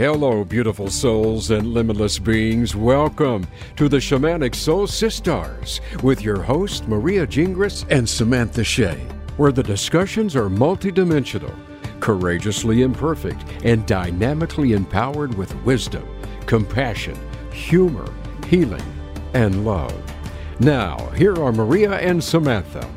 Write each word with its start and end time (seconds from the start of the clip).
Hello, 0.00 0.44
beautiful 0.44 0.88
souls 0.88 1.50
and 1.50 1.74
limitless 1.74 2.18
beings. 2.18 2.74
Welcome 2.74 3.46
to 3.76 3.86
the 3.86 3.98
Shamanic 3.98 4.54
Soul 4.54 4.86
Sisters 4.86 5.82
with 6.02 6.22
your 6.22 6.40
host, 6.40 6.88
Maria 6.88 7.26
Gingras 7.26 7.84
and 7.90 8.08
Samantha 8.08 8.64
Shea, 8.64 8.96
where 9.36 9.52
the 9.52 9.62
discussions 9.62 10.34
are 10.34 10.48
multidimensional, 10.48 11.54
courageously 12.00 12.80
imperfect, 12.80 13.44
and 13.62 13.84
dynamically 13.84 14.72
empowered 14.72 15.34
with 15.34 15.54
wisdom, 15.64 16.08
compassion, 16.46 17.18
humor, 17.52 18.10
healing, 18.46 18.80
and 19.34 19.66
love. 19.66 19.92
Now, 20.60 20.96
here 21.10 21.36
are 21.36 21.52
Maria 21.52 21.98
and 21.98 22.24
Samantha. 22.24 22.88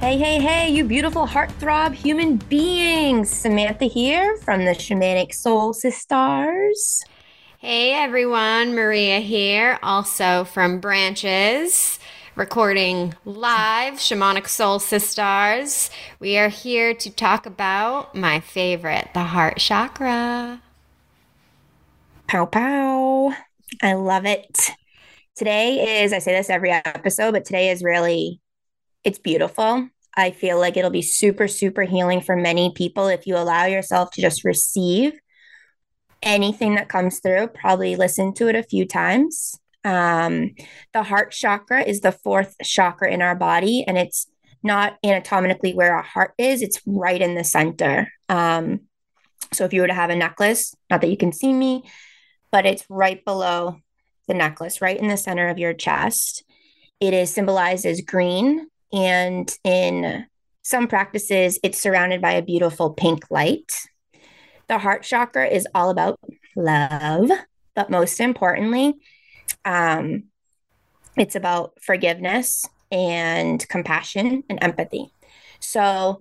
Hey, 0.00 0.16
hey, 0.16 0.38
hey, 0.40 0.70
you 0.70 0.84
beautiful 0.84 1.26
heartthrob 1.26 1.92
human 1.92 2.36
beings. 2.36 3.30
Samantha 3.30 3.86
here 3.86 4.36
from 4.36 4.64
the 4.64 4.70
Shamanic 4.70 5.34
Soul 5.34 5.72
Sisters. 5.72 7.02
Hey, 7.58 7.94
everyone. 7.94 8.76
Maria 8.76 9.18
here, 9.18 9.76
also 9.82 10.44
from 10.44 10.78
Branches, 10.78 11.98
recording 12.36 13.12
live 13.24 13.94
Shamanic 13.94 14.46
Soul 14.46 14.78
Sisters. 14.78 15.90
We 16.20 16.38
are 16.38 16.48
here 16.48 16.94
to 16.94 17.10
talk 17.10 17.44
about 17.44 18.14
my 18.14 18.38
favorite, 18.38 19.08
the 19.14 19.24
heart 19.24 19.56
chakra. 19.56 20.62
Pow, 22.28 22.46
pow. 22.46 23.34
I 23.82 23.94
love 23.94 24.26
it. 24.26 24.70
Today 25.34 26.02
is, 26.04 26.12
I 26.12 26.20
say 26.20 26.34
this 26.34 26.50
every 26.50 26.70
episode, 26.70 27.32
but 27.32 27.44
today 27.44 27.70
is 27.70 27.82
really 27.82 28.40
it's 29.04 29.18
beautiful. 29.18 29.88
I 30.18 30.32
feel 30.32 30.58
like 30.58 30.76
it'll 30.76 30.90
be 30.90 31.00
super, 31.00 31.46
super 31.46 31.82
healing 31.82 32.20
for 32.20 32.34
many 32.34 32.72
people 32.74 33.06
if 33.06 33.24
you 33.28 33.36
allow 33.36 33.66
yourself 33.66 34.10
to 34.10 34.20
just 34.20 34.42
receive 34.42 35.12
anything 36.24 36.74
that 36.74 36.88
comes 36.88 37.20
through. 37.20 37.46
Probably 37.54 37.94
listen 37.94 38.34
to 38.34 38.48
it 38.48 38.56
a 38.56 38.64
few 38.64 38.84
times. 38.84 39.60
Um, 39.84 40.56
the 40.92 41.04
heart 41.04 41.30
chakra 41.30 41.82
is 41.82 42.00
the 42.00 42.10
fourth 42.10 42.56
chakra 42.64 43.12
in 43.12 43.22
our 43.22 43.36
body, 43.36 43.84
and 43.86 43.96
it's 43.96 44.26
not 44.60 44.98
anatomically 45.04 45.72
where 45.72 45.94
our 45.94 46.02
heart 46.02 46.32
is, 46.36 46.62
it's 46.62 46.80
right 46.84 47.22
in 47.22 47.36
the 47.36 47.44
center. 47.44 48.10
Um, 48.28 48.80
so 49.52 49.66
if 49.66 49.72
you 49.72 49.82
were 49.82 49.86
to 49.86 49.94
have 49.94 50.10
a 50.10 50.16
necklace, 50.16 50.74
not 50.90 51.00
that 51.00 51.10
you 51.10 51.16
can 51.16 51.32
see 51.32 51.52
me, 51.52 51.84
but 52.50 52.66
it's 52.66 52.84
right 52.90 53.24
below 53.24 53.76
the 54.26 54.34
necklace, 54.34 54.80
right 54.80 54.98
in 54.98 55.06
the 55.06 55.16
center 55.16 55.48
of 55.48 55.58
your 55.58 55.74
chest. 55.74 56.42
It 56.98 57.14
is 57.14 57.32
symbolized 57.32 57.86
as 57.86 58.00
green 58.00 58.66
and 58.92 59.50
in 59.64 60.26
some 60.62 60.86
practices, 60.86 61.58
it's 61.62 61.80
surrounded 61.80 62.20
by 62.20 62.32
a 62.32 62.42
beautiful 62.42 62.90
pink 62.90 63.30
light. 63.30 63.72
The 64.68 64.78
heart 64.78 65.02
chakra 65.02 65.46
is 65.46 65.66
all 65.74 65.90
about 65.90 66.20
love, 66.56 67.30
but 67.74 67.90
most 67.90 68.20
importantly, 68.20 68.94
um, 69.64 70.24
it's 71.16 71.36
about 71.36 71.72
forgiveness 71.80 72.66
and 72.90 73.66
compassion 73.68 74.44
and 74.48 74.58
empathy. 74.62 75.10
So, 75.60 76.20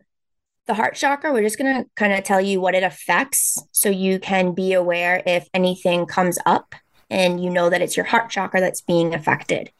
the 0.65 0.73
heart 0.73 0.95
chakra, 0.95 1.31
we're 1.31 1.43
just 1.43 1.57
going 1.57 1.83
to 1.83 1.89
kind 1.95 2.11
of 2.11 2.23
tell 2.25 2.41
you 2.41 2.59
what 2.59 2.75
it 2.75 2.83
affects 2.83 3.57
so 3.71 3.89
you 3.89 4.19
can 4.19 4.53
be 4.53 4.73
aware 4.73 5.23
if 5.25 5.47
anything 5.53 6.05
comes 6.05 6.37
up 6.45 6.75
and 7.09 7.41
you 7.41 7.49
know 7.49 7.69
that 7.69 7.81
it's 7.81 7.95
your 7.95 8.05
heart 8.05 8.29
chakra 8.29 8.59
that's 8.59 8.81
being 8.81 9.13
affected. 9.13 9.71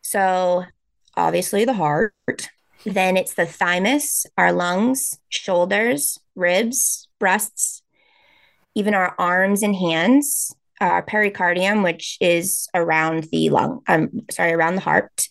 So, 0.00 0.64
obviously 1.16 1.64
the 1.64 1.74
heart. 1.74 2.14
Then 2.84 3.16
it's 3.16 3.34
the 3.34 3.46
thymus, 3.46 4.26
our 4.36 4.52
lungs, 4.52 5.18
shoulders, 5.28 6.18
ribs, 6.34 7.08
breasts, 7.18 7.82
even 8.74 8.94
our 8.94 9.14
arms 9.18 9.62
and 9.62 9.76
hands, 9.76 10.54
our 10.80 11.02
pericardium, 11.02 11.84
which 11.84 12.18
is 12.20 12.68
around 12.74 13.24
the 13.30 13.50
lung, 13.50 13.82
I'm 13.86 14.02
um, 14.02 14.20
sorry, 14.30 14.52
around 14.52 14.74
the 14.74 14.80
heart. 14.80 15.28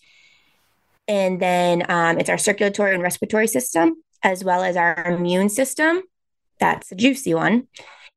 And 1.08 1.42
then 1.42 1.84
um, 1.90 2.20
it's 2.20 2.30
our 2.30 2.38
circulatory 2.38 2.94
and 2.94 3.04
respiratory 3.04 3.48
system, 3.48 4.02
as 4.24 4.44
well 4.44 4.64
as 4.64 4.78
our 4.78 5.04
immune 5.06 5.50
system. 5.50 6.04
That's 6.60 6.92
a 6.92 6.96
juicy 6.96 7.34
one, 7.34 7.68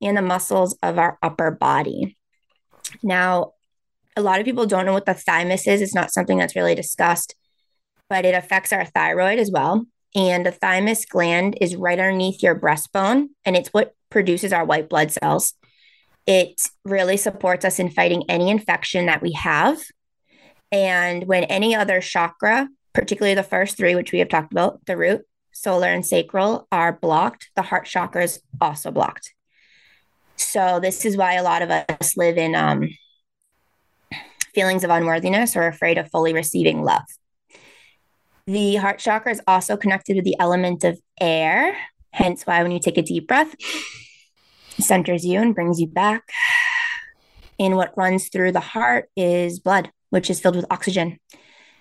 and 0.00 0.16
the 0.16 0.22
muscles 0.22 0.76
of 0.82 0.98
our 0.98 1.19
upper 1.22 1.50
body. 1.50 2.16
Now, 3.02 3.54
a 4.16 4.22
lot 4.22 4.38
of 4.38 4.44
people 4.44 4.66
don't 4.66 4.86
know 4.86 4.92
what 4.92 5.06
the 5.06 5.14
thymus 5.14 5.66
is. 5.66 5.81
It's 5.81 5.94
not 5.94 6.12
something 6.12 6.38
that's 6.38 6.54
really 6.54 6.76
discussed 6.76 7.34
but 8.09 8.25
it 8.25 8.34
affects 8.34 8.72
our 8.72 8.84
thyroid 8.84 9.38
as 9.38 9.50
well. 9.50 9.87
And 10.15 10.47
the 10.47 10.53
thymus 10.53 11.04
gland 11.04 11.59
is 11.60 11.75
right 11.75 11.98
underneath 11.98 12.42
your 12.42 12.54
breastbone, 12.54 13.28
and 13.44 13.56
it's 13.56 13.70
what 13.70 13.94
produces 14.10 14.53
our 14.53 14.65
white 14.65 14.88
blood 14.88 15.10
cells. 15.10 15.54
It 16.26 16.60
really 16.84 17.16
supports 17.16 17.64
us 17.64 17.78
in 17.78 17.91
fighting 17.91 18.25
any 18.28 18.48
infection 18.48 19.06
that 19.06 19.22
we 19.22 19.32
have. 19.32 19.78
And 20.70 21.25
when 21.26 21.44
any 21.44 21.75
other 21.75 22.00
chakra, 22.00 22.69
particularly 22.93 23.34
the 23.34 23.43
first 23.43 23.76
three, 23.76 23.94
which 23.94 24.12
we 24.12 24.20
have 24.20 24.28
talked 24.28 24.53
about, 24.53 24.84
the 24.87 24.97
root, 24.97 25.22
solar, 25.53 25.88
and 25.88 26.06
sacral, 26.06 26.66
are 26.72 26.93
blocked, 26.93 27.50
the 27.56 27.62
heart 27.62 27.87
chakra 27.87 28.22
is 28.22 28.41
also 28.60 28.91
blocked. 28.91 29.34
So, 30.37 30.81
this 30.81 31.04
is 31.04 31.16
why 31.16 31.34
a 31.34 31.43
lot 31.43 31.62
of 31.62 31.70
us 31.70 32.16
live 32.16 32.38
in 32.38 32.54
um, 32.54 32.88
feelings 34.54 34.84
of 34.84 34.91
unworthiness 34.91 35.56
or 35.56 35.66
afraid 35.66 35.98
of 35.98 36.10
fully 36.10 36.32
receiving 36.32 36.82
love. 36.82 37.04
The 38.47 38.77
heart 38.77 38.99
chakra 38.99 39.32
is 39.32 39.41
also 39.47 39.77
connected 39.77 40.16
with 40.16 40.25
the 40.25 40.37
element 40.38 40.84
of 40.84 41.00
air, 41.19 41.77
hence 42.10 42.47
why 42.47 42.62
when 42.62 42.72
you 42.72 42.78
take 42.78 42.99
a 42.99 43.03
deep 43.03 43.27
breath, 43.27 43.55
centers 44.78 45.25
you 45.25 45.41
and 45.41 45.55
brings 45.55 45.81
you 45.81 45.87
back. 45.87 46.28
And 47.59 47.77
what 47.77 47.97
runs 47.97 48.28
through 48.28 48.53
the 48.53 48.60
heart 48.60 49.09
is 49.16 49.60
blood, 49.60 49.91
which 50.10 50.28
is 50.28 50.41
filled 50.41 50.56
with 50.56 50.66
oxygen. 50.71 51.19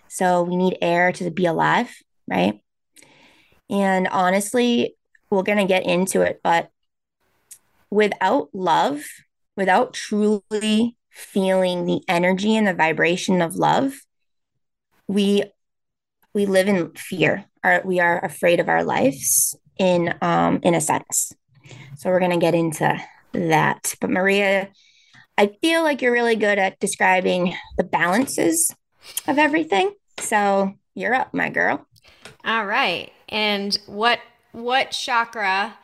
So 0.08 0.44
we 0.44 0.56
need 0.56 0.78
air 0.82 1.12
to 1.14 1.32
be 1.32 1.48
alive, 1.48 1.94
right? 2.28 2.62
And 3.70 4.08
honestly, 4.08 4.96
we're 5.30 5.44
going 5.44 5.58
to 5.58 5.66
get 5.66 5.86
into 5.86 6.22
it, 6.22 6.40
but 6.44 6.70
without 7.90 8.50
love, 8.54 9.04
without 9.58 9.94
truly 9.94 10.96
feeling 11.10 11.86
the 11.86 12.02
energy 12.08 12.56
and 12.56 12.68
the 12.68 12.74
vibration 12.74 13.42
of 13.42 13.56
love, 13.56 13.94
we 15.08 15.44
we 16.34 16.46
live 16.46 16.68
in 16.68 16.92
fear. 16.92 17.46
Our, 17.64 17.82
we 17.86 18.00
are 18.00 18.24
afraid 18.24 18.60
of 18.60 18.70
our 18.70 18.84
lives 18.84 19.56
in 19.78 20.14
um, 20.22 20.60
in 20.64 20.76
a 20.76 20.82
sense. 20.82 21.34
So 21.98 22.10
we're 22.10 22.20
going 22.20 22.32
to 22.32 22.38
get 22.38 22.56
into 22.56 23.02
that. 23.34 23.96
But 24.02 24.10
Maria, 24.10 24.70
I 25.38 25.52
feel 25.62 25.84
like 25.84 26.02
you're 26.02 26.12
really 26.12 26.36
good 26.36 26.60
at 26.60 26.80
describing 26.80 27.56
the 27.78 27.84
balances 27.84 28.74
of 29.28 29.38
everything. 29.38 29.94
So 30.20 30.74
you're 30.94 31.14
up, 31.14 31.34
my 31.34 31.50
girl. 31.50 31.86
All 32.46 32.66
right. 32.66 33.12
And 33.30 33.78
what 33.86 34.20
what 34.52 34.92
chakra 34.92 35.76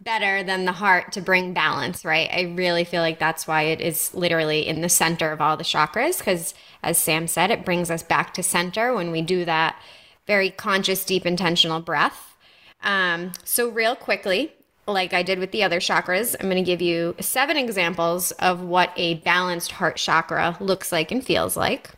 better 0.00 0.42
than 0.42 0.64
the 0.64 0.72
heart 0.72 1.12
to 1.12 1.20
bring 1.20 1.54
balance, 1.54 2.04
right? 2.04 2.28
I 2.30 2.52
really 2.54 2.84
feel 2.84 3.00
like 3.00 3.18
that's 3.18 3.46
why 3.46 3.62
it 3.62 3.80
is 3.80 4.12
literally 4.14 4.66
in 4.66 4.82
the 4.82 4.88
center 4.88 5.32
of 5.32 5.40
all 5.40 5.56
the 5.56 5.64
chakras 5.64 6.18
because 6.18 6.54
as 6.82 6.98
Sam 6.98 7.26
said, 7.26 7.50
it 7.50 7.64
brings 7.64 7.90
us 7.90 8.02
back 8.02 8.34
to 8.34 8.42
center 8.42 8.94
when 8.94 9.10
we 9.10 9.22
do 9.22 9.44
that 9.44 9.80
very 10.26 10.50
conscious, 10.50 11.04
deep, 11.04 11.24
intentional 11.24 11.80
breath. 11.80 12.36
Um, 12.82 13.32
so, 13.44 13.68
real 13.68 13.96
quickly, 13.96 14.52
like 14.86 15.12
I 15.12 15.22
did 15.22 15.38
with 15.38 15.50
the 15.52 15.62
other 15.62 15.80
chakras, 15.80 16.36
I'm 16.38 16.46
going 16.48 16.62
to 16.62 16.66
give 16.66 16.82
you 16.82 17.14
seven 17.20 17.56
examples 17.56 18.32
of 18.32 18.62
what 18.62 18.92
a 18.96 19.14
balanced 19.14 19.72
heart 19.72 19.96
chakra 19.96 20.56
looks 20.60 20.92
like 20.92 21.10
and 21.10 21.24
feels 21.24 21.56
like. 21.56 21.90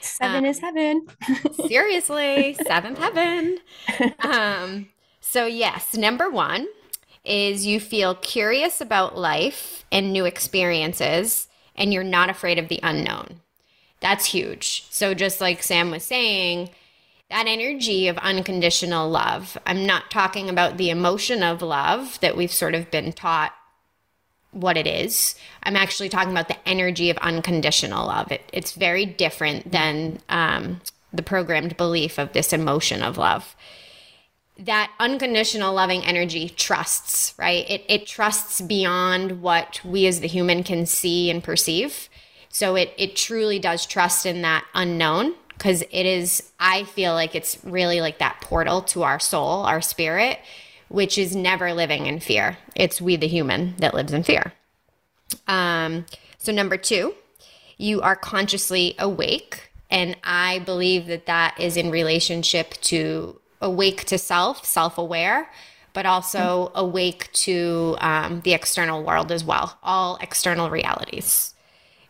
Seven 0.00 0.44
um, 0.44 0.44
is 0.44 0.58
heaven. 0.60 1.06
seriously, 1.66 2.56
seventh 2.66 2.98
heaven. 2.98 3.58
Um, 4.20 4.88
so, 5.20 5.46
yes, 5.46 5.96
number 5.96 6.30
one 6.30 6.68
is 7.24 7.66
you 7.66 7.80
feel 7.80 8.14
curious 8.14 8.80
about 8.80 9.18
life 9.18 9.84
and 9.90 10.12
new 10.12 10.24
experiences, 10.24 11.48
and 11.76 11.92
you're 11.92 12.04
not 12.04 12.30
afraid 12.30 12.58
of 12.58 12.68
the 12.68 12.80
unknown. 12.82 13.40
That's 14.00 14.26
huge. 14.26 14.86
So, 14.90 15.14
just 15.14 15.40
like 15.40 15.62
Sam 15.62 15.90
was 15.90 16.04
saying, 16.04 16.70
that 17.30 17.46
energy 17.46 18.08
of 18.08 18.16
unconditional 18.18 19.08
love. 19.08 19.58
I'm 19.66 19.84
not 19.84 20.10
talking 20.10 20.48
about 20.48 20.78
the 20.78 20.90
emotion 20.90 21.42
of 21.42 21.60
love 21.60 22.18
that 22.20 22.36
we've 22.36 22.52
sort 22.52 22.74
of 22.74 22.90
been 22.90 23.12
taught 23.12 23.52
what 24.50 24.78
it 24.78 24.86
is. 24.86 25.34
I'm 25.62 25.76
actually 25.76 26.08
talking 26.08 26.30
about 26.30 26.48
the 26.48 26.68
energy 26.68 27.10
of 27.10 27.18
unconditional 27.18 28.06
love. 28.06 28.32
It, 28.32 28.42
it's 28.52 28.72
very 28.72 29.04
different 29.04 29.70
than 29.70 30.20
um, 30.30 30.80
the 31.12 31.22
programmed 31.22 31.76
belief 31.76 32.18
of 32.18 32.32
this 32.32 32.54
emotion 32.54 33.02
of 33.02 33.18
love. 33.18 33.54
That 34.58 34.90
unconditional 34.98 35.74
loving 35.74 36.04
energy 36.04 36.48
trusts, 36.48 37.34
right? 37.38 37.68
It, 37.68 37.84
it 37.88 38.06
trusts 38.06 38.62
beyond 38.62 39.42
what 39.42 39.82
we 39.84 40.06
as 40.06 40.20
the 40.20 40.26
human 40.26 40.64
can 40.64 40.86
see 40.86 41.30
and 41.30 41.44
perceive. 41.44 42.08
So 42.48 42.74
it, 42.74 42.92
it 42.96 43.14
truly 43.14 43.58
does 43.58 43.84
trust 43.84 44.24
in 44.24 44.40
that 44.42 44.64
unknown 44.74 45.34
because 45.58 45.82
it 45.82 46.06
is, 46.06 46.50
I 46.60 46.84
feel 46.84 47.14
like 47.14 47.34
it's 47.34 47.58
really 47.64 48.00
like 48.00 48.18
that 48.18 48.40
portal 48.40 48.80
to 48.82 49.02
our 49.02 49.18
soul, 49.18 49.64
our 49.64 49.80
spirit, 49.80 50.38
which 50.86 51.18
is 51.18 51.34
never 51.34 51.74
living 51.74 52.06
in 52.06 52.20
fear. 52.20 52.56
It's 52.76 53.00
we, 53.00 53.16
the 53.16 53.26
human, 53.26 53.74
that 53.78 53.92
lives 53.92 54.12
in 54.12 54.22
fear. 54.22 54.52
Um, 55.48 56.06
so, 56.38 56.52
number 56.52 56.76
two, 56.76 57.14
you 57.76 58.00
are 58.00 58.14
consciously 58.14 58.94
awake. 58.98 59.70
And 59.90 60.16
I 60.22 60.60
believe 60.60 61.06
that 61.06 61.26
that 61.26 61.58
is 61.58 61.76
in 61.76 61.90
relationship 61.90 62.74
to 62.82 63.40
awake 63.60 64.04
to 64.04 64.18
self, 64.18 64.64
self 64.64 64.96
aware, 64.96 65.50
but 65.92 66.06
also 66.06 66.70
awake 66.76 67.32
to 67.32 67.96
um, 68.00 68.42
the 68.42 68.52
external 68.52 69.02
world 69.02 69.32
as 69.32 69.42
well, 69.42 69.76
all 69.82 70.18
external 70.20 70.70
realities. 70.70 71.54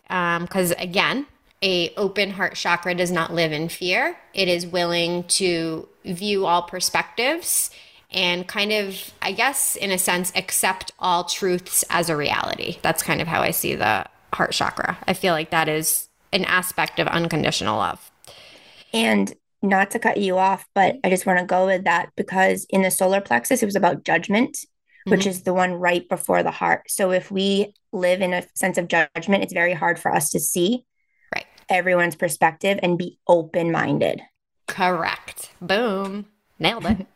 Because 0.03 0.71
um, 0.71 0.77
again, 0.77 1.25
a 1.61 1.93
open 1.95 2.31
heart 2.31 2.55
chakra 2.55 2.95
does 2.95 3.11
not 3.11 3.33
live 3.33 3.51
in 3.51 3.69
fear. 3.69 4.17
It 4.33 4.47
is 4.47 4.65
willing 4.65 5.23
to 5.25 5.87
view 6.05 6.45
all 6.45 6.63
perspectives 6.63 7.69
and 8.11 8.47
kind 8.47 8.71
of, 8.71 9.13
I 9.21 9.33
guess, 9.33 9.75
in 9.75 9.91
a 9.91 9.97
sense, 9.97 10.31
accept 10.35 10.91
all 10.99 11.25
truths 11.25 11.83
as 11.89 12.09
a 12.09 12.15
reality. 12.15 12.77
That's 12.81 13.03
kind 13.03 13.21
of 13.21 13.27
how 13.27 13.41
I 13.41 13.51
see 13.51 13.75
the 13.75 14.05
heart 14.33 14.51
chakra. 14.51 14.97
I 15.07 15.13
feel 15.13 15.33
like 15.33 15.51
that 15.51 15.69
is 15.69 16.07
an 16.31 16.45
aspect 16.45 16.99
of 16.99 17.07
unconditional 17.07 17.77
love. 17.77 18.11
And 18.93 19.33
not 19.61 19.91
to 19.91 19.99
cut 19.99 20.17
you 20.17 20.37
off, 20.37 20.65
but 20.73 20.95
I 21.03 21.09
just 21.09 21.25
want 21.25 21.39
to 21.39 21.45
go 21.45 21.65
with 21.65 21.83
that 21.83 22.09
because 22.15 22.65
in 22.69 22.81
the 22.81 22.91
solar 22.91 23.21
plexus, 23.21 23.61
it 23.61 23.65
was 23.65 23.75
about 23.75 24.05
judgment, 24.05 24.53
mm-hmm. 24.53 25.11
which 25.11 25.27
is 25.27 25.43
the 25.43 25.53
one 25.53 25.73
right 25.73 26.07
before 26.07 26.41
the 26.41 26.51
heart. 26.51 26.89
So 26.89 27.11
if 27.11 27.29
we 27.29 27.73
live 27.91 28.21
in 28.21 28.33
a 28.33 28.47
sense 28.55 28.77
of 28.77 28.87
judgment, 28.87 29.43
it's 29.43 29.53
very 29.53 29.73
hard 29.73 29.99
for 29.99 30.13
us 30.13 30.29
to 30.31 30.39
see 30.39 30.85
everyone's 31.69 32.15
perspective 32.15 32.79
and 32.81 32.97
be 32.97 33.17
open 33.27 33.71
minded. 33.71 34.21
Correct. 34.67 35.51
Boom. 35.61 36.25
Nailed 36.59 36.85
it. 36.85 37.07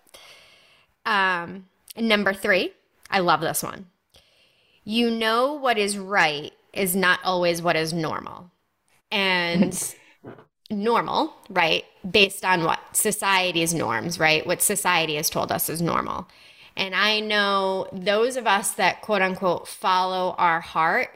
um, 1.05 1.65
number 1.97 2.33
three, 2.33 2.73
I 3.09 3.19
love 3.19 3.41
this 3.41 3.63
one. 3.63 3.87
You 4.83 5.09
know 5.09 5.53
what 5.53 5.77
is 5.77 5.97
right 5.97 6.51
is 6.73 6.95
not 6.95 7.19
always 7.23 7.61
what 7.61 7.75
is 7.75 7.93
normal. 7.93 8.51
And 9.11 9.95
normal, 10.69 11.33
right? 11.49 11.85
Based 12.09 12.43
on 12.43 12.63
what 12.63 12.79
society's 12.93 13.73
norms, 13.73 14.19
right? 14.19 14.45
What 14.45 14.61
society 14.61 15.15
has 15.15 15.29
told 15.29 15.51
us 15.51 15.69
is 15.69 15.81
normal. 15.81 16.27
And 16.75 16.95
I 16.95 17.19
know 17.19 17.87
those 17.93 18.35
of 18.35 18.47
us 18.47 18.71
that 18.71 19.01
quote 19.01 19.21
unquote 19.21 19.67
follow 19.67 20.35
our 20.37 20.59
heart, 20.59 21.09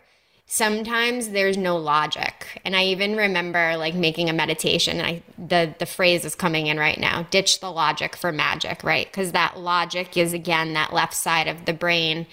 sometimes 0.48 1.30
there's 1.30 1.58
no 1.58 1.76
logic. 1.76 2.62
And 2.64 2.76
I 2.76 2.86
even 2.86 3.18
remember 3.18 3.76
like 3.78 3.94
making 3.94 4.30
a 4.30 4.34
meditation. 4.34 5.00
and 5.00 5.06
I 5.06 5.24
the 5.38 5.76
the 5.78 5.86
phrase 5.86 6.26
is 6.26 6.34
coming 6.34 6.68
in 6.68 6.80
right 6.80 7.00
now. 7.00 7.28
Ditch 7.30 7.60
the 7.60 7.70
logic 7.70 8.16
for 8.16 8.32
magic, 8.32 8.84
right? 8.84 9.06
Because 9.06 9.34
that 9.34 9.60
logic 9.60 10.18
is 10.18 10.34
again 10.34 10.74
that 10.74 10.94
left 10.94 11.14
side 11.14 11.48
of 11.48 11.66
the 11.66 11.74
brain 11.74 12.26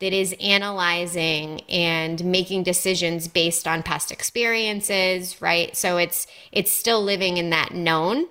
that 0.00 0.12
is 0.12 0.34
analyzing 0.40 1.60
and 1.62 2.24
making 2.24 2.62
decisions 2.64 3.28
based 3.28 3.66
on 3.66 3.82
past 3.82 4.12
experiences, 4.12 5.40
right? 5.40 5.74
So 5.74 5.96
it's 5.96 6.26
it's 6.52 6.70
still 6.70 7.02
living 7.02 7.38
in 7.38 7.50
that 7.50 7.72
known 7.72 8.26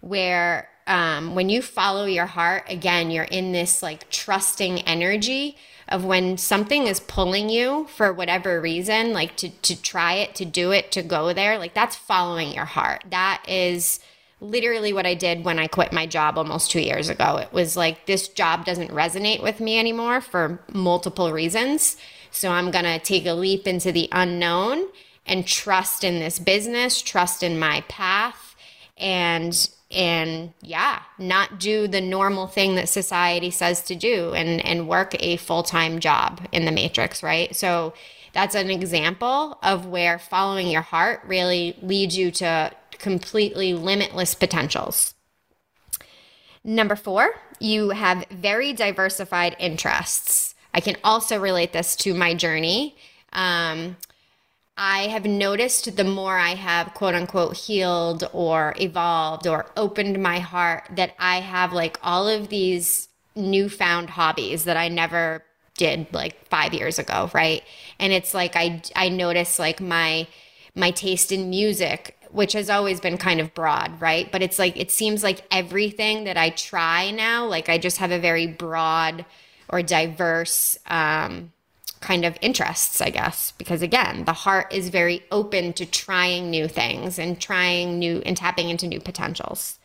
where 0.00 0.68
um, 0.86 1.34
when 1.34 1.48
you 1.48 1.62
follow 1.62 2.04
your 2.04 2.26
heart, 2.26 2.64
again, 2.68 3.10
you're 3.10 3.24
in 3.24 3.52
this 3.52 3.82
like 3.82 4.08
trusting 4.08 4.80
energy 4.82 5.56
of 5.88 6.04
when 6.04 6.36
something 6.36 6.86
is 6.86 7.00
pulling 7.00 7.48
you 7.48 7.86
for 7.88 8.12
whatever 8.12 8.60
reason, 8.60 9.12
like 9.12 9.36
to 9.36 9.50
to 9.50 9.80
try 9.80 10.14
it, 10.14 10.34
to 10.34 10.44
do 10.44 10.72
it, 10.72 10.90
to 10.92 11.02
go 11.02 11.32
there, 11.32 11.58
like 11.58 11.74
that's 11.74 11.96
following 11.96 12.52
your 12.52 12.64
heart. 12.64 13.04
That 13.10 13.44
is 13.48 14.00
literally 14.40 14.92
what 14.92 15.06
I 15.06 15.14
did 15.14 15.44
when 15.44 15.58
I 15.58 15.66
quit 15.66 15.92
my 15.92 16.06
job 16.06 16.36
almost 16.36 16.70
two 16.70 16.80
years 16.80 17.08
ago. 17.08 17.38
It 17.38 17.52
was 17.52 17.76
like, 17.76 18.06
this 18.06 18.28
job 18.28 18.64
doesn't 18.64 18.90
resonate 18.90 19.42
with 19.42 19.60
me 19.60 19.78
anymore 19.78 20.20
for 20.20 20.60
multiple 20.72 21.32
reasons. 21.32 21.96
So 22.30 22.50
I'm 22.50 22.70
going 22.70 22.84
to 22.84 22.98
take 22.98 23.24
a 23.24 23.32
leap 23.32 23.66
into 23.66 23.92
the 23.92 24.08
unknown 24.12 24.88
and 25.24 25.46
trust 25.46 26.04
in 26.04 26.18
this 26.18 26.38
business, 26.38 27.00
trust 27.00 27.42
in 27.42 27.58
my 27.58 27.82
path 27.88 28.54
and 28.98 29.68
and 29.96 30.52
yeah, 30.60 31.00
not 31.18 31.58
do 31.58 31.88
the 31.88 32.00
normal 32.00 32.46
thing 32.46 32.74
that 32.74 32.88
society 32.88 33.50
says 33.50 33.82
to 33.84 33.94
do 33.94 34.34
and 34.34 34.64
and 34.64 34.86
work 34.86 35.16
a 35.18 35.38
full-time 35.38 35.98
job 35.98 36.46
in 36.52 36.66
the 36.66 36.70
matrix, 36.70 37.22
right? 37.22 37.56
So 37.56 37.94
that's 38.34 38.54
an 38.54 38.70
example 38.70 39.58
of 39.62 39.86
where 39.86 40.18
following 40.18 40.68
your 40.68 40.82
heart 40.82 41.22
really 41.26 41.76
leads 41.80 42.18
you 42.18 42.30
to 42.32 42.70
completely 42.98 43.72
limitless 43.72 44.34
potentials. 44.34 45.14
Number 46.62 46.96
four, 46.96 47.30
you 47.58 47.90
have 47.90 48.26
very 48.30 48.74
diversified 48.74 49.56
interests. 49.58 50.54
I 50.74 50.80
can 50.80 50.96
also 51.02 51.40
relate 51.40 51.72
this 51.72 51.96
to 51.96 52.12
my 52.12 52.34
journey. 52.34 52.96
Um, 53.32 53.96
I 54.76 55.08
have 55.08 55.24
noticed 55.24 55.96
the 55.96 56.04
more 56.04 56.36
I 56.36 56.54
have 56.54 56.92
quote 56.94 57.14
unquote 57.14 57.56
healed 57.56 58.28
or 58.32 58.74
evolved 58.78 59.46
or 59.46 59.66
opened 59.76 60.22
my 60.22 60.38
heart 60.38 60.84
that 60.96 61.14
I 61.18 61.40
have 61.40 61.72
like 61.72 61.98
all 62.02 62.28
of 62.28 62.48
these 62.48 63.08
newfound 63.34 64.10
hobbies 64.10 64.64
that 64.64 64.76
I 64.76 64.88
never 64.88 65.42
did 65.78 66.06
like 66.12 66.46
5 66.48 66.74
years 66.74 66.98
ago, 66.98 67.30
right? 67.32 67.62
And 67.98 68.12
it's 68.12 68.34
like 68.34 68.56
I 68.56 68.82
I 68.94 69.08
notice 69.08 69.58
like 69.58 69.80
my 69.80 70.26
my 70.74 70.90
taste 70.90 71.32
in 71.32 71.48
music 71.48 72.16
which 72.36 72.52
has 72.52 72.68
always 72.68 73.00
been 73.00 73.16
kind 73.16 73.40
of 73.40 73.54
broad, 73.54 73.98
right? 74.00 74.30
But 74.30 74.42
it's 74.42 74.58
like, 74.58 74.76
it 74.76 74.90
seems 74.90 75.22
like 75.22 75.46
everything 75.50 76.24
that 76.24 76.36
I 76.36 76.50
try 76.50 77.10
now, 77.10 77.46
like 77.46 77.70
I 77.70 77.78
just 77.78 77.96
have 77.96 78.10
a 78.10 78.18
very 78.18 78.46
broad 78.46 79.24
or 79.70 79.80
diverse 79.80 80.78
um, 80.86 81.52
kind 82.00 82.24
of 82.24 82.36
interests, 82.40 83.00
I 83.00 83.10
guess. 83.10 83.52
Because 83.52 83.82
again, 83.82 84.24
the 84.24 84.32
heart 84.32 84.72
is 84.72 84.88
very 84.88 85.22
open 85.30 85.72
to 85.74 85.86
trying 85.86 86.50
new 86.50 86.68
things 86.68 87.18
and 87.18 87.40
trying 87.40 87.98
new 87.98 88.22
and 88.24 88.36
tapping 88.36 88.70
into 88.70 88.86
new 88.86 89.00
potentials. 89.00 89.78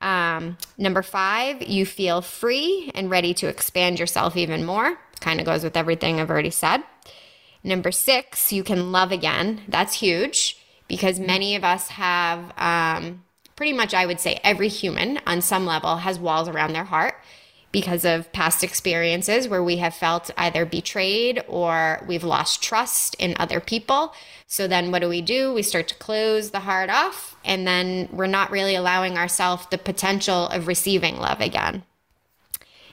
Um, 0.00 0.56
number 0.78 1.02
five, 1.02 1.62
you 1.62 1.84
feel 1.84 2.22
free 2.22 2.90
and 2.94 3.10
ready 3.10 3.34
to 3.34 3.48
expand 3.48 3.98
yourself 3.98 4.36
even 4.36 4.64
more. 4.64 4.98
Kind 5.20 5.40
of 5.40 5.46
goes 5.46 5.62
with 5.62 5.76
everything 5.76 6.18
I've 6.18 6.30
already 6.30 6.50
said. 6.50 6.82
Number 7.62 7.92
six, 7.92 8.52
you 8.52 8.64
can 8.64 8.92
love 8.92 9.12
again. 9.12 9.60
That's 9.68 9.94
huge 9.94 10.58
because 10.88 11.20
many 11.20 11.54
of 11.56 11.64
us 11.64 11.88
have 11.88 12.52
um, 12.56 13.22
pretty 13.54 13.74
much, 13.74 13.92
I 13.92 14.06
would 14.06 14.20
say, 14.20 14.40
every 14.42 14.68
human 14.68 15.20
on 15.26 15.42
some 15.42 15.66
level 15.66 15.96
has 15.96 16.18
walls 16.18 16.48
around 16.48 16.72
their 16.72 16.84
heart 16.84 17.14
because 17.72 18.04
of 18.04 18.32
past 18.32 18.64
experiences 18.64 19.48
where 19.48 19.62
we 19.62 19.76
have 19.76 19.94
felt 19.94 20.30
either 20.36 20.64
betrayed 20.64 21.42
or 21.46 22.04
we've 22.08 22.24
lost 22.24 22.62
trust 22.62 23.14
in 23.16 23.34
other 23.38 23.60
people. 23.60 24.12
So 24.46 24.66
then 24.66 24.90
what 24.90 25.02
do 25.02 25.08
we 25.08 25.22
do? 25.22 25.52
We 25.54 25.62
start 25.62 25.86
to 25.88 25.94
close 25.94 26.50
the 26.50 26.60
heart 26.60 26.90
off, 26.90 27.36
and 27.44 27.66
then 27.66 28.08
we're 28.10 28.26
not 28.26 28.50
really 28.50 28.74
allowing 28.74 29.16
ourselves 29.16 29.66
the 29.70 29.78
potential 29.78 30.48
of 30.48 30.66
receiving 30.66 31.16
love 31.16 31.40
again. 31.40 31.84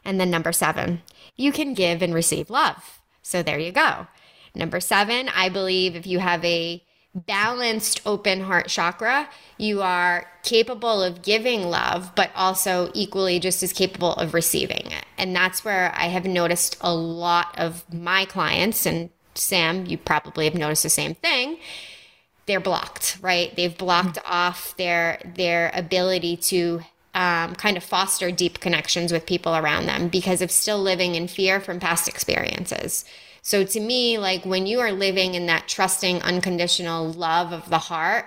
And 0.06 0.20
then 0.20 0.30
number 0.30 0.52
seven, 0.52 1.02
you 1.36 1.52
can 1.52 1.74
give 1.74 2.02
and 2.02 2.14
receive 2.14 2.50
love. 2.50 3.02
So 3.24 3.42
there 3.42 3.60
you 3.60 3.72
go. 3.72 4.08
Number 4.54 4.80
seven, 4.80 5.30
I 5.30 5.50
believe 5.50 5.96
if 5.96 6.08
you 6.08 6.20
have 6.20 6.46
a 6.46 6.84
balanced 7.26 8.02
open 8.06 8.42
heart 8.42 8.68
chakra, 8.68 9.30
you 9.58 9.82
are 9.82 10.28
capable 10.44 11.02
of 11.02 11.22
giving 11.22 11.64
love, 11.64 12.12
but 12.16 12.32
also 12.36 12.92
equally 12.94 13.40
just 13.40 13.64
as 13.64 13.74
capable 13.74 14.14
of 14.14 14.34
receiving 14.34 14.92
it. 14.92 15.06
And 15.18 15.36
that's 15.36 15.66
where 15.66 15.94
I 15.96 16.06
have 16.08 16.26
noticed 16.26 16.78
a 16.82 16.94
lot 16.94 17.58
of 17.58 17.84
my 17.94 18.26
clients, 18.26 18.86
and 18.86 19.10
Sam, 19.34 19.86
you 19.86 19.98
probably 19.98 20.46
have 20.46 20.56
noticed 20.56 20.84
the 20.84 20.90
same 20.90 21.16
thing. 21.16 21.58
They're 22.46 22.60
blocked, 22.60 23.18
right? 23.22 23.56
They've 23.56 23.78
blocked 23.78 24.18
mm-hmm. 24.18 24.32
off 24.32 24.76
their 24.78 25.20
their 25.36 25.72
ability 25.74 26.38
to 26.38 26.82
um, 27.14 27.56
kind 27.56 27.78
of 27.78 27.84
foster 27.84 28.32
deep 28.32 28.60
connections 28.60 29.12
with 29.12 29.26
people 29.26 29.56
around 29.56 29.88
them 29.88 30.08
because 30.08 30.42
of 30.42 30.52
still 30.52 30.80
living 30.80 31.16
in 31.16 31.28
fear 31.28 31.60
from 31.60 31.80
past 31.80 32.08
experiences. 32.08 33.06
So 33.48 33.64
to 33.64 33.80
me, 33.80 34.18
like 34.18 34.46
when 34.46 34.68
you 34.68 34.82
are 34.82 34.92
living 34.92 35.34
in 35.34 35.46
that 35.46 35.70
trusting, 35.70 36.22
unconditional 36.22 37.14
love 37.14 37.54
of 37.54 37.70
the 37.70 37.78
heart, 37.78 38.26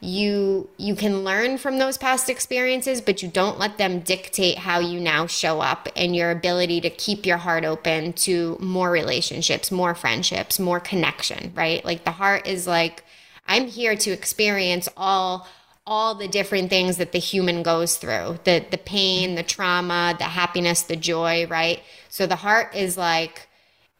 you 0.00 0.66
you 0.78 0.96
can 0.96 1.24
learn 1.24 1.58
from 1.58 1.76
those 1.76 1.98
past 1.98 2.30
experiences 2.30 3.00
but 3.00 3.22
you 3.22 3.28
don't 3.28 3.58
let 3.58 3.76
them 3.78 4.00
dictate 4.00 4.58
how 4.58 4.80
you 4.80 4.98
now 4.98 5.26
show 5.26 5.60
up 5.60 5.88
and 5.94 6.16
your 6.16 6.30
ability 6.30 6.80
to 6.80 6.90
keep 6.90 7.24
your 7.26 7.36
heart 7.36 7.64
open 7.64 8.12
to 8.14 8.56
more 8.58 8.90
relationships 8.90 9.70
more 9.70 9.94
friendships 9.94 10.58
more 10.58 10.80
connection 10.80 11.52
right? 11.54 11.84
Like 11.84 12.04
the 12.04 12.10
heart 12.10 12.48
is 12.48 12.66
like 12.66 13.04
i'm 13.46 13.66
here 13.68 13.94
to 13.94 14.10
experience 14.10 14.88
all 14.96 15.46
all 15.86 16.16
the 16.16 16.26
different 16.26 16.68
things 16.68 16.96
that 16.96 17.12
the 17.12 17.20
human 17.20 17.62
goes 17.62 17.96
through 17.96 18.40
the 18.42 18.64
the 18.72 18.78
pain 18.78 19.36
the 19.36 19.44
trauma 19.44 20.16
the 20.18 20.24
happiness 20.24 20.82
the 20.82 20.96
joy 20.96 21.46
right? 21.46 21.80
So 22.08 22.26
the 22.26 22.36
heart 22.36 22.74
is 22.74 22.96
like 22.98 23.48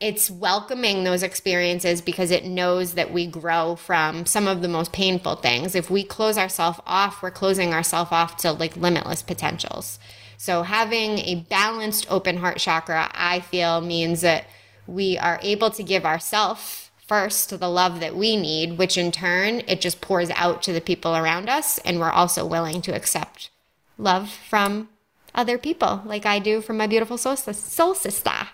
it's 0.02 0.28
welcoming 0.28 1.04
those 1.04 1.22
experiences 1.22 2.00
because 2.00 2.32
it 2.32 2.44
knows 2.44 2.94
that 2.94 3.12
we 3.12 3.24
grow 3.24 3.76
from 3.76 4.26
some 4.26 4.48
of 4.48 4.60
the 4.60 4.68
most 4.68 4.92
painful 4.92 5.36
things. 5.36 5.76
If 5.76 5.88
we 5.88 6.02
close 6.02 6.36
ourselves 6.36 6.80
off, 6.86 7.22
we're 7.22 7.30
closing 7.30 7.72
ourselves 7.72 8.10
off 8.10 8.36
to 8.38 8.50
like 8.50 8.76
limitless 8.76 9.22
potentials. 9.22 10.00
So 10.36 10.64
having 10.64 11.20
a 11.20 11.46
balanced 11.48 12.10
open 12.10 12.38
heart 12.38 12.58
chakra, 12.58 13.10
I 13.14 13.38
feel 13.40 13.80
means 13.80 14.22
that 14.22 14.46
we 14.88 15.16
are 15.18 15.38
able 15.40 15.70
to 15.70 15.84
give 15.84 16.04
ourselves 16.04 16.90
first 17.06 17.56
the 17.56 17.68
love 17.68 18.00
that 18.00 18.16
we 18.16 18.36
need, 18.36 18.78
which 18.78 18.98
in 18.98 19.12
turn 19.12 19.62
it 19.68 19.80
just 19.80 20.00
pours 20.00 20.30
out 20.30 20.64
to 20.64 20.72
the 20.72 20.80
people 20.80 21.14
around 21.14 21.48
us. 21.48 21.78
And 21.78 22.00
we're 22.00 22.10
also 22.10 22.44
willing 22.44 22.82
to 22.82 22.94
accept 22.94 23.50
love 23.96 24.30
from 24.30 24.88
other 25.32 25.58
people, 25.58 26.02
like 26.04 26.26
I 26.26 26.40
do 26.40 26.60
from 26.60 26.76
my 26.76 26.88
beautiful 26.88 27.16
soul, 27.16 27.36
soul 27.36 27.94
sister. 27.94 28.48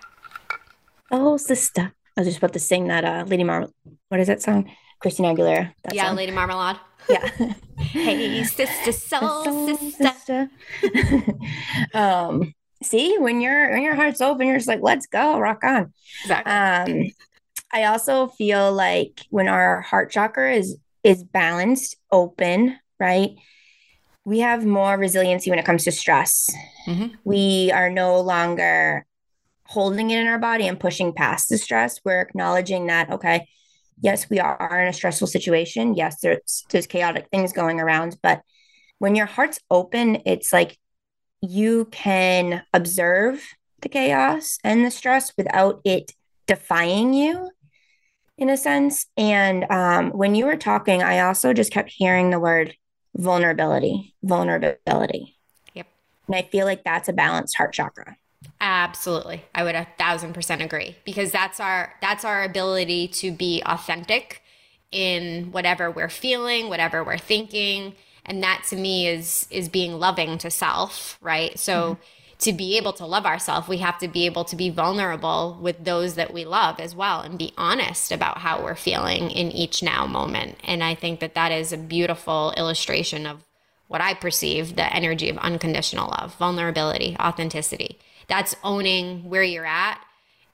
Oh, 1.11 1.37
sister. 1.37 1.93
I 2.17 2.21
was 2.21 2.27
just 2.27 2.37
about 2.37 2.53
to 2.53 2.59
sing 2.59 2.87
that 2.87 3.05
uh, 3.05 3.23
Lady 3.27 3.43
Mar. 3.43 3.67
What 4.09 4.19
is 4.19 4.27
that 4.27 4.41
song? 4.41 4.69
Christina 4.99 5.33
Aguilera. 5.33 5.73
yeah, 5.91 6.07
song. 6.07 6.15
Lady 6.17 6.31
Marmalade. 6.31 6.77
Yeah. 7.09 7.29
hey, 7.77 8.43
sister, 8.43 8.91
soul, 8.91 9.43
soul 9.45 9.77
sister. 9.77 10.49
sister. 10.81 11.37
um, 11.93 12.53
see, 12.83 13.17
when 13.17 13.39
your 13.39 13.71
when 13.71 13.81
your 13.81 13.95
heart's 13.95 14.21
open, 14.21 14.47
you're 14.47 14.57
just 14.57 14.67
like, 14.67 14.81
let's 14.81 15.07
go, 15.07 15.39
rock 15.39 15.63
on. 15.63 15.93
Exactly. 16.23 17.01
Um, 17.01 17.11
I 17.71 17.85
also 17.85 18.27
feel 18.27 18.73
like 18.73 19.21
when 19.29 19.47
our 19.47 19.81
heart 19.81 20.11
chakra 20.11 20.53
is 20.53 20.77
is 21.03 21.23
balanced, 21.23 21.95
open, 22.11 22.77
right? 22.99 23.31
We 24.25 24.39
have 24.39 24.65
more 24.65 24.97
resiliency 24.97 25.49
when 25.49 25.59
it 25.59 25.65
comes 25.65 25.85
to 25.85 25.91
stress. 25.91 26.49
Mhm. 26.85 27.13
We 27.23 27.71
are 27.71 27.89
no 27.89 28.19
longer 28.19 29.05
holding 29.69 30.09
it 30.09 30.19
in 30.19 30.27
our 30.27 30.39
body 30.39 30.67
and 30.67 30.79
pushing 30.79 31.13
past 31.13 31.47
the 31.47 31.57
stress. 31.57 31.99
We're 32.03 32.21
acknowledging 32.21 32.87
that, 32.87 33.11
okay, 33.11 33.47
yes, 34.01 34.27
we 34.27 34.39
are 34.39 34.81
in 34.81 34.87
a 34.87 34.93
stressful 34.93 35.27
situation. 35.27 35.93
Yes, 35.93 36.21
there's 36.21 36.65
there's 36.71 36.87
chaotic 36.87 37.27
things 37.29 37.53
going 37.53 37.79
around, 37.79 38.17
but 38.23 38.41
when 38.97 39.15
your 39.15 39.27
heart's 39.27 39.59
open, 39.69 40.23
it's 40.25 40.51
like 40.51 40.79
you 41.41 41.85
can 41.91 42.63
observe 42.73 43.47
the 43.81 43.89
chaos 43.89 44.57
and 44.63 44.83
the 44.83 44.91
stress 44.91 45.33
without 45.37 45.81
it 45.85 46.13
defying 46.47 47.13
you 47.13 47.51
in 48.39 48.49
a 48.49 48.57
sense. 48.57 49.05
And 49.15 49.65
um, 49.71 50.09
when 50.11 50.33
you 50.33 50.47
were 50.47 50.57
talking, 50.57 51.03
I 51.03 51.19
also 51.19 51.53
just 51.53 51.71
kept 51.71 51.91
hearing 51.91 52.31
the 52.31 52.39
word 52.39 52.75
vulnerability, 53.15 54.15
vulnerability. 54.23 55.37
Yep. 55.75 55.87
And 56.27 56.35
I 56.35 56.41
feel 56.41 56.65
like 56.65 56.83
that's 56.83 57.07
a 57.07 57.13
balanced 57.13 57.55
heart 57.55 57.73
chakra. 57.73 58.17
Absolutely. 58.61 59.43
I 59.55 59.63
would 59.63 59.75
a 59.75 59.87
thousand 59.97 60.33
percent 60.33 60.61
agree 60.61 60.95
because 61.05 61.31
that's 61.31 61.59
our 61.59 61.93
that's 62.01 62.25
our 62.25 62.43
ability 62.43 63.07
to 63.07 63.31
be 63.31 63.61
authentic 63.65 64.41
in 64.91 65.51
whatever 65.51 65.89
we're 65.89 66.09
feeling, 66.09 66.69
whatever 66.69 67.03
we're 67.03 67.17
thinking. 67.17 67.95
And 68.25 68.43
that 68.43 68.65
to 68.69 68.75
me 68.75 69.07
is 69.07 69.47
is 69.49 69.69
being 69.69 69.93
loving 69.93 70.37
to 70.39 70.51
self, 70.51 71.17
right? 71.21 71.57
So 71.57 71.93
mm-hmm. 71.93 72.01
to 72.39 72.53
be 72.53 72.77
able 72.77 72.93
to 72.93 73.05
love 73.05 73.25
ourselves, 73.25 73.67
we 73.67 73.77
have 73.77 73.97
to 73.99 74.07
be 74.07 74.25
able 74.25 74.43
to 74.45 74.55
be 74.55 74.69
vulnerable 74.69 75.57
with 75.61 75.83
those 75.83 76.15
that 76.15 76.33
we 76.33 76.43
love 76.43 76.79
as 76.79 76.93
well 76.93 77.21
and 77.21 77.37
be 77.39 77.53
honest 77.57 78.11
about 78.11 78.39
how 78.39 78.61
we're 78.61 78.75
feeling 78.75 79.31
in 79.31 79.51
each 79.51 79.81
now 79.81 80.05
moment. 80.05 80.57
And 80.65 80.83
I 80.83 80.95
think 80.95 81.21
that 81.21 81.35
that 81.35 81.51
is 81.51 81.71
a 81.71 81.77
beautiful 81.77 82.53
illustration 82.57 83.25
of 83.25 83.43
what 83.87 84.01
I 84.01 84.13
perceive 84.13 84.75
the 84.75 84.93
energy 84.93 85.29
of 85.29 85.37
unconditional 85.37 86.09
love, 86.09 86.35
vulnerability, 86.35 87.15
authenticity. 87.19 87.99
That's 88.29 88.55
owning 88.63 89.29
where 89.29 89.43
you're 89.43 89.65
at 89.65 90.01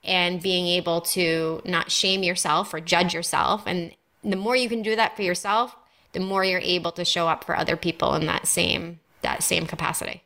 and 0.02 0.40
being 0.40 0.66
able 0.66 1.00
to 1.02 1.60
not 1.64 1.90
shame 1.90 2.22
yourself 2.22 2.72
or 2.72 2.80
judge 2.80 3.12
yourself. 3.12 3.64
And 3.66 3.94
the 4.24 4.36
more 4.36 4.56
you 4.56 4.68
can 4.68 4.82
do 4.82 4.96
that 4.96 5.16
for 5.16 5.22
yourself, 5.22 5.76
the 6.12 6.20
more 6.20 6.44
you're 6.44 6.60
able 6.60 6.92
to 6.92 7.04
show 7.04 7.28
up 7.28 7.44
for 7.44 7.56
other 7.56 7.76
people 7.76 8.14
in 8.14 8.26
that 8.26 8.46
same 8.46 9.00
that 9.22 9.42
same 9.42 9.66
capacity. 9.66 10.22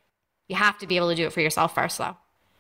You 0.49 0.57
have 0.57 0.78
to 0.78 0.87
be 0.87 0.97
able 0.97 1.09
to 1.11 1.14
do 1.14 1.26
it 1.26 1.33
for 1.33 1.40
yourself 1.40 1.75
first, 1.75 1.99
though. 1.99 2.16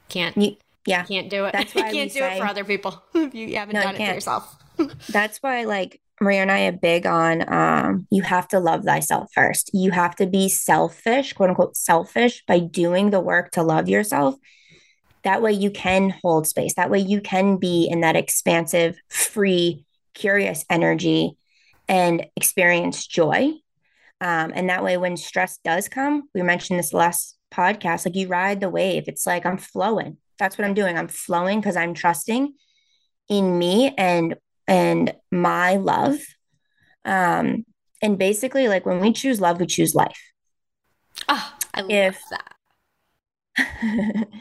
Can't 0.08 0.36
You, 0.36 0.56
yeah. 0.86 1.04
can't 1.04 1.28
do 1.28 1.44
it. 1.44 1.52
That's 1.52 1.74
you 1.74 1.82
why 1.82 1.90
we 1.90 1.98
can't 1.98 2.12
do 2.12 2.24
it 2.24 2.38
for 2.38 2.46
other 2.46 2.64
people 2.64 3.02
if 3.14 3.34
you 3.34 3.56
haven't 3.56 3.74
No, 3.74 3.80
you 3.80 3.84
done 3.84 3.94
it 3.96 4.06
for 4.06 4.14
yourself. 4.14 4.56
That's 5.08 5.38
why, 5.38 5.64
like, 5.64 6.00
Maria 6.20 6.42
and 6.42 6.52
I 6.52 6.66
are 6.66 6.72
big 6.72 7.06
on 7.06 7.52
um, 7.52 8.06
you 8.10 8.22
have 8.22 8.46
to 8.48 8.60
love 8.60 8.84
thyself 8.84 9.30
first. 9.34 9.70
You 9.72 9.90
have 9.90 10.14
to 10.16 10.26
be 10.26 10.48
selfish, 10.48 11.32
quote 11.32 11.50
unquote, 11.50 11.76
selfish 11.76 12.44
by 12.46 12.58
doing 12.58 13.10
the 13.10 13.20
work 13.20 13.52
to 13.52 13.62
love 13.62 13.88
yourself. 13.88 14.34
That 15.22 15.42
way 15.42 15.52
you 15.52 15.70
can 15.70 16.14
hold 16.22 16.46
space. 16.46 16.74
That 16.74 16.90
way 16.90 16.98
you 16.98 17.20
can 17.20 17.56
be 17.56 17.86
in 17.90 18.00
that 18.00 18.16
expansive, 18.16 18.96
free, 19.08 19.84
curious 20.14 20.64
energy 20.70 21.36
and 21.88 22.26
experience 22.36 23.06
joy. 23.06 23.52
Um, 24.20 24.52
and 24.54 24.68
that 24.68 24.84
way, 24.84 24.96
when 24.96 25.16
stress 25.16 25.58
does 25.64 25.88
come, 25.88 26.28
we 26.34 26.42
mentioned 26.42 26.78
this 26.78 26.92
last 26.92 27.36
podcast, 27.52 28.06
like 28.06 28.16
you 28.16 28.28
ride 28.28 28.60
the 28.60 28.68
wave. 28.70 29.04
It's 29.08 29.26
like 29.26 29.44
I'm 29.46 29.58
flowing. 29.58 30.18
That's 30.38 30.56
what 30.56 30.66
I'm 30.66 30.74
doing. 30.74 30.96
I'm 30.96 31.08
flowing 31.08 31.60
because 31.60 31.76
I'm 31.76 31.94
trusting 31.94 32.54
in 33.28 33.58
me 33.58 33.94
and 33.96 34.36
and 34.66 35.14
my 35.30 35.76
love. 35.76 36.18
Um, 37.04 37.64
and 38.02 38.18
basically, 38.18 38.68
like 38.68 38.86
when 38.86 39.00
we 39.00 39.12
choose 39.12 39.40
love, 39.40 39.60
we 39.60 39.66
choose 39.66 39.94
life. 39.94 40.20
Oh, 41.28 41.52
I 41.74 41.80
love 41.80 41.90
If- 41.90 42.22
that. 42.30 42.54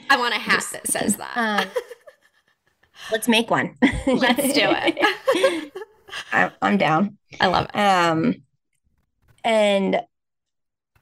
I 0.09 0.17
want 0.17 0.35
a 0.35 0.39
hat 0.39 0.65
that 0.71 0.87
says 0.87 1.17
that. 1.17 1.37
um, 1.37 1.67
let's 3.11 3.27
make 3.27 3.49
one. 3.49 3.75
Let's 4.07 4.53
do 4.53 4.65
it. 4.65 5.73
I, 6.31 6.51
I'm 6.61 6.77
down. 6.77 7.17
I 7.39 7.47
love 7.47 7.65
it. 7.65 7.75
Um, 7.75 8.35
and 9.43 10.01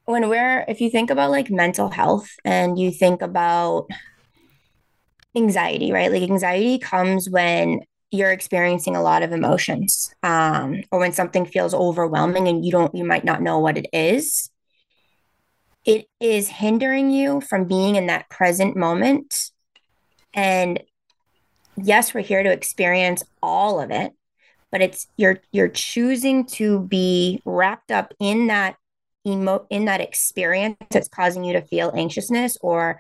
when 0.06 0.30
we're, 0.30 0.66
if 0.68 0.82
you 0.82 0.90
think 0.90 1.10
about 1.10 1.32
like 1.32 1.50
mental 1.50 1.90
health 1.90 2.30
and 2.46 2.80
you 2.80 2.92
think 2.92 3.22
about 3.22 3.88
anxiety, 5.36 5.92
right? 5.92 6.12
Like 6.12 6.24
anxiety 6.24 6.80
comes 6.80 7.30
when 7.30 7.82
you're 8.12 8.32
experiencing 8.32 8.96
a 8.96 9.02
lot 9.02 9.22
of 9.22 9.34
emotions, 9.34 10.14
um, 10.24 10.82
or 10.92 11.00
when 11.00 11.12
something 11.12 11.46
feels 11.46 11.74
overwhelming 11.74 12.48
and 12.48 12.66
you 12.66 12.72
don't, 12.72 12.96
you 12.96 13.04
might 13.04 13.26
not 13.26 13.42
know 13.42 13.60
what 13.60 13.78
it 13.78 13.88
is. 13.92 14.50
It 15.88 16.06
is 16.20 16.50
hindering 16.50 17.10
you 17.10 17.42
from 17.42 17.66
being 17.66 17.96
in 17.96 18.06
that 18.08 18.30
present 18.30 18.76
moment. 18.76 19.50
And 20.36 20.84
yes, 21.76 22.14
we're 22.14 22.22
here 22.22 22.44
to 22.44 22.52
experience 22.52 23.24
all 23.42 23.82
of 23.82 23.90
it 23.90 24.14
but 24.72 24.82
it's 24.82 25.08
you're 25.18 25.40
you're 25.52 25.70
choosing 25.70 26.46
to 26.46 26.80
be 26.82 27.42
wrapped 27.46 27.92
up 27.92 28.14
in 28.20 28.48
that 28.48 28.76
emo 29.26 29.66
in 29.70 29.86
that 29.86 30.02
experience 30.02 30.78
that's 30.92 31.08
causing 31.08 31.44
you 31.44 31.54
to 31.54 31.62
feel 31.62 31.92
anxiousness 31.96 32.58
or 32.62 33.00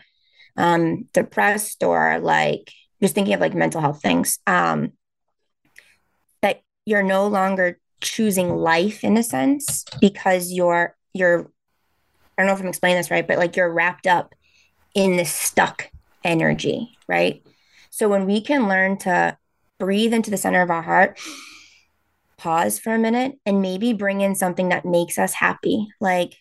um 0.58 1.08
depressed 1.13 1.84
or 1.84 2.20
like 2.20 2.72
just 3.01 3.13
thinking 3.15 3.34
of 3.34 3.39
like 3.39 3.53
mental 3.53 3.82
health 3.82 4.01
things 4.01 4.39
um 4.48 4.91
that 6.41 6.62
you're 6.86 7.03
no 7.03 7.27
longer 7.27 7.79
choosing 8.01 8.56
life 8.56 9.03
in 9.03 9.17
a 9.17 9.24
sense 9.24 9.86
because 10.01 10.51
you're 10.51 10.96
you're 11.13 11.51
I 12.38 12.41
don't 12.41 12.48
know 12.48 12.53
if 12.53 12.62
I'm 12.62 12.67
explaining 12.67 12.98
this 12.98 13.12
right 13.12 13.27
but 13.27 13.38
like 13.38 13.56
you're 13.56 13.72
wrapped 13.72 14.08
up 14.08 14.36
in 14.94 15.17
this 15.17 15.32
stuck 15.32 15.89
energy 16.24 16.98
right 17.08 17.44
so 17.89 18.10
when 18.10 18.25
we 18.25 18.41
can 18.41 18.67
learn 18.67 18.98
to 19.00 19.38
breathe 19.79 20.13
into 20.13 20.32
the 20.32 20.38
center 20.38 20.62
of 20.62 20.72
our 20.72 20.82
heart 20.82 21.20
pause 22.38 22.79
for 22.79 22.94
a 22.94 23.00
minute 23.00 23.34
and 23.46 23.62
maybe 23.62 23.94
bring 23.94 24.22
in 24.22 24.36
something 24.36 24.70
that 24.70 24.86
makes 24.86 25.17
us 25.17 25.34
happy. 25.34 25.88
Like 26.00 26.36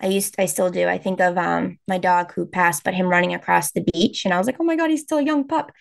I 0.00 0.06
used, 0.08 0.34
I 0.38 0.46
still 0.46 0.70
do. 0.70 0.88
I 0.88 0.98
think 0.98 1.20
of 1.20 1.38
um 1.38 1.78
my 1.86 1.98
dog 1.98 2.32
who 2.32 2.46
passed, 2.46 2.84
but 2.84 2.94
him 2.94 3.08
running 3.08 3.34
across 3.34 3.72
the 3.72 3.84
beach, 3.92 4.24
and 4.24 4.34
I 4.34 4.38
was 4.38 4.46
like, 4.46 4.56
oh 4.60 4.64
my 4.64 4.76
god, 4.76 4.90
he's 4.90 5.02
still 5.02 5.18
a 5.18 5.24
young 5.24 5.46
pup. 5.46 5.72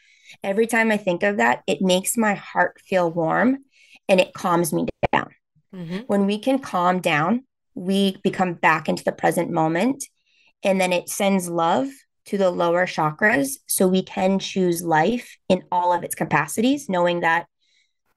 Every 0.44 0.68
time 0.68 0.92
I 0.92 0.98
think 0.98 1.24
of 1.24 1.38
that, 1.38 1.64
it 1.68 1.82
makes 1.82 2.18
my 2.18 2.34
heart 2.34 2.82
feel 2.86 3.12
warm, 3.12 3.60
and 4.08 4.20
it 4.20 4.34
calms 4.34 4.74
me 4.74 4.86
down. 5.14 5.30
Mhm. 5.74 6.04
When 6.08 6.26
we 6.26 6.40
can 6.40 6.60
calm 6.60 7.00
down, 7.00 7.46
we 7.76 8.18
become 8.24 8.54
back 8.54 8.90
into 8.90 9.04
the 9.04 9.12
present 9.12 9.52
moment, 9.52 10.06
and 10.64 10.82
then 10.82 10.92
it 10.92 11.10
sends 11.10 11.50
love 11.50 11.88
to 12.26 12.38
the 12.38 12.50
lower 12.50 12.88
chakras, 12.88 13.58
so 13.68 13.88
we 13.88 14.02
can 14.02 14.40
choose 14.40 14.82
life 14.82 15.38
in 15.48 15.64
all 15.72 15.94
of 15.94 16.04
its 16.04 16.16
capacities, 16.16 16.90
knowing 16.90 17.20
that 17.20 17.46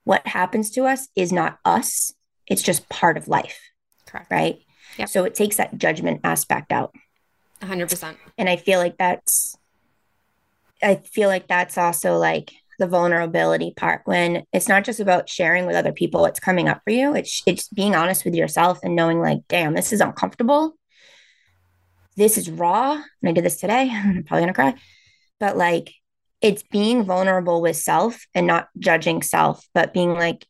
what 0.03 0.25
happens 0.25 0.71
to 0.71 0.85
us 0.85 1.07
is 1.15 1.31
not 1.31 1.59
us, 1.63 2.11
it's 2.47 2.63
just 2.63 2.89
part 2.89 3.17
of 3.17 3.27
life, 3.27 3.59
Correct. 4.07 4.31
right? 4.31 4.57
Yep. 4.97 5.09
So 5.09 5.23
it 5.25 5.35
takes 5.35 5.57
that 5.57 5.77
judgment 5.77 6.21
aspect 6.23 6.71
out. 6.71 6.95
100%. 7.61 8.15
And 8.37 8.49
I 8.49 8.55
feel 8.55 8.79
like 8.79 8.97
that's, 8.97 9.55
I 10.81 10.95
feel 10.95 11.29
like 11.29 11.47
that's 11.47 11.77
also 11.77 12.17
like 12.17 12.53
the 12.79 12.87
vulnerability 12.87 13.73
part 13.75 14.01
when 14.05 14.43
it's 14.51 14.67
not 14.67 14.83
just 14.83 14.99
about 14.99 15.29
sharing 15.29 15.67
with 15.67 15.75
other 15.75 15.91
people 15.91 16.21
what's 16.21 16.39
coming 16.39 16.67
up 16.67 16.81
for 16.83 16.91
you. 16.91 17.13
It's 17.13 17.43
it's 17.45 17.67
being 17.67 17.95
honest 17.95 18.25
with 18.25 18.33
yourself 18.33 18.79
and 18.83 18.95
knowing 18.95 19.19
like, 19.19 19.39
damn, 19.47 19.75
this 19.75 19.93
is 19.93 20.01
uncomfortable. 20.01 20.75
This 22.15 22.37
is 22.37 22.49
raw. 22.49 22.93
And 22.93 23.29
I 23.29 23.31
did 23.33 23.45
this 23.45 23.59
today. 23.59 23.89
I'm 23.93 24.23
probably 24.23 24.41
gonna 24.43 24.53
cry. 24.53 24.75
But 25.39 25.57
like 25.57 25.93
it's 26.41 26.63
being 26.63 27.03
vulnerable 27.03 27.61
with 27.61 27.75
self 27.75 28.25
and 28.33 28.47
not 28.47 28.69
judging 28.79 29.21
self, 29.21 29.67
but 29.73 29.93
being 29.93 30.13
like, 30.13 30.45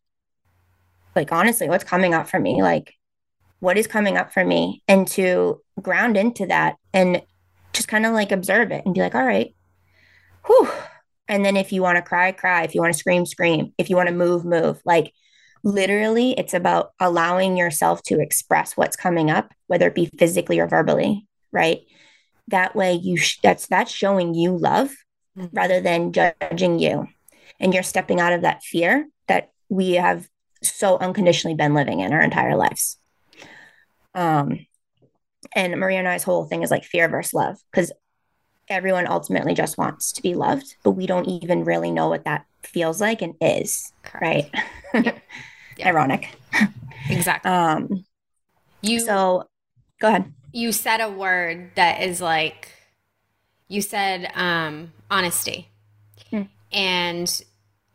like 1.15 1.31
honestly, 1.31 1.67
what's 1.67 1.83
coming 1.83 2.13
up 2.13 2.29
for 2.29 2.39
me? 2.39 2.61
Like, 2.61 2.93
what 3.59 3.77
is 3.77 3.87
coming 3.87 4.15
up 4.15 4.31
for 4.31 4.45
me? 4.45 4.83
And 4.87 5.07
to 5.09 5.61
ground 5.81 6.15
into 6.15 6.45
that 6.45 6.75
and 6.93 7.23
just 7.73 7.87
kind 7.87 8.05
of 8.05 8.13
like 8.13 8.31
observe 8.31 8.71
it 8.71 8.85
and 8.85 8.93
be 8.93 9.01
like, 9.01 9.15
all 9.15 9.25
right, 9.25 9.53
whew, 10.45 10.69
And 11.29 11.45
then 11.45 11.55
if 11.55 11.71
you 11.71 11.81
want 11.83 11.97
to 11.97 12.01
cry, 12.01 12.31
cry. 12.31 12.63
If 12.63 12.73
you 12.73 12.81
want 12.81 12.91
to 12.91 12.99
scream, 12.99 13.25
scream. 13.25 13.71
If 13.77 13.89
you 13.89 13.95
want 13.95 14.09
to 14.09 14.15
move, 14.15 14.43
move. 14.43 14.81
Like 14.83 15.13
literally, 15.63 16.33
it's 16.37 16.55
about 16.55 16.91
allowing 16.99 17.55
yourself 17.55 18.01
to 18.03 18.19
express 18.19 18.75
what's 18.75 18.95
coming 18.95 19.29
up, 19.29 19.53
whether 19.67 19.87
it 19.87 19.95
be 19.95 20.09
physically 20.17 20.59
or 20.59 20.67
verbally, 20.67 21.27
right? 21.51 21.81
That 22.47 22.75
way, 22.75 22.93
you 22.93 23.15
sh- 23.15 23.39
that's 23.43 23.67
that's 23.67 23.91
showing 23.91 24.33
you 24.33 24.57
love 24.57 24.89
mm-hmm. 25.37 25.55
rather 25.55 25.79
than 25.79 26.11
judging 26.11 26.79
you, 26.79 27.07
and 27.59 27.75
you're 27.75 27.83
stepping 27.83 28.19
out 28.19 28.33
of 28.33 28.41
that 28.41 28.63
fear 28.63 29.07
that 29.27 29.51
we 29.69 29.93
have 29.93 30.27
so 30.63 30.97
unconditionally 30.97 31.55
been 31.55 31.75
living 31.75 31.99
in 31.99 32.11
our 32.11 32.21
entire 32.21 32.55
lives. 32.55 32.97
Um, 34.15 34.65
and 35.55 35.79
Maria 35.79 35.99
and 35.99 36.07
I's 36.07 36.23
whole 36.23 36.45
thing 36.45 36.63
is 36.63 36.71
like 36.71 36.83
fear 36.83 37.07
versus 37.07 37.33
love 37.33 37.57
because 37.71 37.91
everyone 38.69 39.07
ultimately 39.07 39.53
just 39.53 39.77
wants 39.77 40.11
to 40.13 40.21
be 40.21 40.35
loved, 40.35 40.75
but 40.83 40.91
we 40.91 41.07
don't 41.07 41.27
even 41.27 41.63
really 41.63 41.91
know 41.91 42.09
what 42.09 42.25
that 42.25 42.45
feels 42.63 43.01
like 43.01 43.21
and 43.21 43.35
is. 43.41 43.91
Correct. 44.03 44.53
Right. 44.53 44.63
Yep. 44.91 45.05
Yep. 45.05 45.21
Ironic. 45.85 46.35
Exactly. 47.09 47.51
Um, 47.51 48.05
you 48.81 48.99
so 48.99 49.47
go 50.01 50.07
ahead. 50.07 50.33
You 50.51 50.71
said 50.71 50.99
a 50.99 51.11
word 51.11 51.69
that 51.75 52.01
is 52.01 52.19
like 52.19 52.69
you 53.67 53.83
said 53.83 54.31
um, 54.33 54.91
honesty, 55.11 55.69
hmm. 56.31 56.43
and 56.71 57.43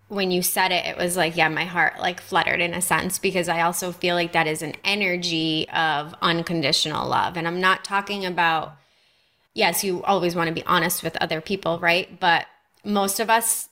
when 0.08 0.30
you 0.30 0.42
said 0.42 0.70
it, 0.70 0.86
it 0.86 0.96
was 0.96 1.16
like, 1.16 1.36
yeah, 1.36 1.48
my 1.48 1.64
heart 1.64 1.98
like 1.98 2.20
fluttered 2.20 2.60
in 2.60 2.74
a 2.74 2.80
sense 2.80 3.18
because 3.18 3.48
I 3.48 3.62
also 3.62 3.90
feel 3.90 4.14
like 4.14 4.32
that 4.32 4.46
is 4.46 4.62
an 4.62 4.74
energy 4.84 5.68
of 5.70 6.14
unconditional 6.20 7.08
love. 7.08 7.36
And 7.36 7.46
I'm 7.48 7.60
not 7.60 7.84
talking 7.84 8.24
about, 8.24 8.76
yes, 9.54 9.84
you 9.84 10.02
always 10.02 10.34
want 10.34 10.48
to 10.48 10.54
be 10.54 10.64
honest 10.66 11.02
with 11.02 11.16
other 11.20 11.40
people, 11.40 11.78
right? 11.78 12.20
But 12.20 12.46
most 12.84 13.20
of 13.20 13.30
us, 13.30 13.68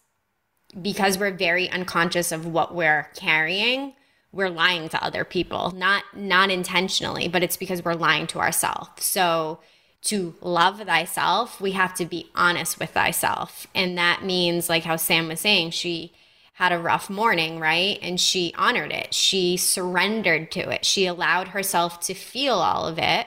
because 0.80 1.18
we're 1.18 1.32
very 1.32 1.68
unconscious 1.68 2.32
of 2.32 2.46
what 2.46 2.74
we're 2.74 3.08
carrying, 3.14 3.92
we're 4.32 4.48
lying 4.48 4.88
to 4.88 5.04
other 5.04 5.24
people, 5.24 5.72
not 5.72 6.04
not 6.16 6.50
intentionally, 6.50 7.28
but 7.28 7.42
it's 7.42 7.58
because 7.58 7.84
we're 7.84 7.94
lying 7.94 8.26
to 8.28 8.38
ourselves. 8.38 9.04
So 9.04 9.60
to 10.04 10.34
love 10.40 10.80
thyself, 10.80 11.60
we 11.60 11.72
have 11.72 11.94
to 11.94 12.06
be 12.06 12.30
honest 12.34 12.80
with 12.80 12.90
thyself. 12.90 13.66
And 13.74 13.98
that 13.98 14.24
means 14.24 14.68
like 14.68 14.84
how 14.84 14.96
Sam 14.96 15.28
was 15.28 15.40
saying, 15.40 15.70
she 15.70 16.12
had 16.54 16.72
a 16.72 16.78
rough 16.78 17.10
morning, 17.10 17.60
right? 17.60 17.98
And 18.02 18.18
she 18.18 18.54
honored 18.56 18.92
it. 18.92 19.14
She 19.14 19.56
surrendered 19.56 20.50
to 20.52 20.70
it. 20.70 20.84
She 20.84 21.06
allowed 21.06 21.48
herself 21.48 22.00
to 22.00 22.14
feel 22.14 22.54
all 22.54 22.86
of 22.86 22.98
it 22.98 23.26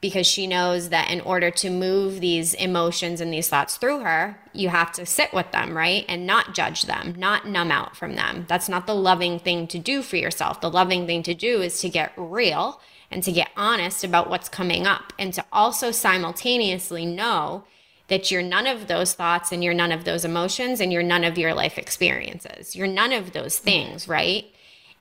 because 0.00 0.26
she 0.26 0.46
knows 0.46 0.90
that 0.90 1.10
in 1.10 1.20
order 1.22 1.50
to 1.50 1.70
move 1.70 2.20
these 2.20 2.52
emotions 2.54 3.20
and 3.20 3.32
these 3.32 3.48
thoughts 3.48 3.76
through 3.76 4.00
her, 4.00 4.38
you 4.52 4.68
have 4.68 4.92
to 4.92 5.06
sit 5.06 5.32
with 5.32 5.50
them, 5.52 5.76
right? 5.76 6.04
And 6.08 6.26
not 6.26 6.54
judge 6.54 6.82
them, 6.82 7.14
not 7.16 7.48
numb 7.48 7.72
out 7.72 7.96
from 7.96 8.14
them. 8.14 8.44
That's 8.48 8.68
not 8.68 8.86
the 8.86 8.94
loving 8.94 9.38
thing 9.38 9.66
to 9.68 9.78
do 9.78 10.02
for 10.02 10.16
yourself. 10.16 10.60
The 10.60 10.70
loving 10.70 11.06
thing 11.06 11.22
to 11.24 11.34
do 11.34 11.62
is 11.62 11.80
to 11.80 11.88
get 11.88 12.12
real 12.16 12.80
and 13.10 13.22
to 13.22 13.32
get 13.32 13.50
honest 13.56 14.04
about 14.04 14.28
what's 14.28 14.48
coming 14.48 14.86
up 14.86 15.12
and 15.18 15.32
to 15.34 15.44
also 15.50 15.90
simultaneously 15.90 17.06
know 17.06 17.64
that 18.08 18.30
you're 18.30 18.42
none 18.42 18.66
of 18.66 18.86
those 18.86 19.14
thoughts 19.14 19.50
and 19.50 19.64
you're 19.64 19.74
none 19.74 19.92
of 19.92 20.04
those 20.04 20.24
emotions 20.24 20.80
and 20.80 20.92
you're 20.92 21.02
none 21.02 21.24
of 21.24 21.38
your 21.38 21.54
life 21.54 21.78
experiences. 21.78 22.76
You're 22.76 22.86
none 22.86 23.12
of 23.12 23.32
those 23.32 23.58
things, 23.58 24.06
right? 24.06 24.44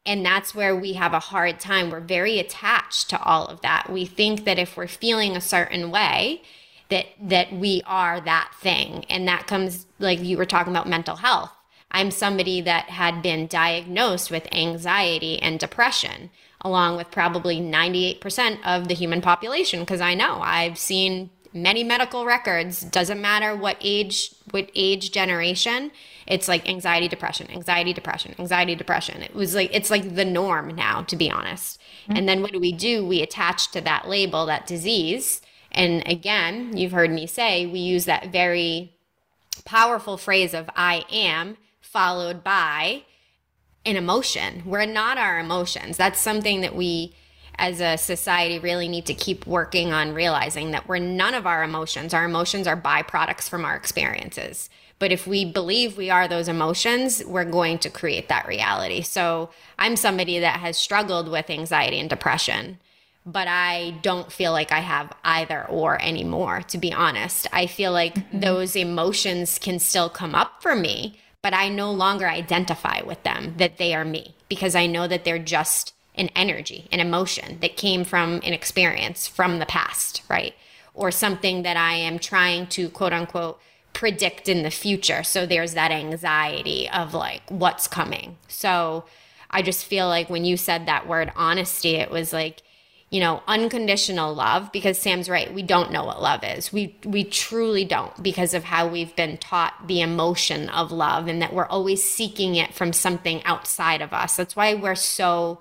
And 0.06 0.26
that's 0.26 0.54
where 0.54 0.76
we 0.76 0.94
have 0.94 1.14
a 1.14 1.20
hard 1.20 1.60
time. 1.60 1.90
We're 1.90 2.00
very 2.00 2.38
attached 2.40 3.10
to 3.10 3.22
all 3.22 3.48
of 3.48 3.62
that. 3.62 3.90
We 3.90 4.06
think 4.06 4.46
that 4.46 4.60
if 4.60 4.78
we're 4.78 4.88
feeling 4.88 5.36
a 5.36 5.42
certain 5.42 5.90
way, 5.90 6.44
that 6.90 7.08
that 7.20 7.52
we 7.52 7.82
are 7.86 8.22
that 8.22 8.52
thing. 8.60 9.06
And 9.10 9.28
that 9.28 9.48
comes 9.48 9.88
like 10.00 10.22
you 10.22 10.38
were 10.38 10.46
talking 10.46 10.72
about 10.72 10.88
mental 10.88 11.16
health. 11.18 11.52
I'm 11.92 12.12
somebody 12.12 12.62
that 12.62 12.90
had 12.90 13.22
been 13.22 13.48
diagnosed 13.48 14.30
with 14.30 14.54
anxiety 14.54 15.42
and 15.42 15.60
depression, 15.60 16.30
along 16.62 16.98
with 16.98 17.10
probably 17.10 17.60
98% 17.60 18.60
of 18.66 18.88
the 18.88 18.94
human 18.94 19.22
population, 19.22 19.80
because 19.80 20.02
I 20.02 20.14
know 20.14 20.42
I've 20.42 20.78
seen 20.78 21.30
many 21.56 21.84
medical 21.84 22.26
records 22.26 22.82
doesn't 22.82 23.22
matter 23.22 23.56
what 23.56 23.78
age 23.82 24.36
what 24.52 24.70
age 24.76 25.12
generation 25.12 25.92
it's 26.28 26.48
like 26.48 26.68
anxiety 26.68 27.08
depression 27.08 27.50
anxiety 27.52 27.94
depression 27.94 28.36
anxiety 28.40 28.76
depression. 28.76 29.22
It 29.22 29.34
was 29.34 29.56
like 29.56 29.70
it's 29.74 29.90
like 29.90 30.16
the 30.16 30.26
norm 30.26 30.76
now 30.76 31.04
to 31.04 31.16
be 31.16 31.32
honest. 31.32 31.80
Mm-hmm. 32.04 32.18
and 32.18 32.30
then 32.30 32.42
what 32.42 32.52
do 32.52 32.60
we 32.60 32.72
do? 32.72 33.06
We 33.06 33.22
attach 33.22 33.72
to 33.72 33.82
that 33.82 34.08
label 34.08 34.46
that 34.46 34.68
disease. 34.68 35.42
And 35.72 36.08
again 36.08 36.76
you've 36.76 36.92
heard 36.92 37.12
me 37.12 37.28
say 37.28 37.66
we 37.66 37.80
use 37.80 38.06
that 38.06 38.32
very 38.32 38.94
powerful 39.64 40.18
phrase 40.18 40.54
of 40.54 40.70
i 40.76 41.06
am 41.10 41.58
followed 41.82 42.44
by 42.44 43.04
an 43.86 43.96
emotion. 43.96 44.64
We're 44.66 44.86
not 44.86 45.18
our 45.18 45.40
emotions. 45.40 45.96
That's 45.96 46.20
something 46.20 46.62
that 46.62 46.76
we 46.76 47.16
as 47.58 47.82
a 47.82 47.98
society 47.98 48.60
really 48.60 48.88
need 48.88 49.06
to 49.06 49.14
keep 49.14 49.46
working 49.48 49.94
on 49.94 50.14
realizing 50.14 50.72
that 50.72 50.88
we're 50.88 51.00
none 51.00 51.34
of 51.34 51.48
our 51.48 51.64
emotions. 51.64 52.14
Our 52.14 52.26
emotions 52.26 52.68
are 52.68 52.76
byproducts 52.80 53.50
from 53.50 53.66
our 53.66 53.76
experiences. 53.76 54.70
But 54.98 55.12
if 55.12 55.28
we 55.28 55.44
believe 55.46 55.98
we 55.98 56.10
are 56.10 56.28
those 56.28 56.48
emotions, 56.48 57.24
we're 57.26 57.46
going 57.46 57.80
to 57.80 57.90
create 57.90 58.30
that 58.30 58.48
reality. 58.48 59.02
So 59.02 59.50
I'm 59.78 59.96
somebody 59.96 60.40
that 60.40 60.60
has 60.60 60.78
struggled 60.78 61.30
with 61.30 61.50
anxiety 61.50 62.00
and 62.00 62.10
depression, 62.10 62.80
but 63.26 63.48
I 63.48 63.96
don't 64.02 64.32
feel 64.32 64.54
like 64.54 64.72
I 64.72 64.80
have 64.80 65.12
either 65.24 65.66
or 65.66 66.02
anymore, 66.02 66.62
to 66.70 66.78
be 66.78 66.94
honest. 66.94 67.48
I 67.52 67.68
feel 67.68 67.92
like 67.92 68.16
mm-hmm. 68.16 68.40
those 68.40 68.76
emotions 68.76 69.60
can 69.60 69.80
still 69.80 70.10
come 70.10 70.34
up 70.34 70.62
for 70.62 70.76
me, 70.76 71.20
but 71.42 71.54
I 71.54 71.68
no 71.68 71.92
longer 71.92 72.28
identify 72.28 73.02
with 73.02 73.22
them, 73.24 73.56
that 73.58 73.78
they 73.78 73.94
are 73.94 74.06
me, 74.06 74.36
because 74.48 74.76
I 74.76 74.86
know 74.86 75.08
that 75.08 75.26
they're 75.26 75.40
just 75.40 75.94
an 76.16 76.30
energy, 76.36 76.88
an 76.92 77.00
emotion 77.00 77.60
that 77.62 77.78
came 77.78 78.04
from 78.04 78.36
an 78.44 78.54
experience 78.54 79.28
from 79.28 79.60
the 79.60 79.66
past, 79.66 80.22
right? 80.30 80.54
Or 80.94 81.12
something 81.12 81.64
that 81.64 81.78
I 81.78 81.94
am 81.94 82.20
trying 82.20 82.68
to 82.68 82.90
quote 82.90 83.14
unquote 83.14 83.60
predict 83.94 84.50
in 84.50 84.64
the 84.64 84.70
future. 84.70 85.24
So 85.24 85.46
there's 85.46 85.74
that 85.74 85.92
anxiety 85.92 86.90
of 86.90 87.14
like 87.14 87.42
what's 87.50 87.88
coming. 87.88 88.38
So 88.48 89.06
I 89.50 89.62
just 89.62 89.86
feel 89.86 90.08
like 90.08 90.30
when 90.30 90.46
you 90.46 90.58
said 90.58 90.86
that 90.86 91.08
word 91.08 91.32
honesty, 91.36 91.96
it 91.96 92.12
was 92.12 92.34
like, 92.34 92.62
you 93.10 93.22
know, 93.22 93.42
unconditional 93.48 94.34
love 94.34 94.72
because 94.74 94.98
Sam's 94.98 95.30
right, 95.30 95.54
we 95.54 95.64
don't 95.64 95.92
know 95.92 96.04
what 96.04 96.22
love 96.22 96.44
is. 96.44 96.74
We 96.74 96.98
we 97.06 97.24
truly 97.24 97.86
don't 97.86 98.22
because 98.22 98.54
of 98.54 98.66
how 98.66 98.88
we've 98.88 99.16
been 99.16 99.38
taught 99.38 99.88
the 99.88 100.02
emotion 100.02 100.68
of 100.70 100.92
love 100.92 101.28
and 101.28 101.42
that 101.42 101.54
we're 101.54 101.68
always 101.68 102.04
seeking 102.04 102.56
it 102.56 102.74
from 102.74 102.92
something 102.92 103.42
outside 103.46 104.02
of 104.02 104.12
us. 104.12 104.36
That's 104.36 104.56
why 104.56 104.74
we're 104.74 104.96
so 104.96 105.60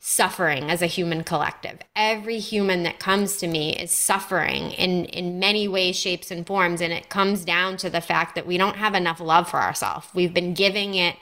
suffering 0.00 0.70
as 0.70 0.80
a 0.80 0.86
human 0.86 1.24
collective. 1.24 1.78
Every 1.96 2.38
human 2.38 2.84
that 2.84 3.00
comes 3.00 3.36
to 3.38 3.46
me 3.46 3.74
is 3.76 3.90
suffering 3.90 4.70
in 4.72 5.06
in 5.06 5.38
many 5.38 5.66
ways, 5.66 5.96
shapes 5.96 6.30
and 6.30 6.46
forms 6.46 6.80
and 6.80 6.92
it 6.92 7.08
comes 7.08 7.44
down 7.44 7.76
to 7.78 7.90
the 7.90 8.00
fact 8.00 8.34
that 8.34 8.46
we 8.46 8.58
don't 8.58 8.76
have 8.76 8.94
enough 8.94 9.20
love 9.20 9.48
for 9.50 9.60
ourselves. 9.60 10.06
We've 10.14 10.34
been 10.34 10.54
giving 10.54 10.94
it 10.94 11.16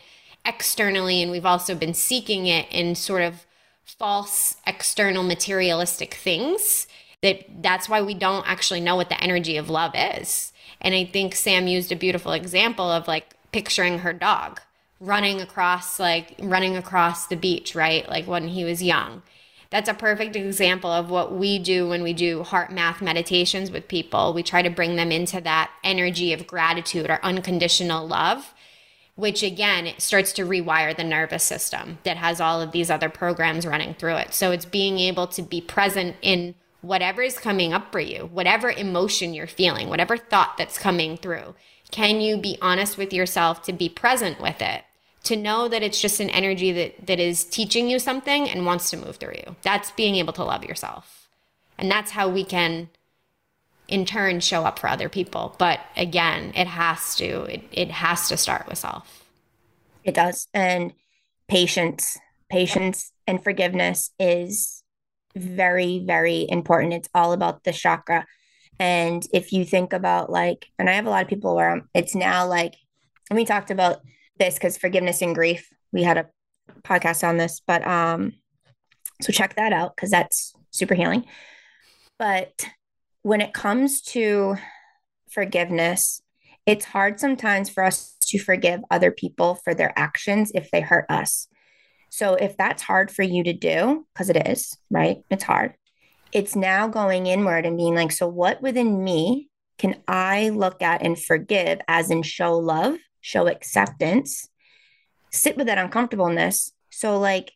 externally 0.45 1.23
and 1.23 1.31
we've 1.31 1.47
also 1.47 1.75
been 1.75 1.95
seeking 1.95 2.47
it 2.47 2.67
in 2.71 2.95
sort 2.95 3.23
of 3.23 3.47
false 3.85 4.57
external 4.67 5.23
materialistic 5.23 6.15
things 6.15 6.87
that 7.23 7.47
that's 7.63 7.89
why 7.89 8.03
we 8.03 8.15
don't 8.15 8.49
actually 8.49 8.81
know 8.81 8.97
what 8.97 9.09
the 9.09 9.23
energy 9.23 9.57
of 9.57 9.71
love 9.71 9.93
is. 9.95 10.53
And 10.81 10.95
I 10.95 11.05
think 11.05 11.35
Sam 11.35 11.67
used 11.67 11.91
a 11.91 11.97
beautiful 11.97 12.33
example 12.33 12.91
of 12.91 13.09
like 13.09 13.35
picturing 13.53 14.01
her 14.01 14.13
dog 14.13 14.61
running 15.01 15.41
across 15.41 15.99
like 16.01 16.35
running 16.41 16.77
across 16.77 17.27
the 17.27 17.37
beach, 17.37 17.75
right? 17.75 18.09
Like 18.09 18.27
when 18.27 18.49
he 18.49 18.65
was 18.65 18.83
young. 18.83 19.23
That's 19.71 19.89
a 19.89 19.95
perfect 19.95 20.37
example 20.37 20.91
of 20.91 21.11
what 21.11 21.35
we 21.35 21.59
do 21.59 21.89
when 21.89 22.03
we 22.03 22.13
do 22.13 22.45
heart 22.45 22.73
math 22.73 23.03
meditations 23.03 23.71
with 23.71 23.89
people. 23.89 24.33
We 24.33 24.43
try 24.43 24.63
to 24.63 24.71
bring 24.71 24.97
them 24.97 25.11
into 25.11 25.41
that 25.41 25.71
energy 25.83 26.33
of 26.33 26.47
gratitude 26.47 27.11
or 27.11 27.19
unconditional 27.23 28.07
love, 28.07 28.55
which 29.17 29.43
again, 29.43 29.87
it 29.87 30.01
starts 30.01 30.33
to 30.35 30.45
rewire 30.45 30.97
the 30.97 31.05
nervous 31.05 31.43
system 31.43 31.99
that 32.05 32.17
has 32.17 32.41
all 32.41 32.61
of 32.63 32.71
these 32.71 32.91
other 32.91 33.09
programs 33.09 33.67
running 33.67 33.95
through 33.95 34.17
it. 34.17 34.35
So 34.35 34.53
it's 34.53 34.65
being 34.65 34.99
able 35.01 35.27
to 35.29 35.43
be 35.43 35.61
present 35.61 36.17
in 36.23 36.55
whatever 36.81 37.21
is 37.23 37.39
coming 37.39 37.73
up 37.73 37.91
for 37.91 38.01
you, 38.01 38.27
whatever 38.33 38.71
emotion 38.71 39.35
you're 39.35 39.47
feeling, 39.49 39.89
whatever 39.89 40.17
thought 40.17 40.57
that's 40.57 40.79
coming 40.79 41.17
through. 41.17 41.55
Can 41.91 42.21
you 42.21 42.37
be 42.37 42.59
honest 42.61 42.99
with 42.99 43.13
yourself 43.13 43.63
to 43.63 43.73
be 43.73 43.89
present 43.89 44.41
with 44.41 44.61
it? 44.61 44.85
To 45.25 45.37
know 45.37 45.69
that 45.69 45.83
it's 45.83 46.01
just 46.01 46.21
an 46.21 46.31
energy 46.31 46.73
that, 46.73 47.07
that 47.07 47.19
is 47.19 47.45
teaching 47.45 47.89
you 47.89 47.99
something 47.99 48.49
and 48.49 48.67
wants 48.67 48.91
to 48.91 48.97
move 48.97 49.17
through 49.17 49.35
you. 49.35 49.57
That's 49.63 49.91
being 49.93 50.17
able 50.17 50.33
to 50.35 50.45
love 50.45 50.65
yourself. 50.65 51.29
And 51.79 51.91
that's 51.91 52.13
how 52.13 52.29
we 52.29 52.45
can, 52.45 52.91
in 53.89 54.05
turn, 54.05 54.41
show 54.41 54.65
up 54.65 54.79
for 54.79 54.89
other 54.89 55.09
people. 55.09 55.57
But 55.59 55.81
again, 55.97 56.53
it 56.55 56.69
has 56.69 57.17
to, 57.17 57.43
it, 57.45 57.63
it 57.73 57.91
has 57.91 58.29
to 58.29 58.37
start 58.37 58.69
with 58.69 58.79
self. 58.79 59.25
It 60.05 60.15
does. 60.15 60.49
And 60.55 60.93
patience, 61.49 62.17
patience 62.49 63.13
and 63.27 63.43
forgiveness 63.43 64.13
is 64.19 64.85
very, 65.35 65.99
very 65.99 66.47
important. 66.49 66.95
It's 66.95 67.09
all 67.15 67.33
about 67.33 67.65
the 67.65 67.73
chakra 67.73 68.27
and 68.79 69.27
if 69.33 69.53
you 69.53 69.65
think 69.65 69.93
about 69.93 70.31
like, 70.31 70.67
and 70.79 70.89
I 70.89 70.95
have 70.95 71.07
a 71.07 71.11
lot 71.11 71.23
of 71.23 71.29
people 71.29 71.55
where 71.55 71.71
I'm, 71.71 71.89
it's 71.95 72.15
now 72.15 72.47
like 72.47 72.75
and 73.31 73.37
we 73.37 73.45
talked 73.45 73.71
about 73.71 74.01
this 74.39 74.55
because 74.55 74.77
forgiveness 74.77 75.23
and 75.23 75.35
grief, 75.35 75.69
we 75.93 76.03
had 76.03 76.19
a 76.19 76.27
podcast 76.83 77.27
on 77.27 77.37
this, 77.37 77.61
but 77.67 77.87
um, 77.87 78.35
so 79.21 79.33
check 79.33 79.57
that 79.57 79.73
out 79.73 79.97
because 79.97 80.11
that's 80.11 80.55
super 80.71 80.95
healing. 80.95 81.25
But 82.19 82.67
when 83.23 83.41
it 83.41 83.53
comes 83.53 84.01
to 84.03 84.57
forgiveness, 85.29 86.23
it's 86.67 86.85
hard 86.85 87.21
sometimes 87.21 87.69
for 87.69 87.85
us 87.85 88.17
to 88.27 88.39
forgive 88.39 88.81
other 88.91 89.11
people 89.11 89.57
for 89.57 89.75
their 89.75 89.93
actions 89.97 90.53
if 90.55 90.71
they 90.71 90.81
hurt 90.81 91.07
us. 91.09 91.49
So 92.11 92.35
if 92.35 92.57
that's 92.57 92.83
hard 92.83 93.11
for 93.11 93.23
you 93.23 93.45
to 93.45 93.53
do, 93.53 94.07
because 94.13 94.31
it 94.31 94.49
is, 94.49 94.77
right? 94.91 95.19
It's 95.31 95.45
hard. 95.45 95.75
It's 96.37 96.55
now 96.55 96.87
going 96.87 97.27
inward 97.27 97.65
and 97.65 97.79
being 97.79 97.95
like, 97.95 98.13
so 98.13 98.29
what 98.29 98.61
within 98.61 99.03
me 99.03 99.49
can 99.79 100.03
I 100.07 100.51
look 100.51 100.83
at 100.83 101.01
and 101.01 101.19
forgive 101.19 101.81
as 101.89 102.11
in 102.11 102.23
show 102.23 102.59
love, 102.59 102.97
show 103.23 103.47
acceptance, 103.47 104.47
sit 105.31 105.57
with 105.57 105.67
that 105.69 105.79
uncomfortableness. 105.79 106.75
So 106.91 107.19
like 107.19 107.53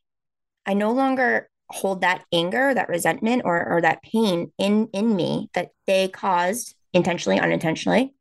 I 0.64 0.72
no 0.72 0.92
longer 0.92 1.50
hold 1.68 2.00
that 2.00 2.24
anger, 2.32 2.72
that 2.72 2.88
resentment 2.88 3.42
or 3.44 3.70
or 3.70 3.82
that 3.82 4.02
pain 4.02 4.50
in 4.56 4.88
in 4.94 5.14
me 5.14 5.50
that 5.52 5.72
they 5.86 6.08
caused 6.08 6.74
intentionally, 6.94 7.38
unintentionally. 7.38 8.14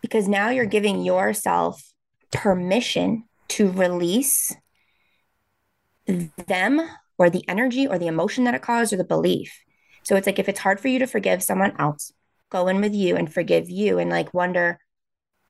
Because 0.00 0.26
now 0.26 0.48
you're 0.48 0.64
giving 0.64 1.02
yourself 1.02 1.82
permission 2.32 3.24
to 3.48 3.70
release 3.70 4.56
them 6.06 6.80
or 7.20 7.28
the 7.28 7.44
energy 7.46 7.86
or 7.86 7.98
the 7.98 8.06
emotion 8.06 8.44
that 8.44 8.54
it 8.54 8.62
caused 8.62 8.94
or 8.94 8.96
the 8.96 9.04
belief. 9.04 9.62
So 10.04 10.16
it's 10.16 10.26
like 10.26 10.38
if 10.38 10.48
it's 10.48 10.58
hard 10.58 10.80
for 10.80 10.88
you 10.88 10.98
to 11.00 11.06
forgive 11.06 11.42
someone 11.42 11.74
else, 11.78 12.12
go 12.48 12.66
in 12.66 12.80
with 12.80 12.94
you 12.94 13.14
and 13.14 13.30
forgive 13.30 13.68
you 13.68 13.98
and 13.98 14.08
like 14.10 14.32
wonder 14.32 14.80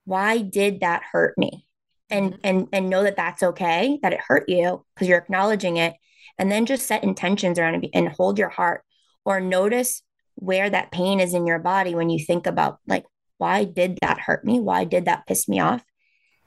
why 0.04 0.38
did 0.38 0.80
that 0.80 1.04
hurt 1.12 1.38
me? 1.38 1.64
And 2.10 2.32
mm-hmm. 2.32 2.40
and 2.42 2.68
and 2.72 2.90
know 2.90 3.04
that 3.04 3.14
that's 3.14 3.44
okay, 3.44 4.00
that 4.02 4.12
it 4.12 4.18
hurt 4.26 4.48
you 4.48 4.84
because 4.94 5.06
you're 5.06 5.18
acknowledging 5.18 5.76
it 5.76 5.94
and 6.38 6.50
then 6.50 6.66
just 6.66 6.88
set 6.88 7.04
intentions 7.04 7.56
around 7.56 7.84
it 7.84 7.90
and 7.94 8.08
hold 8.08 8.36
your 8.36 8.48
heart 8.48 8.82
or 9.24 9.40
notice 9.40 10.02
where 10.34 10.68
that 10.68 10.90
pain 10.90 11.20
is 11.20 11.34
in 11.34 11.46
your 11.46 11.60
body 11.60 11.94
when 11.94 12.10
you 12.10 12.18
think 12.18 12.48
about 12.48 12.80
like 12.88 13.04
why 13.38 13.62
did 13.62 13.96
that 14.02 14.18
hurt 14.18 14.44
me? 14.44 14.58
Why 14.58 14.82
did 14.82 15.04
that 15.04 15.24
piss 15.28 15.46
me 15.46 15.60
off? 15.60 15.84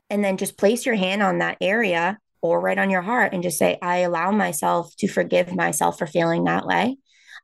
And 0.09 0.21
then 0.21 0.36
just 0.36 0.57
place 0.57 0.86
your 0.86 0.95
hand 0.95 1.23
on 1.23 1.38
that 1.38 1.57
area 1.62 2.19
or 2.43 2.60
right 2.60 2.77
on 2.77 2.89
your 2.89 3.01
heart 3.01 3.34
and 3.34 3.41
just 3.41 3.58
say, 3.58 3.79
I 3.82 3.99
allow 3.99 4.32
myself 4.32 4.93
to 4.97 5.08
forgive 5.08 5.56
myself 5.56 5.97
for 5.97 6.06
feeling 6.06 6.43
that 6.43 6.67
way. 6.67 6.97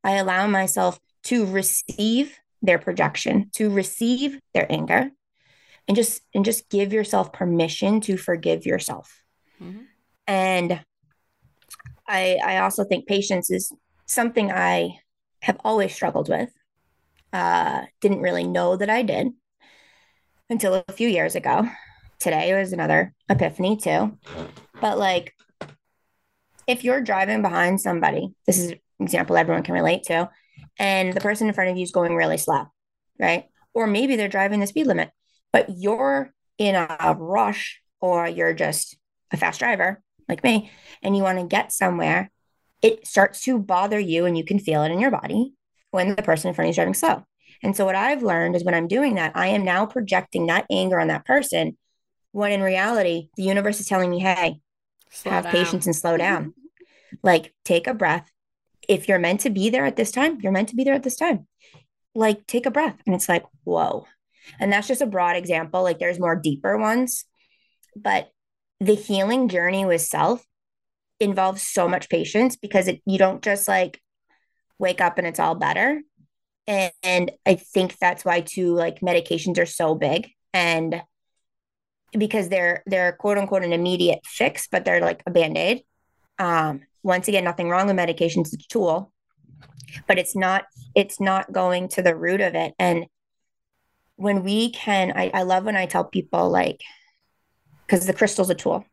I 0.03 0.17
allow 0.17 0.45
myself 0.45 0.99
to 1.23 1.45
receive 1.45 2.37
their 2.61 2.77
projection, 2.77 3.49
to 3.55 3.69
receive 3.69 4.39
their 4.53 4.69
anger, 4.69 5.09
and 5.87 5.95
just 5.95 6.21
and 6.35 6.43
just 6.43 6.69
give 6.69 6.91
yourself 6.91 7.31
permission 7.31 8.01
to 8.01 8.17
forgive 8.17 8.65
yourself. 8.65 9.23
Mm-hmm. 9.63 9.83
And 10.27 10.81
I 12.05 12.37
I 12.43 12.57
also 12.57 12.83
think 12.83 13.07
patience 13.07 13.49
is 13.49 13.71
something 14.05 14.51
I 14.51 14.99
have 15.41 15.57
always 15.63 15.95
struggled 15.95 16.27
with. 16.27 16.49
Uh, 17.31 17.83
didn't 18.01 18.21
really 18.21 18.45
know 18.45 18.75
that 18.75 18.89
I 18.89 19.03
did 19.03 19.29
until 20.49 20.83
a 20.87 20.93
few 20.93 21.07
years 21.07 21.35
ago 21.35 21.69
today 22.19 22.53
was 22.53 22.73
another 22.73 23.13
epiphany 23.29 23.77
too. 23.77 24.17
But 24.81 24.97
like, 24.97 25.33
if 26.67 26.83
you're 26.83 27.01
driving 27.01 27.41
behind 27.41 27.81
somebody, 27.81 28.29
this 28.45 28.59
is 28.59 28.71
an 28.71 28.79
example 28.99 29.37
everyone 29.37 29.63
can 29.63 29.73
relate 29.73 30.03
to, 30.03 30.29
and 30.77 31.13
the 31.13 31.21
person 31.21 31.47
in 31.47 31.53
front 31.53 31.71
of 31.71 31.77
you 31.77 31.83
is 31.83 31.91
going 31.91 32.15
really 32.15 32.37
slow, 32.37 32.65
right? 33.19 33.45
Or 33.73 33.87
maybe 33.87 34.15
they're 34.15 34.27
driving 34.27 34.59
the 34.59 34.67
speed 34.67 34.87
limit, 34.87 35.11
but 35.51 35.67
you're 35.69 36.33
in 36.57 36.75
a 36.75 37.15
rush 37.17 37.81
or 38.01 38.27
you're 38.27 38.53
just 38.53 38.97
a 39.31 39.37
fast 39.37 39.59
driver 39.59 40.01
like 40.27 40.43
me 40.43 40.71
and 41.01 41.15
you 41.15 41.23
want 41.23 41.39
to 41.39 41.45
get 41.45 41.71
somewhere, 41.71 42.31
it 42.81 43.05
starts 43.05 43.41
to 43.43 43.57
bother 43.57 43.99
you 43.99 44.25
and 44.25 44.37
you 44.37 44.45
can 44.45 44.59
feel 44.59 44.83
it 44.83 44.91
in 44.91 44.99
your 44.99 45.11
body 45.11 45.53
when 45.91 46.15
the 46.15 46.21
person 46.21 46.49
in 46.49 46.53
front 46.53 46.65
of 46.65 46.67
you 46.67 46.71
is 46.71 46.75
driving 46.75 46.93
slow. 46.93 47.23
And 47.61 47.75
so, 47.75 47.83
what 47.83 47.95
I've 47.95 48.23
learned 48.23 48.55
is 48.55 48.63
when 48.63 48.75
I'm 48.75 48.87
doing 48.87 49.15
that, 49.15 49.33
I 49.35 49.47
am 49.47 49.65
now 49.65 49.85
projecting 49.85 50.47
that 50.47 50.65
anger 50.69 50.99
on 50.99 51.07
that 51.07 51.25
person 51.25 51.77
when 52.31 52.51
in 52.51 52.61
reality, 52.61 53.29
the 53.35 53.43
universe 53.43 53.79
is 53.79 53.87
telling 53.87 54.09
me, 54.09 54.19
hey, 54.19 54.61
slow 55.09 55.31
have 55.31 55.43
down. 55.45 55.53
patience 55.53 55.85
and 55.85 55.95
slow 55.95 56.17
down. 56.17 56.53
like, 57.23 57.53
take 57.65 57.87
a 57.87 57.93
breath. 57.93 58.29
If 58.87 59.07
you're 59.07 59.19
meant 59.19 59.41
to 59.41 59.49
be 59.49 59.69
there 59.69 59.85
at 59.85 59.95
this 59.95 60.11
time, 60.11 60.39
you're 60.41 60.51
meant 60.51 60.69
to 60.69 60.75
be 60.75 60.83
there 60.83 60.93
at 60.93 61.03
this 61.03 61.15
time. 61.15 61.47
Like, 62.15 62.47
take 62.47 62.65
a 62.65 62.71
breath. 62.71 62.99
And 63.05 63.15
it's 63.15 63.29
like, 63.29 63.45
whoa. 63.63 64.05
And 64.59 64.71
that's 64.71 64.87
just 64.87 65.01
a 65.01 65.05
broad 65.05 65.35
example. 65.35 65.83
Like, 65.83 65.99
there's 65.99 66.19
more 66.19 66.35
deeper 66.35 66.77
ones. 66.77 67.25
But 67.95 68.31
the 68.79 68.95
healing 68.95 69.49
journey 69.49 69.85
with 69.85 70.01
self 70.01 70.43
involves 71.19 71.61
so 71.61 71.87
much 71.87 72.09
patience 72.09 72.55
because 72.55 72.87
it, 72.87 73.01
you 73.05 73.17
don't 73.17 73.43
just 73.43 73.67
like 73.67 74.01
wake 74.79 75.01
up 75.01 75.17
and 75.17 75.27
it's 75.27 75.39
all 75.39 75.55
better. 75.55 76.01
And, 76.65 76.91
and 77.03 77.31
I 77.45 77.55
think 77.55 77.97
that's 77.97 78.23
why, 78.23 78.41
too, 78.41 78.73
like, 78.75 79.01
medications 79.01 79.57
are 79.59 79.65
so 79.65 79.95
big. 79.95 80.29
And 80.53 81.01
because 82.17 82.49
they're 82.49 82.83
they're 82.85 83.13
quote 83.13 83.37
unquote 83.37 83.63
an 83.63 83.73
immediate 83.73 84.19
fix, 84.25 84.67
but 84.67 84.85
they're 84.85 85.01
like 85.01 85.23
a 85.25 85.31
band-aid. 85.31 85.83
Um, 86.37 86.81
once 87.03 87.27
again, 87.27 87.43
nothing 87.43 87.69
wrong 87.69 87.87
with 87.87 87.95
medications, 87.95 88.53
it's 88.53 88.65
a 88.65 88.67
tool, 88.67 89.11
but 90.07 90.17
it's 90.17 90.35
not 90.35 90.65
it's 90.95 91.19
not 91.19 91.51
going 91.51 91.87
to 91.89 92.01
the 92.01 92.15
root 92.15 92.41
of 92.41 92.55
it. 92.55 92.73
And 92.79 93.05
when 94.15 94.43
we 94.43 94.71
can, 94.71 95.13
I, 95.15 95.31
I 95.33 95.43
love 95.43 95.63
when 95.63 95.77
I 95.77 95.85
tell 95.85 96.03
people 96.03 96.49
like, 96.49 96.81
because 97.85 98.05
the 98.05 98.13
crystal's 98.13 98.49
a 98.49 98.55
tool, 98.55 98.85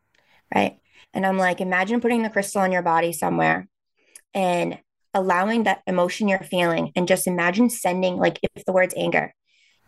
right? 0.54 0.78
And 1.12 1.26
I'm 1.26 1.38
like, 1.38 1.60
imagine 1.60 2.00
putting 2.00 2.22
the 2.22 2.30
crystal 2.30 2.60
on 2.60 2.72
your 2.72 2.82
body 2.82 3.12
somewhere 3.12 3.68
and 4.34 4.78
allowing 5.14 5.64
that 5.64 5.82
emotion 5.86 6.28
you're 6.28 6.38
feeling 6.38 6.92
and 6.94 7.08
just 7.08 7.26
imagine 7.26 7.70
sending 7.70 8.18
like 8.18 8.38
if 8.42 8.64
the 8.64 8.72
word's 8.72 8.94
anger, 8.96 9.34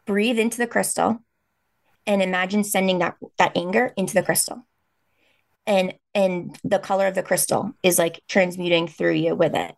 breathe 0.06 0.38
into 0.38 0.56
the 0.58 0.66
crystal 0.66 1.18
and 2.08 2.22
imagine 2.22 2.64
sending 2.64 2.98
that 2.98 3.16
that 3.36 3.56
anger 3.56 3.92
into 3.96 4.14
the 4.14 4.22
crystal. 4.22 4.66
And 5.66 5.94
and 6.14 6.58
the 6.64 6.78
color 6.78 7.06
of 7.06 7.14
the 7.14 7.22
crystal 7.22 7.72
is 7.84 7.98
like 7.98 8.22
transmuting 8.26 8.88
through 8.88 9.12
you 9.12 9.36
with 9.36 9.54
it. 9.54 9.74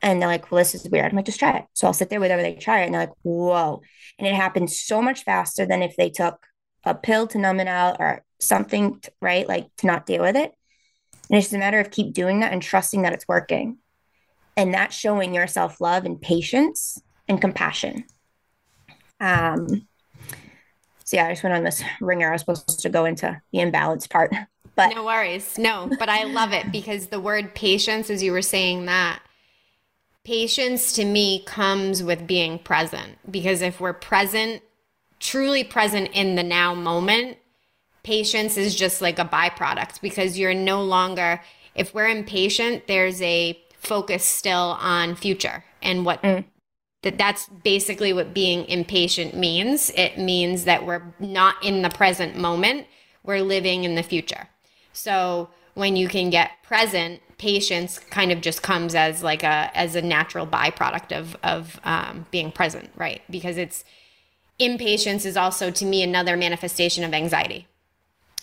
And 0.00 0.22
they're 0.22 0.28
like 0.28 0.50
well 0.50 0.60
this 0.60 0.74
is 0.74 0.88
weird. 0.88 1.10
I'm 1.10 1.16
like 1.16 1.26
just 1.26 1.40
try 1.40 1.58
it. 1.58 1.64
So 1.74 1.88
i'll 1.88 1.92
sit 1.92 2.08
there 2.08 2.20
with 2.20 2.30
them 2.30 2.40
they 2.40 2.54
try 2.54 2.82
it 2.82 2.86
and 2.86 2.94
they're 2.94 3.02
like 3.02 3.16
whoa. 3.22 3.82
And 4.18 4.26
it 4.26 4.34
happens 4.34 4.80
so 4.80 5.02
much 5.02 5.24
faster 5.24 5.66
than 5.66 5.82
if 5.82 5.96
they 5.96 6.08
took 6.08 6.46
a 6.84 6.94
pill 6.94 7.26
to 7.26 7.38
numb 7.38 7.60
it 7.60 7.68
out 7.68 7.96
or 7.98 8.24
something 8.38 9.00
to, 9.00 9.12
right? 9.20 9.46
Like 9.46 9.66
to 9.78 9.88
not 9.88 10.06
deal 10.06 10.22
with 10.22 10.36
it. 10.36 10.52
And 11.28 11.36
it's 11.36 11.46
just 11.46 11.54
a 11.54 11.58
matter 11.58 11.80
of 11.80 11.90
keep 11.90 12.14
doing 12.14 12.40
that 12.40 12.52
and 12.52 12.62
trusting 12.62 13.02
that 13.02 13.12
it's 13.12 13.28
working. 13.28 13.78
And 14.56 14.72
that's 14.72 14.96
showing 14.96 15.34
your 15.34 15.48
self-love 15.48 16.04
and 16.04 16.20
patience 16.20 17.02
and 17.26 17.40
compassion. 17.40 18.04
Um 19.18 19.88
so 21.08 21.16
yeah, 21.16 21.24
I 21.24 21.30
just 21.30 21.42
went 21.42 21.56
on 21.56 21.64
this 21.64 21.82
ringer. 22.02 22.28
I 22.28 22.32
was 22.32 22.42
supposed 22.42 22.80
to 22.80 22.90
go 22.90 23.06
into 23.06 23.40
the 23.50 23.60
imbalance 23.60 24.06
part. 24.06 24.30
But 24.74 24.94
no 24.94 25.04
worries. 25.04 25.58
No, 25.58 25.90
but 25.98 26.08
I 26.08 26.22
love 26.22 26.52
it 26.52 26.70
because 26.70 27.08
the 27.08 27.18
word 27.18 27.52
patience, 27.52 28.10
as 28.10 28.22
you 28.22 28.30
were 28.30 28.42
saying 28.42 28.86
that, 28.86 29.20
patience 30.22 30.92
to 30.92 31.04
me 31.04 31.42
comes 31.42 32.00
with 32.00 32.28
being 32.28 32.60
present. 32.60 33.18
Because 33.28 33.60
if 33.60 33.80
we're 33.80 33.92
present, 33.92 34.62
truly 35.18 35.64
present 35.64 36.10
in 36.12 36.36
the 36.36 36.44
now 36.44 36.74
moment, 36.74 37.38
patience 38.04 38.56
is 38.56 38.76
just 38.76 39.02
like 39.02 39.18
a 39.18 39.24
byproduct 39.24 40.00
because 40.00 40.38
you're 40.38 40.54
no 40.54 40.84
longer, 40.84 41.40
if 41.74 41.92
we're 41.92 42.06
impatient, 42.06 42.86
there's 42.86 43.20
a 43.20 43.60
focus 43.80 44.24
still 44.24 44.76
on 44.78 45.16
future 45.16 45.64
and 45.82 46.04
what 46.04 46.22
mm 46.22 46.44
that 47.02 47.18
that's 47.18 47.48
basically 47.48 48.12
what 48.12 48.34
being 48.34 48.64
impatient 48.66 49.36
means. 49.36 49.90
It 49.90 50.18
means 50.18 50.64
that 50.64 50.84
we're 50.84 51.02
not 51.18 51.62
in 51.64 51.82
the 51.82 51.90
present 51.90 52.36
moment, 52.36 52.86
we're 53.22 53.42
living 53.42 53.84
in 53.84 53.94
the 53.94 54.02
future. 54.02 54.48
So 54.92 55.50
when 55.74 55.96
you 55.96 56.08
can 56.08 56.30
get 56.30 56.50
present, 56.64 57.20
patience 57.38 58.00
kind 58.00 58.32
of 58.32 58.40
just 58.40 58.62
comes 58.62 58.96
as 58.96 59.22
like 59.22 59.44
a 59.44 59.70
as 59.74 59.94
a 59.94 60.02
natural 60.02 60.46
byproduct 60.46 61.16
of 61.16 61.36
of 61.42 61.80
um, 61.84 62.26
being 62.30 62.50
present, 62.50 62.90
right? 62.96 63.22
Because 63.30 63.56
it's 63.56 63.84
impatience 64.58 65.24
is 65.24 65.36
also 65.36 65.70
to 65.70 65.84
me 65.84 66.02
another 66.02 66.36
manifestation 66.36 67.04
of 67.04 67.14
anxiety. 67.14 67.68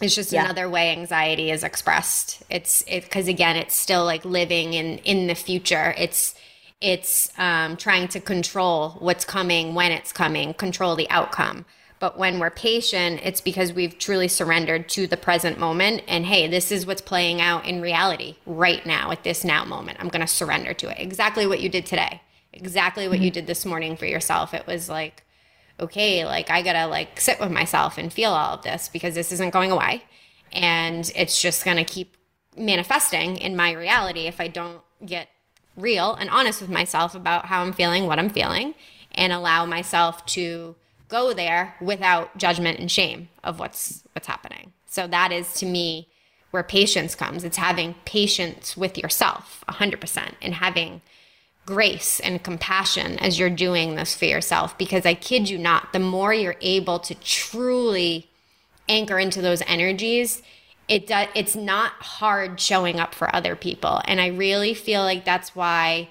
It's 0.02 0.16
just 0.16 0.32
yeah. 0.32 0.46
another 0.46 0.70
way 0.70 0.92
anxiety 0.92 1.52
is 1.52 1.64
expressed. 1.64 2.44
It's 2.50 2.84
it 2.88 3.04
because 3.04 3.28
again, 3.28 3.56
it's 3.58 3.76
still 3.76 4.06
like 4.06 4.24
living 4.26 4.74
in 4.74 5.00
in 5.00 5.28
the 5.28 5.36
future. 5.36 5.94
It's 5.98 6.36
it's 6.86 7.32
um, 7.40 7.78
trying 7.78 8.08
to 8.10 8.20
control 8.20 8.92
what's 9.00 9.26
coming 9.26 9.74
when 9.74 9.92
it's 9.92 10.14
coming, 10.14 10.54
control 10.54 10.96
the 10.96 11.10
outcome. 11.10 11.66
But 11.98 12.16
when 12.20 12.38
we're 12.38 12.52
patient, 12.52 13.22
it's 13.24 13.42
because 13.42 13.74
we've 13.74 13.98
truly 13.98 14.28
surrendered 14.28 14.88
to 14.90 15.08
the 15.08 15.18
present 15.18 15.58
moment. 15.58 16.04
And 16.08 16.28
hey, 16.28 16.48
this 16.48 16.72
is 16.72 16.86
what's 16.86 17.02
playing 17.02 17.42
out 17.42 17.66
in 17.66 17.82
reality 17.82 18.36
right 18.46 18.86
now 18.86 19.10
at 19.10 19.24
this 19.24 19.44
now 19.44 19.66
moment. 19.66 19.98
I'm 20.00 20.10
going 20.10 20.22
to 20.22 20.32
surrender 20.32 20.76
to 20.76 20.90
it. 20.92 20.98
Exactly 21.00 21.48
what 21.48 21.60
you 21.60 21.70
did 21.70 21.88
today. 21.88 22.22
Exactly 22.54 23.08
what 23.08 23.16
mm-hmm. 23.16 23.24
you 23.24 23.32
did 23.32 23.48
this 23.48 23.66
morning 23.66 23.98
for 23.98 24.06
yourself. 24.06 24.54
It 24.54 24.68
was 24.68 24.88
like, 24.88 25.24
okay, 25.80 26.24
like 26.24 26.52
I 26.52 26.62
gotta 26.62 26.88
like 26.88 27.20
sit 27.20 27.40
with 27.40 27.52
myself 27.52 27.98
and 27.98 28.14
feel 28.14 28.30
all 28.30 28.54
of 28.54 28.62
this 28.62 28.88
because 28.88 29.16
this 29.16 29.34
isn't 29.34 29.50
going 29.50 29.72
away. 29.72 30.04
And 30.54 31.12
it's 31.16 31.42
just 31.42 31.66
gonna 31.66 31.84
keep 31.84 32.16
manifesting 32.56 33.36
in 33.36 33.58
my 33.58 33.74
reality 33.74 34.28
if 34.28 34.40
I 34.40 34.48
don't 34.48 34.82
get 35.06 35.28
real 35.76 36.14
and 36.14 36.30
honest 36.30 36.62
with 36.62 36.70
myself 36.70 37.16
about 37.16 37.46
how 37.46 37.62
I'm 37.62 37.74
feeling, 37.74 38.08
what 38.08 38.20
I'm 38.20 38.30
feeling, 38.30 38.76
and 39.14 39.34
allow 39.34 39.66
myself 39.66 40.26
to 40.28 40.76
go 41.08 41.34
there 41.34 41.76
without 41.82 42.38
judgment 42.38 42.80
and 42.80 42.92
shame 42.92 43.30
of 43.44 43.60
what's 43.60 44.04
what's 44.14 44.28
happening. 44.28 44.74
So 44.88 45.08
that 45.08 45.32
is 45.32 45.54
to 45.56 45.66
me 45.66 46.08
where 46.52 46.64
patience 46.64 47.16
comes. 47.16 47.44
It's 47.44 47.58
having 47.58 47.96
patience 48.06 48.78
with 48.78 48.98
yourself 48.98 49.64
100% 49.68 50.36
and 50.42 50.54
having 50.54 51.02
grace 51.66 52.20
and 52.22 52.44
compassion 52.44 53.20
as 53.20 53.38
you're 53.38 53.50
doing 53.50 53.96
this 53.96 54.16
for 54.16 54.26
yourself 54.26 54.78
because 54.78 55.06
I 55.06 55.16
kid 55.16 55.50
you 55.50 55.58
not, 55.58 55.92
the 55.92 56.00
more 56.00 56.34
you're 56.34 56.56
able 56.62 57.00
to 57.00 57.16
truly 57.16 58.30
anchor 58.88 59.20
into 59.20 59.42
those 59.42 59.62
energies, 59.68 60.42
it 60.88 61.08
does 61.08 61.28
it's 61.36 61.56
not 61.56 61.94
hard 61.94 62.60
showing 62.60 63.00
up 63.00 63.16
for 63.16 63.34
other 63.36 63.56
people. 63.56 64.02
And 64.06 64.22
I 64.22 64.28
really 64.28 64.74
feel 64.74 65.02
like 65.02 65.26
that's 65.26 65.56
why 65.56 66.10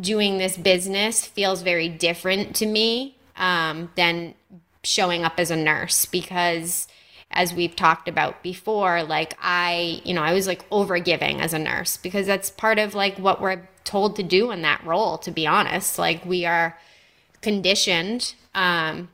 doing 0.00 0.38
this 0.38 0.56
business 0.56 1.26
feels 1.26 1.62
very 1.62 1.88
different 1.88 2.56
to 2.56 2.66
me 2.66 3.16
um, 3.36 3.90
than 3.96 4.34
showing 4.82 5.24
up 5.24 5.34
as 5.38 5.50
a 5.50 5.56
nurse 5.56 6.06
because 6.06 6.88
as 7.32 7.54
we've 7.54 7.76
talked 7.76 8.08
about 8.08 8.42
before 8.42 9.02
like 9.02 9.36
i 9.42 10.00
you 10.04 10.14
know 10.14 10.22
i 10.22 10.32
was 10.32 10.46
like 10.46 10.64
over 10.70 10.98
giving 10.98 11.38
as 11.38 11.52
a 11.52 11.58
nurse 11.58 11.98
because 11.98 12.26
that's 12.26 12.50
part 12.50 12.78
of 12.78 12.94
like 12.94 13.18
what 13.18 13.42
we're 13.42 13.68
told 13.84 14.16
to 14.16 14.22
do 14.22 14.50
in 14.50 14.62
that 14.62 14.82
role 14.84 15.18
to 15.18 15.30
be 15.30 15.46
honest 15.46 15.98
like 15.98 16.24
we 16.24 16.46
are 16.46 16.78
conditioned 17.42 18.34
um, 18.54 19.08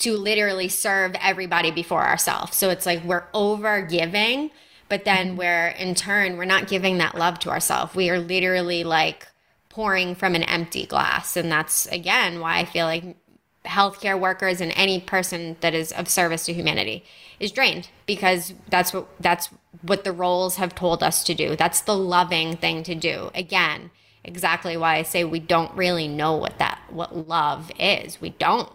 to 0.00 0.16
literally 0.16 0.68
serve 0.68 1.14
everybody 1.20 1.70
before 1.70 2.04
ourselves 2.06 2.56
so 2.56 2.70
it's 2.70 2.86
like 2.86 3.02
we're 3.04 3.24
over 3.32 3.82
giving 3.82 4.50
but 4.88 5.04
then 5.04 5.36
we're 5.36 5.68
in 5.68 5.94
turn 5.94 6.36
we're 6.36 6.44
not 6.44 6.68
giving 6.68 6.98
that 6.98 7.14
love 7.16 7.38
to 7.38 7.48
ourselves 7.48 7.94
we 7.94 8.10
are 8.10 8.18
literally 8.18 8.84
like 8.84 9.28
pouring 9.68 10.14
from 10.14 10.34
an 10.34 10.42
empty 10.42 10.84
glass 10.84 11.36
and 11.36 11.50
that's 11.50 11.86
again 11.86 12.40
why 12.40 12.58
i 12.58 12.64
feel 12.64 12.86
like 12.86 13.16
healthcare 13.64 14.18
workers 14.18 14.60
and 14.60 14.72
any 14.74 15.00
person 15.00 15.56
that 15.60 15.74
is 15.74 15.92
of 15.92 16.08
service 16.08 16.46
to 16.46 16.52
humanity 16.52 17.04
is 17.38 17.52
drained 17.52 17.88
because 18.06 18.54
that's 18.68 18.92
what 18.92 19.06
that's 19.20 19.48
what 19.82 20.04
the 20.04 20.12
roles 20.12 20.56
have 20.56 20.74
told 20.74 21.02
us 21.02 21.22
to 21.24 21.34
do. 21.34 21.56
That's 21.56 21.82
the 21.82 21.96
loving 21.96 22.56
thing 22.56 22.82
to 22.84 22.94
do. 22.94 23.30
Again, 23.34 23.90
exactly 24.24 24.76
why 24.76 24.96
I 24.96 25.02
say 25.02 25.24
we 25.24 25.40
don't 25.40 25.74
really 25.76 26.08
know 26.08 26.36
what 26.36 26.58
that 26.58 26.80
what 26.90 27.28
love 27.28 27.70
is. 27.78 28.20
We 28.20 28.30
don't. 28.30 28.70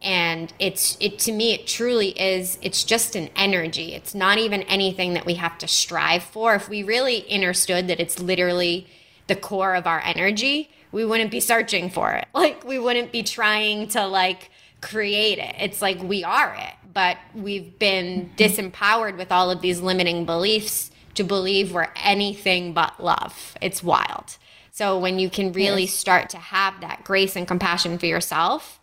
And 0.00 0.52
it's 0.58 0.96
it 1.00 1.18
to 1.20 1.32
me 1.32 1.54
it 1.54 1.66
truly 1.66 2.10
is 2.10 2.58
it's 2.62 2.84
just 2.84 3.16
an 3.16 3.30
energy. 3.34 3.94
It's 3.94 4.14
not 4.14 4.38
even 4.38 4.62
anything 4.62 5.14
that 5.14 5.26
we 5.26 5.34
have 5.34 5.58
to 5.58 5.68
strive 5.68 6.22
for. 6.22 6.54
If 6.54 6.68
we 6.68 6.82
really 6.82 7.30
understood 7.32 7.88
that 7.88 7.98
it's 7.98 8.20
literally 8.20 8.86
the 9.26 9.36
core 9.36 9.74
of 9.74 9.86
our 9.86 10.00
energy, 10.04 10.70
we 10.92 11.04
wouldn't 11.04 11.30
be 11.30 11.40
searching 11.40 11.90
for 11.90 12.12
it. 12.12 12.26
Like 12.34 12.64
we 12.64 12.78
wouldn't 12.78 13.10
be 13.10 13.22
trying 13.24 13.88
to 13.88 14.06
like 14.06 14.50
create 14.80 15.38
it. 15.38 15.56
It's 15.58 15.82
like 15.82 16.00
we 16.02 16.22
are 16.22 16.54
it 16.54 16.74
but 16.98 17.16
we've 17.32 17.78
been 17.78 18.28
disempowered 18.36 19.16
with 19.16 19.30
all 19.30 19.52
of 19.52 19.60
these 19.60 19.80
limiting 19.80 20.24
beliefs 20.24 20.90
to 21.14 21.22
believe 21.22 21.72
we're 21.72 21.86
anything 21.94 22.72
but 22.72 22.98
love. 22.98 23.56
It's 23.60 23.84
wild. 23.84 24.36
So 24.72 24.98
when 24.98 25.20
you 25.20 25.30
can 25.30 25.52
really 25.52 25.84
yes. 25.84 25.94
start 25.94 26.28
to 26.30 26.38
have 26.38 26.80
that 26.80 27.04
grace 27.04 27.36
and 27.36 27.46
compassion 27.46 27.98
for 27.98 28.06
yourself, 28.06 28.77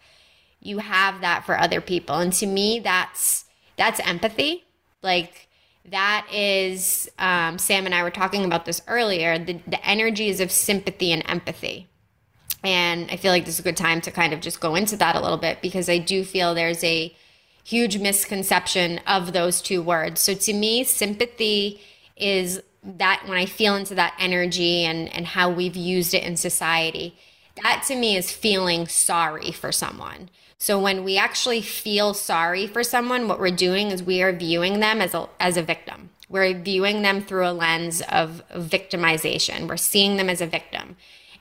you 0.65 0.79
have 0.79 1.21
that 1.21 1.45
for 1.45 1.57
other 1.57 1.81
people. 1.81 2.15
And 2.15 2.33
to 2.33 2.45
me, 2.45 2.79
that's 2.79 3.45
that's 3.77 3.99
empathy. 3.99 4.63
Like 5.01 5.47
that 5.85 6.27
is 6.33 7.09
um, 7.19 7.59
Sam 7.59 7.85
and 7.85 7.93
I 7.93 8.03
were 8.03 8.11
talking 8.11 8.45
about 8.45 8.65
this 8.65 8.81
earlier. 8.87 9.37
The 9.37 9.59
the 9.67 9.85
energies 9.87 10.39
of 10.39 10.51
sympathy 10.51 11.11
and 11.11 11.23
empathy. 11.27 11.87
And 12.63 13.11
I 13.11 13.17
feel 13.17 13.31
like 13.31 13.45
this 13.45 13.55
is 13.55 13.59
a 13.59 13.63
good 13.63 13.77
time 13.77 14.01
to 14.01 14.11
kind 14.11 14.33
of 14.33 14.41
just 14.41 14.59
go 14.59 14.73
into 14.73 14.97
that 14.97 15.15
a 15.15 15.21
little 15.21 15.37
bit 15.37 15.61
because 15.61 15.87
I 15.87 15.99
do 15.99 16.23
feel 16.23 16.55
there's 16.55 16.83
a 16.83 17.15
huge 17.63 17.99
misconception 17.99 18.99
of 19.05 19.33
those 19.33 19.61
two 19.61 19.83
words. 19.83 20.19
So 20.21 20.33
to 20.33 20.53
me, 20.53 20.83
sympathy 20.83 21.79
is 22.15 22.61
that 22.83 23.23
when 23.27 23.37
I 23.37 23.45
feel 23.45 23.75
into 23.75 23.93
that 23.95 24.15
energy 24.19 24.83
and, 24.83 25.13
and 25.13 25.27
how 25.27 25.49
we've 25.49 25.75
used 25.75 26.15
it 26.15 26.23
in 26.23 26.37
society, 26.37 27.15
that 27.61 27.83
to 27.87 27.95
me 27.95 28.15
is 28.15 28.31
feeling 28.31 28.87
sorry 28.87 29.51
for 29.51 29.71
someone. 29.71 30.29
So 30.57 30.79
when 30.79 31.03
we 31.03 31.17
actually 31.17 31.61
feel 31.61 32.13
sorry 32.13 32.67
for 32.67 32.83
someone, 32.83 33.27
what 33.27 33.39
we're 33.39 33.51
doing 33.51 33.91
is 33.91 34.01
we 34.01 34.21
are 34.21 34.31
viewing 34.31 34.79
them 34.79 35.01
as 35.01 35.13
a, 35.13 35.29
as 35.39 35.57
a 35.57 35.61
victim. 35.61 36.09
We're 36.29 36.57
viewing 36.57 37.01
them 37.01 37.21
through 37.21 37.47
a 37.47 37.51
lens 37.51 38.01
of 38.09 38.41
victimization. 38.53 39.67
We're 39.67 39.77
seeing 39.77 40.17
them 40.17 40.29
as 40.29 40.41
a 40.41 40.47
victim 40.47 40.95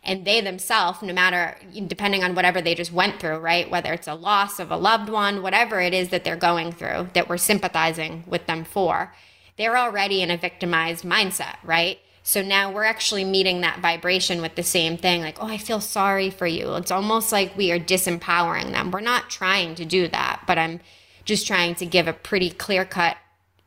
and 0.04 0.24
they 0.24 0.40
themselves 0.40 1.02
no 1.02 1.12
matter 1.12 1.56
depending 1.86 2.22
on 2.22 2.34
whatever 2.34 2.60
they 2.60 2.74
just 2.74 2.92
went 2.92 3.18
through 3.18 3.38
right 3.38 3.70
whether 3.70 3.92
it's 3.92 4.06
a 4.06 4.14
loss 4.14 4.60
of 4.60 4.70
a 4.70 4.76
loved 4.76 5.08
one 5.08 5.42
whatever 5.42 5.80
it 5.80 5.94
is 5.94 6.10
that 6.10 6.24
they're 6.24 6.36
going 6.36 6.70
through 6.70 7.08
that 7.14 7.28
we're 7.28 7.36
sympathizing 7.36 8.24
with 8.26 8.46
them 8.46 8.64
for 8.64 9.14
they're 9.56 9.76
already 9.76 10.22
in 10.22 10.30
a 10.30 10.36
victimized 10.36 11.04
mindset 11.04 11.56
right 11.64 11.98
so 12.24 12.42
now 12.42 12.72
we're 12.72 12.82
actually 12.82 13.24
meeting 13.24 13.60
that 13.60 13.78
vibration 13.78 14.42
with 14.42 14.56
the 14.56 14.62
same 14.64 14.96
thing 14.96 15.20
like 15.20 15.40
oh 15.40 15.46
i 15.46 15.56
feel 15.56 15.80
sorry 15.80 16.30
for 16.30 16.46
you 16.46 16.74
it's 16.74 16.90
almost 16.90 17.30
like 17.30 17.56
we 17.56 17.70
are 17.70 17.78
disempowering 17.78 18.72
them 18.72 18.90
we're 18.90 19.00
not 19.00 19.30
trying 19.30 19.76
to 19.76 19.84
do 19.84 20.08
that 20.08 20.42
but 20.46 20.58
i'm 20.58 20.80
just 21.24 21.46
trying 21.46 21.74
to 21.76 21.86
give 21.86 22.08
a 22.08 22.12
pretty 22.12 22.50
clear 22.50 22.84
cut 22.84 23.16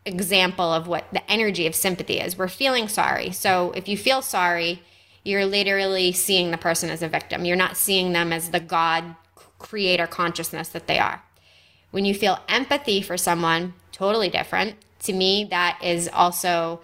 example 0.06 0.74
of 0.74 0.88
what 0.88 1.06
the 1.14 1.32
energy 1.32 1.66
of 1.66 1.74
sympathy 1.74 2.20
is 2.20 2.38
we're 2.38 2.48
feeling 2.50 2.90
sorry 2.90 3.32
so 3.32 3.72
if 3.76 3.88
you 3.88 3.98
feel 3.98 4.22
sorry 4.22 4.82
you're 5.28 5.46
literally 5.46 6.14
seeing 6.14 6.52
the 6.52 6.58
person 6.58 6.90
as 6.90 7.04
a 7.04 7.10
victim. 7.10 7.44
You're 7.44 7.58
not 7.58 7.76
seeing 7.76 8.14
them 8.14 8.32
as 8.32 8.50
the 8.50 8.62
God 8.62 9.16
creator 9.60 10.08
consciousness 10.08 10.70
that 10.70 10.88
they 10.88 11.00
are. 11.00 11.22
When 11.92 12.06
you 12.06 12.14
feel 12.14 12.40
empathy 12.48 13.02
for 13.02 13.18
someone, 13.18 13.74
totally 13.92 14.30
different. 14.30 14.76
To 15.04 15.12
me, 15.12 15.44
that 15.50 15.80
is 15.84 16.10
also 16.12 16.80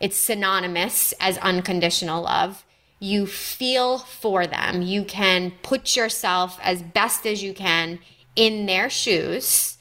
it's 0.00 0.16
synonymous 0.16 1.12
as 1.20 1.38
unconditional 1.38 2.22
love. 2.22 2.64
You 3.00 3.26
feel 3.26 3.98
for 3.98 4.46
them. 4.46 4.82
You 4.82 5.04
can 5.04 5.52
put 5.62 5.96
yourself 5.96 6.58
as 6.62 6.82
best 6.82 7.26
as 7.26 7.42
you 7.42 7.54
can 7.54 8.00
in 8.36 8.66
their 8.66 8.90
shoes 8.90 9.78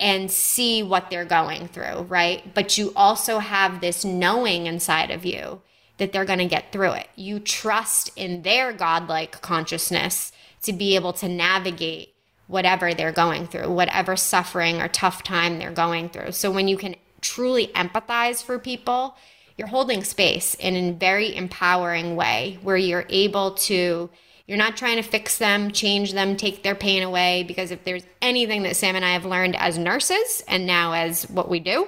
and 0.00 0.30
see 0.30 0.82
what 0.82 1.10
they're 1.10 1.24
going 1.24 1.68
through, 1.68 2.02
right? 2.02 2.54
But 2.54 2.78
you 2.78 2.92
also 2.94 3.38
have 3.38 3.80
this 3.80 4.04
knowing 4.04 4.66
inside 4.66 5.10
of 5.10 5.24
you 5.24 5.62
that 5.98 6.12
they're 6.12 6.24
going 6.24 6.38
to 6.38 6.46
get 6.46 6.72
through 6.72 6.92
it. 6.92 7.08
You 7.16 7.40
trust 7.40 8.10
in 8.16 8.42
their 8.42 8.72
godlike 8.72 9.40
consciousness 9.42 10.32
to 10.62 10.72
be 10.72 10.94
able 10.94 11.12
to 11.14 11.28
navigate 11.28 12.14
whatever 12.46 12.94
they're 12.94 13.12
going 13.12 13.46
through, 13.46 13.70
whatever 13.70 14.16
suffering 14.16 14.80
or 14.80 14.88
tough 14.88 15.22
time 15.22 15.58
they're 15.58 15.70
going 15.70 16.08
through. 16.08 16.32
So 16.32 16.50
when 16.50 16.68
you 16.68 16.76
can 16.76 16.94
truly 17.20 17.68
empathize 17.68 18.42
for 18.42 18.58
people, 18.58 19.16
you're 19.58 19.68
holding 19.68 20.04
space 20.04 20.54
in 20.54 20.76
a 20.76 20.92
very 20.92 21.36
empowering 21.36 22.16
way 22.16 22.58
where 22.62 22.76
you're 22.76 23.06
able 23.10 23.50
to 23.52 24.08
you're 24.46 24.56
not 24.56 24.78
trying 24.78 24.96
to 24.96 25.02
fix 25.02 25.36
them, 25.36 25.72
change 25.72 26.14
them, 26.14 26.34
take 26.34 26.62
their 26.62 26.74
pain 26.74 27.02
away 27.02 27.44
because 27.46 27.70
if 27.70 27.84
there's 27.84 28.04
anything 28.22 28.62
that 28.62 28.76
Sam 28.76 28.96
and 28.96 29.04
I 29.04 29.10
have 29.10 29.26
learned 29.26 29.54
as 29.56 29.76
nurses 29.76 30.42
and 30.48 30.66
now 30.66 30.94
as 30.94 31.28
what 31.28 31.50
we 31.50 31.60
do, 31.60 31.86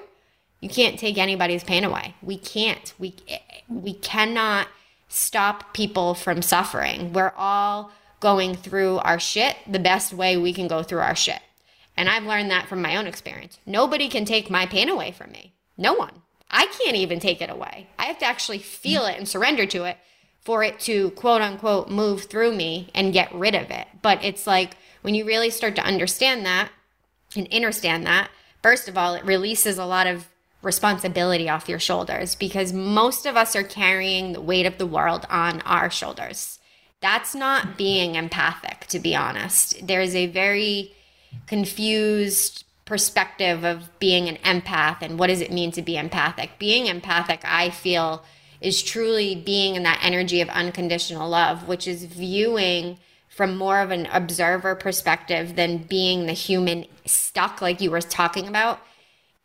you 0.60 0.68
can't 0.68 0.98
take 0.98 1.16
anybody's 1.16 1.64
pain 1.64 1.84
away. 1.84 2.14
We 2.20 2.36
can't. 2.36 2.92
We 2.98 3.14
we 3.68 3.94
cannot 3.94 4.68
stop 5.08 5.72
people 5.72 6.14
from 6.14 6.42
suffering. 6.42 7.14
We're 7.14 7.32
all 7.34 7.92
going 8.20 8.54
through 8.54 8.98
our 8.98 9.18
shit 9.18 9.56
the 9.66 9.78
best 9.78 10.12
way 10.12 10.36
we 10.36 10.52
can 10.52 10.68
go 10.68 10.82
through 10.82 10.98
our 10.98 11.16
shit. 11.16 11.40
And 11.96 12.08
I've 12.08 12.24
learned 12.24 12.50
that 12.50 12.68
from 12.68 12.82
my 12.82 12.96
own 12.96 13.06
experience. 13.06 13.58
Nobody 13.64 14.08
can 14.08 14.26
take 14.26 14.50
my 14.50 14.66
pain 14.66 14.90
away 14.90 15.12
from 15.12 15.32
me. 15.32 15.54
No 15.78 15.94
one. 15.94 16.22
I 16.50 16.66
can't 16.66 16.96
even 16.96 17.20
take 17.20 17.40
it 17.40 17.50
away. 17.50 17.88
I 17.98 18.06
have 18.06 18.18
to 18.18 18.26
actually 18.26 18.58
feel 18.58 19.06
it 19.06 19.16
and 19.16 19.28
surrender 19.28 19.66
to 19.66 19.84
it 19.84 19.98
for 20.40 20.62
it 20.62 20.80
to 20.80 21.10
quote 21.10 21.42
unquote 21.42 21.90
move 21.90 22.24
through 22.24 22.54
me 22.54 22.90
and 22.94 23.12
get 23.12 23.34
rid 23.34 23.54
of 23.54 23.70
it. 23.70 23.86
But 24.02 24.24
it's 24.24 24.46
like 24.46 24.76
when 25.02 25.14
you 25.14 25.24
really 25.24 25.50
start 25.50 25.76
to 25.76 25.84
understand 25.84 26.44
that 26.46 26.70
and 27.36 27.52
understand 27.52 28.06
that, 28.06 28.30
first 28.62 28.88
of 28.88 28.98
all, 28.98 29.14
it 29.14 29.24
releases 29.24 29.78
a 29.78 29.84
lot 29.84 30.06
of 30.06 30.28
responsibility 30.62 31.48
off 31.48 31.68
your 31.68 31.78
shoulders 31.78 32.34
because 32.34 32.72
most 32.72 33.24
of 33.26 33.36
us 33.36 33.56
are 33.56 33.62
carrying 33.62 34.32
the 34.32 34.40
weight 34.40 34.66
of 34.66 34.78
the 34.78 34.86
world 34.86 35.26
on 35.30 35.60
our 35.62 35.90
shoulders. 35.90 36.58
That's 37.00 37.34
not 37.34 37.78
being 37.78 38.14
empathic, 38.14 38.86
to 38.88 38.98
be 38.98 39.16
honest. 39.16 39.86
There's 39.86 40.14
a 40.14 40.26
very 40.26 40.92
confused 41.46 42.64
perspective 42.90 43.64
of 43.64 43.88
being 44.00 44.28
an 44.28 44.34
empath 44.38 45.00
and 45.00 45.16
what 45.16 45.28
does 45.28 45.40
it 45.40 45.52
mean 45.52 45.70
to 45.70 45.80
be 45.80 45.96
empathic. 45.96 46.50
Being 46.58 46.86
empathic, 46.86 47.40
I 47.44 47.70
feel, 47.70 48.24
is 48.60 48.82
truly 48.82 49.36
being 49.36 49.76
in 49.76 49.84
that 49.84 50.00
energy 50.02 50.40
of 50.40 50.48
unconditional 50.48 51.28
love, 51.28 51.68
which 51.68 51.86
is 51.86 52.04
viewing 52.04 52.98
from 53.28 53.56
more 53.56 53.80
of 53.80 53.92
an 53.92 54.06
observer 54.06 54.74
perspective 54.74 55.54
than 55.54 55.84
being 55.84 56.26
the 56.26 56.32
human 56.32 56.84
stuck, 57.06 57.62
like 57.62 57.80
you 57.80 57.92
were 57.92 58.00
talking 58.00 58.48
about, 58.48 58.80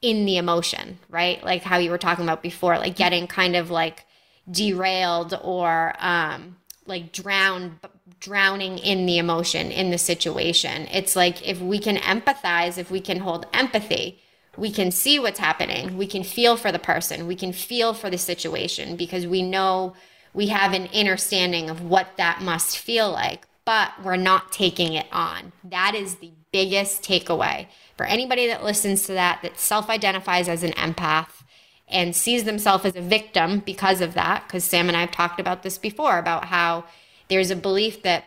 in 0.01 0.25
the 0.25 0.37
emotion, 0.37 0.97
right? 1.07 1.43
Like 1.43 1.61
how 1.61 1.77
you 1.77 1.91
were 1.91 1.99
talking 1.99 2.25
about 2.25 2.41
before, 2.41 2.79
like 2.79 2.95
getting 2.95 3.27
kind 3.27 3.55
of 3.55 3.69
like 3.69 4.05
derailed 4.49 5.39
or 5.39 5.93
um, 5.99 6.55
like 6.87 7.11
drowned 7.11 7.77
drowning 8.25 8.77
in 8.79 9.05
the 9.05 9.17
emotion 9.17 9.71
in 9.71 9.91
the 9.91 9.97
situation. 9.97 10.87
It's 10.91 11.15
like 11.15 11.47
if 11.47 11.61
we 11.61 11.79
can 11.79 11.97
empathize 11.97 12.77
if 12.77 12.91
we 12.91 12.99
can 12.99 13.19
hold 13.19 13.45
empathy 13.53 14.19
we 14.57 14.71
can 14.71 14.89
see 14.89 15.19
what's 15.19 15.39
happening. 15.39 15.97
We 15.97 16.07
can 16.07 16.23
feel 16.23 16.55
for 16.55 16.71
the 16.71 16.79
person. 16.79 17.27
We 17.27 17.35
can 17.35 17.51
feel 17.51 17.93
for 17.93 18.09
the 18.09 18.17
situation 18.17 18.95
because 18.95 19.27
we 19.27 19.41
know 19.41 19.95
we 20.33 20.47
have 20.47 20.71
an 20.71 20.87
understanding 20.93 21.69
of 21.69 21.81
what 21.81 22.07
that 22.15 22.41
must 22.41 22.77
feel 22.77 23.11
like 23.11 23.45
but 23.65 23.91
we're 24.03 24.15
not 24.15 24.51
taking 24.51 24.93
it 24.93 25.07
on. 25.11 25.51
That 25.63 25.95
is 25.95 26.15
the 26.15 26.31
biggest 26.51 27.01
takeaway. 27.01 27.65
For 27.97 28.05
anybody 28.05 28.47
that 28.47 28.63
listens 28.63 29.07
to 29.07 29.13
that 29.13 29.39
that 29.41 29.59
self-identifies 29.59 30.47
as 30.47 30.63
an 30.63 30.73
empath 30.73 31.43
and 31.87 32.15
sees 32.15 32.43
themselves 32.43 32.85
as 32.85 32.95
a 32.95 33.01
victim 33.01 33.63
because 33.65 34.01
of 34.01 34.13
that. 34.13 34.43
Because 34.47 34.63
Sam 34.63 34.87
and 34.87 34.95
I 34.95 35.01
have 35.01 35.11
talked 35.11 35.39
about 35.39 35.63
this 35.63 35.79
before 35.79 36.19
about 36.19 36.45
how 36.45 36.85
there's 37.27 37.51
a 37.51 37.55
belief 37.55 38.03
that 38.03 38.25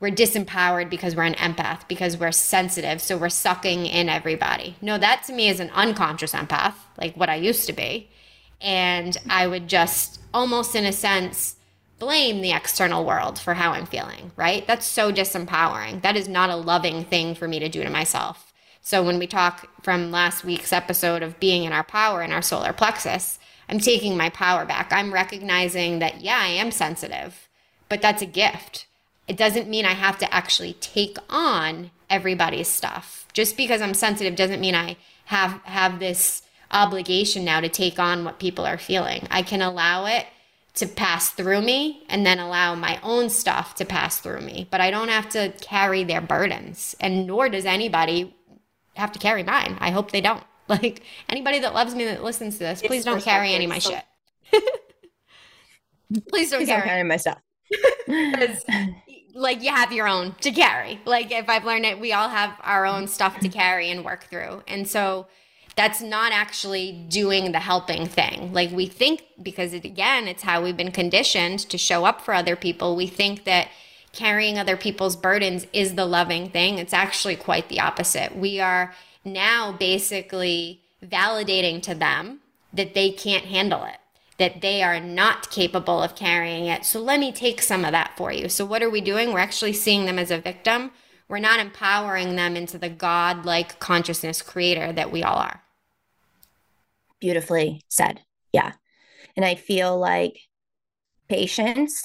we're 0.00 0.10
disempowered 0.10 0.90
because 0.90 1.16
we're 1.16 1.24
an 1.24 1.34
empath, 1.34 1.88
because 1.88 2.16
we're 2.16 2.30
sensitive, 2.30 3.00
so 3.02 3.16
we're 3.16 3.28
sucking 3.28 3.86
in 3.86 4.08
everybody. 4.08 4.76
No, 4.80 4.96
that 4.96 5.24
to 5.24 5.32
me 5.32 5.48
is 5.48 5.58
an 5.58 5.70
unconscious 5.70 6.32
empath, 6.32 6.74
like 6.96 7.16
what 7.16 7.28
I 7.28 7.34
used 7.34 7.66
to 7.66 7.72
be. 7.72 8.08
And 8.60 9.16
I 9.28 9.46
would 9.46 9.68
just 9.68 10.20
almost, 10.32 10.74
in 10.74 10.84
a 10.84 10.92
sense, 10.92 11.56
blame 11.98 12.40
the 12.40 12.52
external 12.52 13.04
world 13.04 13.38
for 13.38 13.54
how 13.54 13.72
I'm 13.72 13.86
feeling, 13.86 14.30
right? 14.36 14.64
That's 14.66 14.86
so 14.86 15.12
disempowering. 15.12 16.02
That 16.02 16.16
is 16.16 16.28
not 16.28 16.50
a 16.50 16.56
loving 16.56 17.04
thing 17.04 17.34
for 17.34 17.48
me 17.48 17.58
to 17.58 17.68
do 17.68 17.82
to 17.82 17.90
myself. 17.90 18.52
So 18.80 19.02
when 19.02 19.18
we 19.18 19.26
talk 19.26 19.68
from 19.82 20.12
last 20.12 20.44
week's 20.44 20.72
episode 20.72 21.22
of 21.22 21.40
being 21.40 21.64
in 21.64 21.72
our 21.72 21.82
power 21.82 22.22
in 22.22 22.32
our 22.32 22.42
solar 22.42 22.72
plexus, 22.72 23.38
I'm 23.68 23.80
taking 23.80 24.16
my 24.16 24.30
power 24.30 24.64
back. 24.64 24.92
I'm 24.92 25.12
recognizing 25.12 25.98
that, 25.98 26.20
yeah, 26.20 26.38
I 26.38 26.48
am 26.48 26.70
sensitive, 26.70 27.47
but 27.88 28.02
that's 28.02 28.22
a 28.22 28.26
gift. 28.26 28.86
It 29.26 29.36
doesn't 29.36 29.68
mean 29.68 29.84
I 29.84 29.92
have 29.92 30.18
to 30.18 30.34
actually 30.34 30.74
take 30.74 31.18
on 31.28 31.90
everybody's 32.08 32.68
stuff. 32.68 33.26
Just 33.32 33.56
because 33.56 33.82
I'm 33.82 33.94
sensitive 33.94 34.36
doesn't 34.36 34.60
mean 34.60 34.74
I 34.74 34.96
have 35.26 35.60
have 35.64 35.98
this 35.98 36.42
obligation 36.70 37.44
now 37.44 37.60
to 37.60 37.68
take 37.68 37.98
on 37.98 38.24
what 38.24 38.38
people 38.38 38.66
are 38.66 38.78
feeling. 38.78 39.26
I 39.30 39.42
can 39.42 39.62
allow 39.62 40.06
it 40.06 40.26
to 40.74 40.86
pass 40.86 41.30
through 41.30 41.60
me 41.60 42.04
and 42.08 42.24
then 42.24 42.38
allow 42.38 42.74
my 42.74 43.00
own 43.02 43.28
stuff 43.28 43.74
to 43.76 43.84
pass 43.84 44.18
through 44.18 44.40
me. 44.40 44.68
But 44.70 44.80
I 44.80 44.90
don't 44.90 45.08
have 45.08 45.28
to 45.30 45.52
carry 45.60 46.04
their 46.04 46.20
burdens, 46.20 46.94
and 47.00 47.26
nor 47.26 47.48
does 47.48 47.64
anybody 47.64 48.34
have 48.94 49.12
to 49.12 49.18
carry 49.18 49.42
mine. 49.42 49.76
I 49.80 49.90
hope 49.90 50.10
they 50.10 50.20
don't. 50.20 50.42
Like 50.68 51.00
anybody 51.30 51.60
that 51.60 51.72
loves 51.72 51.94
me 51.94 52.04
that 52.04 52.22
listens 52.22 52.58
to 52.58 52.58
this, 52.58 52.82
please 52.86 53.02
don't 53.02 53.22
carry 53.22 53.54
any 53.54 53.64
of 53.64 53.70
my 53.70 53.78
shit. 53.78 54.04
please 56.28 56.50
don't 56.50 56.66
carry. 56.66 56.80
don't 56.80 56.88
carry 56.88 57.02
my 57.04 57.16
stuff. 57.16 57.38
like 59.34 59.62
you 59.62 59.70
have 59.70 59.92
your 59.92 60.08
own 60.08 60.34
to 60.40 60.50
carry. 60.50 61.00
Like 61.04 61.30
if 61.30 61.48
I've 61.48 61.64
learned 61.64 61.86
it, 61.86 62.00
we 62.00 62.12
all 62.12 62.28
have 62.28 62.54
our 62.62 62.86
own 62.86 63.06
stuff 63.06 63.38
to 63.40 63.48
carry 63.48 63.90
and 63.90 64.04
work 64.04 64.24
through. 64.24 64.62
And 64.66 64.86
so 64.88 65.26
that's 65.76 66.02
not 66.02 66.32
actually 66.32 66.92
doing 67.08 67.52
the 67.52 67.60
helping 67.60 68.06
thing. 68.06 68.52
Like 68.52 68.72
we 68.72 68.86
think 68.86 69.22
because 69.40 69.72
it, 69.72 69.84
again, 69.84 70.26
it's 70.26 70.42
how 70.42 70.62
we've 70.62 70.76
been 70.76 70.90
conditioned 70.90 71.60
to 71.70 71.78
show 71.78 72.04
up 72.04 72.20
for 72.20 72.34
other 72.34 72.56
people. 72.56 72.96
We 72.96 73.06
think 73.06 73.44
that 73.44 73.68
carrying 74.12 74.58
other 74.58 74.76
people's 74.76 75.14
burdens 75.14 75.66
is 75.72 75.94
the 75.94 76.04
loving 76.04 76.50
thing. 76.50 76.78
It's 76.78 76.92
actually 76.92 77.36
quite 77.36 77.68
the 77.68 77.78
opposite. 77.78 78.36
We 78.36 78.58
are 78.58 78.92
now 79.24 79.70
basically 79.70 80.80
validating 81.04 81.80
to 81.82 81.94
them 81.94 82.40
that 82.72 82.94
they 82.94 83.10
can't 83.10 83.44
handle 83.44 83.84
it, 83.84 83.97
that 84.38 84.60
they 84.60 84.82
are 84.82 85.00
not 85.00 85.50
capable 85.50 86.02
of 86.02 86.14
carrying 86.14 86.66
it. 86.66 86.84
So 86.84 87.00
let 87.00 87.20
me 87.20 87.32
take 87.32 87.60
some 87.60 87.84
of 87.84 87.92
that 87.92 88.16
for 88.16 88.32
you. 88.32 88.48
So, 88.48 88.64
what 88.64 88.82
are 88.82 88.90
we 88.90 89.00
doing? 89.00 89.32
We're 89.32 89.40
actually 89.40 89.72
seeing 89.72 90.06
them 90.06 90.18
as 90.18 90.30
a 90.30 90.38
victim. 90.38 90.92
We're 91.28 91.38
not 91.40 91.60
empowering 91.60 92.36
them 92.36 92.56
into 92.56 92.78
the 92.78 92.88
God 92.88 93.44
like 93.44 93.78
consciousness 93.80 94.40
creator 94.40 94.92
that 94.92 95.12
we 95.12 95.22
all 95.22 95.36
are. 95.36 95.62
Beautifully 97.20 97.82
said. 97.88 98.20
Yeah. 98.52 98.72
And 99.36 99.44
I 99.44 99.56
feel 99.56 99.98
like 99.98 100.38
patience 101.28 102.02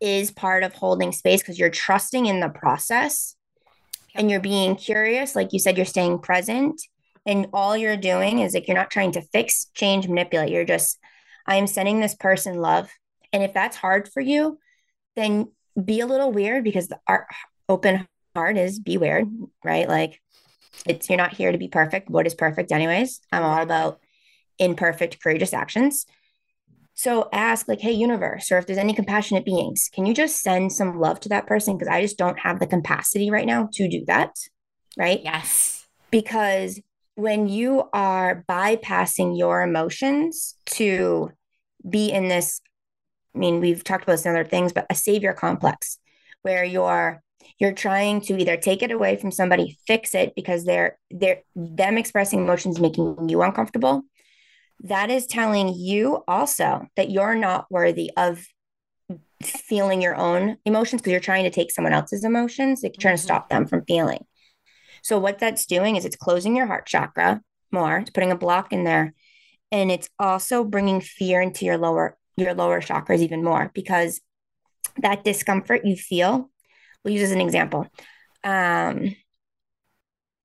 is 0.00 0.30
part 0.30 0.62
of 0.62 0.74
holding 0.74 1.12
space 1.12 1.40
because 1.40 1.58
you're 1.58 1.70
trusting 1.70 2.26
in 2.26 2.40
the 2.40 2.48
process 2.48 3.36
and 4.14 4.30
you're 4.30 4.40
being 4.40 4.76
curious. 4.76 5.34
Like 5.34 5.52
you 5.52 5.58
said, 5.58 5.76
you're 5.76 5.86
staying 5.86 6.18
present. 6.18 6.82
And 7.26 7.48
all 7.52 7.76
you're 7.76 7.96
doing 7.96 8.40
is 8.40 8.54
like 8.54 8.68
you're 8.68 8.76
not 8.76 8.90
trying 8.90 9.12
to 9.12 9.22
fix, 9.22 9.66
change, 9.74 10.06
manipulate. 10.06 10.50
You're 10.50 10.64
just, 10.64 10.98
I 11.46 11.56
am 11.56 11.66
sending 11.66 12.00
this 12.00 12.14
person 12.14 12.56
love. 12.56 12.90
And 13.32 13.42
if 13.42 13.54
that's 13.54 13.76
hard 13.76 14.08
for 14.12 14.20
you, 14.20 14.58
then 15.16 15.50
be 15.82 16.00
a 16.00 16.06
little 16.06 16.30
weird 16.30 16.64
because 16.64 16.88
the 16.88 16.98
art, 17.06 17.26
open 17.68 18.06
heart 18.34 18.56
is 18.56 18.78
be 18.78 18.98
weird, 18.98 19.26
right? 19.64 19.88
Like 19.88 20.20
it's 20.86 21.08
you're 21.08 21.16
not 21.16 21.34
here 21.34 21.52
to 21.52 21.58
be 21.58 21.68
perfect. 21.68 22.10
What 22.10 22.26
is 22.26 22.34
perfect, 22.34 22.72
anyways? 22.72 23.20
I'm 23.32 23.42
all 23.42 23.62
about 23.62 24.00
imperfect, 24.58 25.22
courageous 25.22 25.54
actions. 25.54 26.06
So 26.96 27.28
ask, 27.32 27.66
like, 27.66 27.80
hey, 27.80 27.90
universe, 27.90 28.52
or 28.52 28.58
if 28.58 28.66
there's 28.66 28.78
any 28.78 28.94
compassionate 28.94 29.44
beings, 29.44 29.90
can 29.92 30.06
you 30.06 30.14
just 30.14 30.40
send 30.40 30.72
some 30.72 31.00
love 31.00 31.18
to 31.20 31.28
that 31.30 31.46
person? 31.46 31.76
Because 31.76 31.92
I 31.92 32.00
just 32.00 32.16
don't 32.16 32.38
have 32.38 32.60
the 32.60 32.68
capacity 32.68 33.30
right 33.30 33.46
now 33.46 33.68
to 33.72 33.88
do 33.88 34.04
that. 34.06 34.36
Right. 34.96 35.20
Yes. 35.24 35.86
Because 36.12 36.80
when 37.14 37.48
you 37.48 37.88
are 37.92 38.44
bypassing 38.48 39.38
your 39.38 39.62
emotions 39.62 40.56
to 40.66 41.30
be 41.88 42.10
in 42.10 42.28
this, 42.28 42.60
I 43.34 43.38
mean, 43.38 43.60
we've 43.60 43.84
talked 43.84 44.04
about 44.04 44.14
this 44.14 44.26
in 44.26 44.32
other 44.32 44.44
things, 44.44 44.72
but 44.72 44.86
a 44.90 44.94
savior 44.94 45.32
complex 45.32 45.98
where 46.42 46.64
you're 46.64 47.20
you're 47.58 47.72
trying 47.72 48.20
to 48.22 48.38
either 48.38 48.56
take 48.56 48.82
it 48.82 48.90
away 48.90 49.16
from 49.16 49.30
somebody, 49.30 49.78
fix 49.86 50.14
it 50.14 50.34
because 50.34 50.64
they're 50.64 50.98
they're 51.10 51.42
them 51.54 51.98
expressing 51.98 52.40
emotions 52.40 52.80
making 52.80 53.28
you 53.28 53.42
uncomfortable 53.42 54.02
that 54.84 55.10
is 55.10 55.26
telling 55.26 55.74
you 55.74 56.22
also 56.28 56.86
that 56.96 57.10
you're 57.10 57.34
not 57.34 57.66
worthy 57.70 58.10
of 58.16 58.44
feeling 59.42 60.02
your 60.02 60.14
own 60.14 60.56
emotions 60.64 61.00
because 61.00 61.12
you're 61.12 61.20
trying 61.20 61.44
to 61.44 61.50
take 61.50 61.70
someone 61.70 61.92
else's 61.92 62.24
emotions. 62.24 62.82
Like 62.82 62.94
you're 62.94 63.00
trying 63.00 63.16
to 63.16 63.20
mm-hmm. 63.20 63.26
stop 63.26 63.48
them 63.48 63.66
from 63.66 63.84
feeling. 63.86 64.24
So 65.04 65.18
what 65.18 65.38
that's 65.38 65.66
doing 65.66 65.96
is 65.96 66.06
it's 66.06 66.16
closing 66.16 66.56
your 66.56 66.64
heart 66.64 66.86
chakra 66.86 67.42
more. 67.70 67.98
It's 67.98 68.10
putting 68.10 68.30
a 68.30 68.36
block 68.36 68.72
in 68.72 68.84
there, 68.84 69.12
and 69.70 69.92
it's 69.92 70.08
also 70.18 70.64
bringing 70.64 71.02
fear 71.02 71.42
into 71.42 71.66
your 71.66 71.76
lower 71.76 72.16
your 72.36 72.54
lower 72.54 72.80
chakras 72.80 73.18
even 73.18 73.44
more 73.44 73.70
because 73.74 74.22
that 74.96 75.22
discomfort 75.22 75.84
you 75.84 75.94
feel. 75.94 76.50
We'll 77.04 77.12
use 77.12 77.24
as 77.24 77.32
an 77.32 77.42
example. 77.42 77.86
Um, 78.42 79.14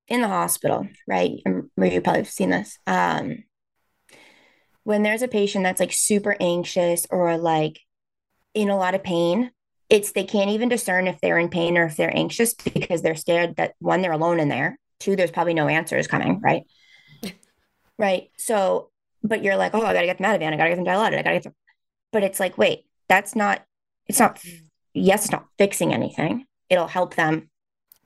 in 0.08 0.20
the 0.20 0.28
hospital, 0.28 0.86
right? 1.06 1.40
You 1.46 1.70
probably 1.76 2.02
have 2.02 2.28
seen 2.28 2.50
this. 2.50 2.76
Um, 2.86 3.44
when 4.84 5.02
there's 5.02 5.22
a 5.22 5.28
patient 5.28 5.64
that's 5.64 5.80
like 5.80 5.92
super 5.92 6.36
anxious 6.38 7.06
or 7.10 7.38
like 7.38 7.78
in 8.52 8.68
a 8.68 8.76
lot 8.76 8.94
of 8.94 9.02
pain, 9.02 9.52
it's 9.90 10.12
they 10.12 10.24
can't 10.24 10.50
even 10.50 10.68
discern 10.68 11.08
if 11.08 11.20
they're 11.20 11.38
in 11.38 11.48
pain 11.48 11.76
or 11.76 11.84
if 11.84 11.96
they're 11.96 12.16
anxious 12.16 12.54
because 12.54 13.02
they're 13.02 13.16
scared 13.16 13.56
that 13.56 13.74
one, 13.80 14.00
they're 14.00 14.12
alone 14.12 14.40
in 14.40 14.48
there. 14.48 14.78
Two, 15.00 15.16
there's 15.16 15.32
probably 15.32 15.54
no 15.54 15.68
answers 15.68 16.06
coming, 16.06 16.40
right? 16.40 16.62
right. 17.98 18.30
So, 18.38 18.90
but 19.22 19.42
you're 19.42 19.56
like, 19.56 19.74
oh, 19.74 19.84
I 19.84 19.92
gotta 19.92 20.06
get 20.06 20.18
them 20.18 20.26
out 20.26 20.36
of 20.36 20.40
Ativan. 20.40 20.54
I 20.54 20.56
gotta 20.56 20.70
get 20.70 20.76
them 20.76 20.84
dilated. 20.84 21.18
I 21.18 21.22
gotta 21.22 21.36
get 21.36 21.42
them. 21.42 21.54
But 22.12 22.22
it's 22.22 22.40
like, 22.40 22.56
wait, 22.56 22.84
that's 23.08 23.34
not, 23.34 23.62
it's 24.06 24.20
not, 24.20 24.40
yes, 24.94 25.24
it's 25.24 25.32
not 25.32 25.46
fixing 25.58 25.92
anything. 25.92 26.46
It'll 26.68 26.86
help 26.86 27.16
them 27.16 27.50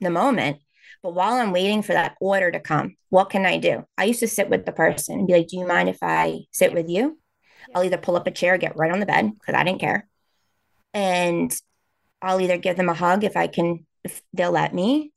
in 0.00 0.04
the 0.04 0.11
moment. 0.11 0.59
But 1.02 1.14
while 1.14 1.34
I'm 1.34 1.52
waiting 1.52 1.82
for 1.82 1.92
that 1.92 2.16
order 2.18 2.50
to 2.50 2.61
come, 2.61 2.96
what 3.11 3.28
can 3.28 3.44
I 3.44 3.59
do? 3.59 3.84
I 3.98 4.04
used 4.04 4.20
to 4.20 4.28
sit 4.28 4.48
with 4.48 4.64
the 4.64 4.72
person 4.72 5.18
and 5.18 5.26
be 5.26 5.34
like, 5.34 5.48
Do 5.48 5.59
you 5.59 5.66
mind 5.66 5.90
if 5.90 5.98
I 6.00 6.40
sit 6.50 6.72
with 6.72 6.88
you? 6.88 7.18
I'll 7.74 7.84
either 7.84 7.98
pull 7.98 8.16
up 8.16 8.26
a 8.26 8.30
chair, 8.30 8.56
get 8.56 8.76
right 8.76 8.90
on 8.90 9.00
the 9.00 9.06
bed 9.06 9.32
because 9.38 9.54
I 9.54 9.64
didn't 9.64 9.80
care. 9.80 10.09
And 10.94 11.54
I'll 12.24 12.40
either 12.40 12.58
give 12.58 12.76
them 12.76 12.88
a 12.88 12.94
hug 12.94 13.24
if 13.24 13.36
I 13.36 13.46
can, 13.46 13.86
if 14.02 14.22
they'll 14.32 14.52
let 14.52 14.74
me. 14.74 15.12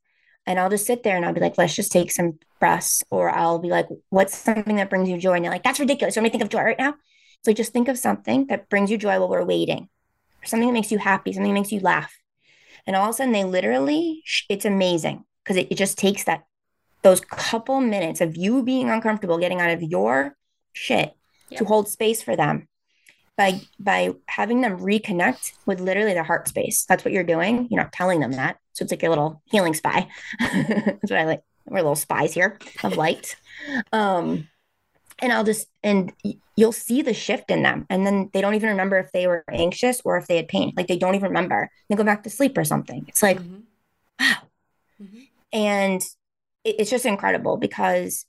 And 0.46 0.60
I'll 0.60 0.70
just 0.70 0.86
sit 0.86 1.04
there 1.04 1.18
and 1.18 1.26
I'll 1.26 1.34
be 1.34 1.42
like, 1.42 1.58
let's 1.58 1.76
just 1.76 1.92
take 1.92 2.12
some 2.12 2.40
breaths. 2.60 3.04
Or 3.10 3.30
I'll 3.30 3.60
be 3.60 3.70
like, 3.70 3.88
what's 4.10 4.38
something 4.38 4.78
that 4.78 4.90
brings 4.90 5.10
you 5.10 5.18
joy? 5.18 5.34
And 5.34 5.44
they're 5.44 5.52
like, 5.52 5.64
that's 5.64 5.80
ridiculous. 5.80 6.16
So 6.16 6.22
let 6.22 6.26
me 6.26 6.30
think 6.30 6.44
of 6.44 6.50
joy 6.50 6.62
right 6.62 6.80
now. 6.80 6.96
So 7.44 7.52
just 7.54 7.74
think 7.74 7.88
of 7.88 7.98
something 7.98 8.48
that 8.48 8.70
brings 8.70 8.90
you 8.90 8.98
joy 8.98 9.20
while 9.20 9.30
we're 9.30 9.44
waiting, 9.44 9.90
or 10.42 10.46
something 10.46 10.68
that 10.68 10.74
makes 10.74 10.92
you 10.92 10.98
happy, 10.98 11.34
something 11.34 11.54
that 11.54 11.60
makes 11.60 11.72
you 11.72 11.80
laugh. 11.80 12.14
And 12.86 12.96
all 12.96 13.04
of 13.04 13.10
a 13.10 13.14
sudden, 13.14 13.34
they 13.34 13.44
literally, 13.44 14.24
it's 14.50 14.66
amazing 14.66 15.24
because 15.44 15.58
it, 15.58 15.68
it 15.70 15.76
just 15.76 15.98
takes 15.98 16.24
that 16.24 16.46
those 17.04 17.22
couple 17.22 17.80
minutes 17.80 18.22
of 18.22 18.36
you 18.36 18.64
being 18.64 18.90
uncomfortable 18.90 19.38
getting 19.38 19.62
out 19.62 19.70
of 19.70 19.84
your 19.84 20.36
shit 20.74 21.14
yep. 21.50 21.60
to 21.60 21.66
hold 21.66 21.88
space 21.88 22.22
for 22.22 22.36
them 22.36 22.68
by 23.38 23.62
by 23.80 24.14
having 24.28 24.62
them 24.62 24.80
reconnect 24.80 25.54
with 25.66 25.80
literally 25.80 26.14
their 26.14 26.24
heart 26.24 26.48
space. 26.48 26.86
That's 26.86 27.06
what 27.06 27.14
you're 27.14 27.24
doing. 27.24 27.68
You're 27.70 27.82
not 27.82 27.94
telling 27.94 28.20
them 28.20 28.32
that. 28.34 28.58
So 28.74 28.84
it's 28.84 28.92
like 28.92 29.02
your 29.02 29.10
little 29.10 29.42
healing 29.46 29.74
spy. 29.74 30.08
That's 30.40 31.12
what 31.12 31.20
I 31.20 31.26
like. 31.26 31.44
We're 31.66 31.78
little 31.78 31.96
spies 31.96 32.34
here 32.34 32.58
of 32.84 32.98
light. 32.98 33.36
Um, 33.92 34.48
and 35.20 35.32
I'll 35.32 35.44
just 35.44 35.68
and 35.84 36.14
you'll 36.56 36.72
see 36.72 37.02
the 37.02 37.14
shift 37.14 37.52
in 37.52 37.64
them, 37.64 37.86
and 37.90 38.06
then 38.06 38.30
they 38.34 38.42
don't 38.42 38.56
even 38.56 38.70
remember 38.70 38.98
if 38.98 39.12
they 39.12 39.28
were 39.28 39.44
anxious 39.52 40.02
or 40.04 40.18
if 40.18 40.28
they 40.28 40.38
had 40.38 40.48
pain. 40.48 40.74
Like 40.76 40.88
they 40.88 40.98
don't 40.98 41.16
even 41.16 41.30
remember. 41.30 41.70
They 41.90 41.96
go 41.96 42.04
back 42.04 42.24
to 42.24 42.30
sleep 42.30 42.58
or 42.58 42.64
something. 42.64 43.06
It's 43.08 43.24
like, 43.24 43.40
mm-hmm. 43.40 43.60
wow. 44.20 44.36
Mm-hmm. 45.02 45.20
And 45.54 46.02
it, 46.64 46.76
it's 46.80 46.90
just 46.90 47.06
incredible 47.06 47.58
because 47.58 48.26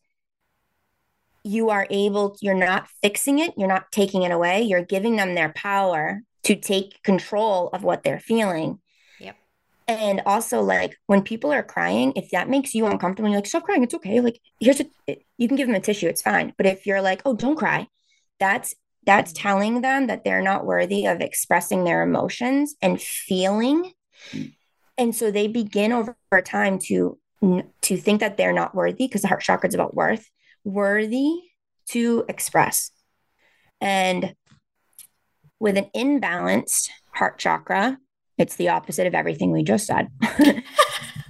you 1.45 1.71
are 1.71 1.87
able, 1.91 2.37
you're 2.41 2.55
not 2.55 2.89
fixing 3.03 3.39
it, 3.39 3.55
you're 3.57 3.69
not 3.69 3.91
taking 3.93 4.23
it 4.23 4.33
away, 4.33 4.63
you're 4.63 4.85
giving 4.85 5.17
them 5.17 5.35
their 5.35 5.51
power 5.51 6.21
to 6.45 6.57
take 6.57 7.03
control 7.03 7.69
of 7.73 7.83
what 7.83 8.03
they're 8.03 8.21
feeling. 8.21 8.81
Yep. 9.21 9.37
And 9.87 10.23
also, 10.27 10.63
like 10.63 10.97
when 11.07 11.23
people 11.23 11.53
are 11.53 11.63
crying, 11.63 12.13
if 12.17 12.31
that 12.31 12.49
makes 12.49 12.75
you 12.75 12.87
uncomfortable, 12.87 13.29
you're 13.29 13.39
like, 13.39 13.47
stop 13.47 13.65
crying, 13.65 13.83
it's 13.83 13.95
okay. 13.95 14.21
Like, 14.21 14.41
here's 14.61 14.81
a, 14.81 14.87
you 15.37 15.49
can 15.49 15.57
give 15.57 15.67
them 15.67 15.77
a 15.77 15.81
tissue, 15.81 16.09
it's 16.09 16.23
fine. 16.23 16.53
But 16.57 16.67
if 16.67 16.87
you're 16.87 17.03
like, 17.03 17.23
oh, 17.25 17.35
don't 17.35 17.57
cry, 17.57 17.89
that's 18.39 18.75
that's 19.05 19.33
mm-hmm. 19.33 19.43
telling 19.43 19.81
them 19.81 20.09
that 20.09 20.25
they're 20.25 20.43
not 20.43 20.67
worthy 20.67 21.07
of 21.07 21.21
expressing 21.21 21.85
their 21.85 22.03
emotions 22.03 22.77
and 22.83 23.01
feeling. 23.01 23.93
Mm. 24.33 24.55
And 24.99 25.15
so 25.15 25.31
they 25.31 25.47
begin 25.47 25.93
over 25.93 26.17
time 26.45 26.79
to 26.87 27.19
to 27.83 27.97
think 27.97 28.19
that 28.21 28.37
they're 28.37 28.53
not 28.53 28.75
worthy 28.75 29.07
because 29.07 29.23
the 29.23 29.29
heart 29.29 29.43
chakra 29.43 29.69
is 29.69 29.75
about 29.75 29.95
worth 29.95 30.29
worthy 30.69 31.41
to 31.91 32.25
express. 32.29 32.91
And 33.81 34.35
with 35.59 35.77
an 35.77 35.91
imbalanced 35.97 36.91
heart 37.13 37.39
chakra, 37.39 37.99
it's 38.37 38.57
the 38.57 38.69
opposite 38.69 39.07
of 39.07 39.15
everything 39.15 39.51
we 39.51 39.63
just 39.63 39.87
said. 39.87 40.09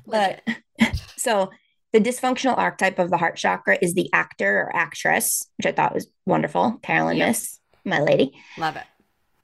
but 0.06 0.42
so 1.16 1.50
the 1.92 2.00
dysfunctional 2.00 2.58
archetype 2.58 2.98
of 2.98 3.10
the 3.10 3.16
heart 3.16 3.36
chakra 3.36 3.78
is 3.80 3.94
the 3.94 4.10
actor 4.12 4.60
or 4.60 4.76
actress, 4.76 5.48
which 5.56 5.66
I 5.66 5.72
thought 5.72 5.94
was 5.94 6.08
wonderful. 6.26 6.78
Caroline 6.82 7.16
yep. 7.16 7.28
Myss, 7.28 7.60
my 7.84 8.00
lady. 8.00 8.32
Love 8.58 8.76
it. 8.76 8.84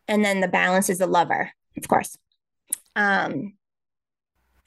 And 0.08 0.22
then 0.24 0.40
the 0.40 0.48
balance 0.48 0.90
is 0.90 0.98
the 0.98 1.06
lover, 1.06 1.50
of 1.78 1.88
course. 1.88 2.18
Um, 2.94 3.54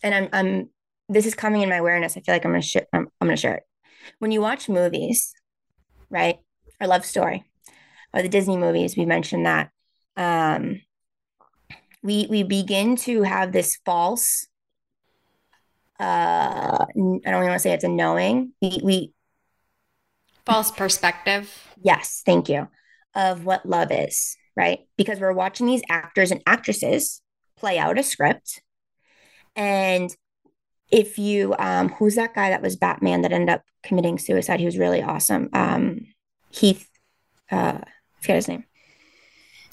and 0.01 0.15
I'm 0.15 0.29
I'm 0.33 0.69
this 1.09 1.25
is 1.25 1.35
coming 1.35 1.61
in 1.61 1.69
my 1.69 1.75
awareness. 1.75 2.17
I 2.17 2.21
feel 2.21 2.33
like 2.33 2.45
I'm 2.45 2.51
gonna 2.51 2.61
sh- 2.61 2.77
I'm, 2.91 3.07
I'm 3.21 3.27
gonna 3.27 3.37
share 3.37 3.55
it 3.55 3.63
when 4.19 4.31
you 4.31 4.41
watch 4.41 4.69
movies, 4.69 5.33
right, 6.09 6.37
or 6.79 6.87
love 6.87 7.05
story, 7.05 7.45
or 8.13 8.21
the 8.21 8.29
Disney 8.29 8.57
movies, 8.57 8.97
we 8.97 9.05
mentioned 9.05 9.45
that 9.45 9.69
um, 10.15 10.81
we 12.03 12.27
we 12.29 12.43
begin 12.43 12.95
to 12.97 13.23
have 13.23 13.51
this 13.51 13.77
false. 13.85 14.47
Uh, 15.99 16.85
I 16.85 16.93
don't 16.95 17.21
even 17.25 17.33
want 17.33 17.53
to 17.53 17.59
say 17.59 17.73
it's 17.73 17.83
a 17.83 17.89
knowing. 17.89 18.53
We 18.61 18.79
we 18.83 19.13
false 20.45 20.71
perspective. 20.71 21.51
Yes, 21.81 22.21
thank 22.25 22.49
you. 22.49 22.67
Of 23.15 23.45
what 23.45 23.65
love 23.65 23.91
is, 23.91 24.37
right? 24.55 24.79
Because 24.97 25.19
we're 25.19 25.33
watching 25.33 25.65
these 25.65 25.81
actors 25.89 26.31
and 26.31 26.41
actresses 26.45 27.21
play 27.57 27.79
out 27.79 27.97
a 27.97 28.03
script 28.03 28.61
and 29.57 30.15
if 30.91 31.17
you 31.17 31.55
um 31.59 31.89
who's 31.89 32.15
that 32.15 32.33
guy 32.33 32.49
that 32.49 32.61
was 32.61 32.75
batman 32.75 33.21
that 33.21 33.31
ended 33.31 33.49
up 33.49 33.63
committing 33.83 34.17
suicide? 34.17 34.59
He 34.59 34.65
was 34.65 34.77
really 34.77 35.01
awesome. 35.01 35.49
Um 35.53 36.07
heath 36.49 36.89
uh 37.51 37.79
I 37.83 38.21
forget 38.21 38.35
his 38.37 38.47
name. 38.47 38.65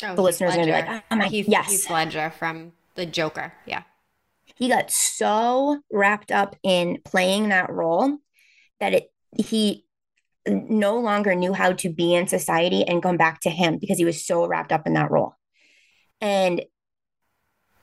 Oh, 0.02 0.14
the 0.14 0.22
listeners 0.22 0.52
are 0.52 0.56
gonna 0.56 0.66
be 0.66 0.72
like 0.72 1.04
oh 1.10 1.16
my 1.16 1.26
heath, 1.26 1.48
yes. 1.48 1.70
Heath 1.70 1.90
ledger 1.90 2.30
from 2.30 2.72
the 2.94 3.06
joker 3.06 3.52
yeah. 3.66 3.82
He 4.56 4.68
got 4.68 4.90
so 4.90 5.80
wrapped 5.90 6.30
up 6.30 6.56
in 6.62 6.98
playing 7.04 7.48
that 7.48 7.70
role 7.70 8.18
that 8.78 8.94
it 8.94 9.10
he 9.36 9.84
no 10.46 10.98
longer 10.98 11.34
knew 11.34 11.52
how 11.52 11.72
to 11.72 11.88
be 11.88 12.14
in 12.14 12.28
society 12.28 12.84
and 12.86 13.02
come 13.02 13.16
back 13.16 13.40
to 13.40 13.50
him 13.50 13.78
because 13.78 13.98
he 13.98 14.04
was 14.04 14.24
so 14.24 14.46
wrapped 14.46 14.72
up 14.72 14.86
in 14.86 14.94
that 14.94 15.10
role. 15.10 15.34
And 16.20 16.62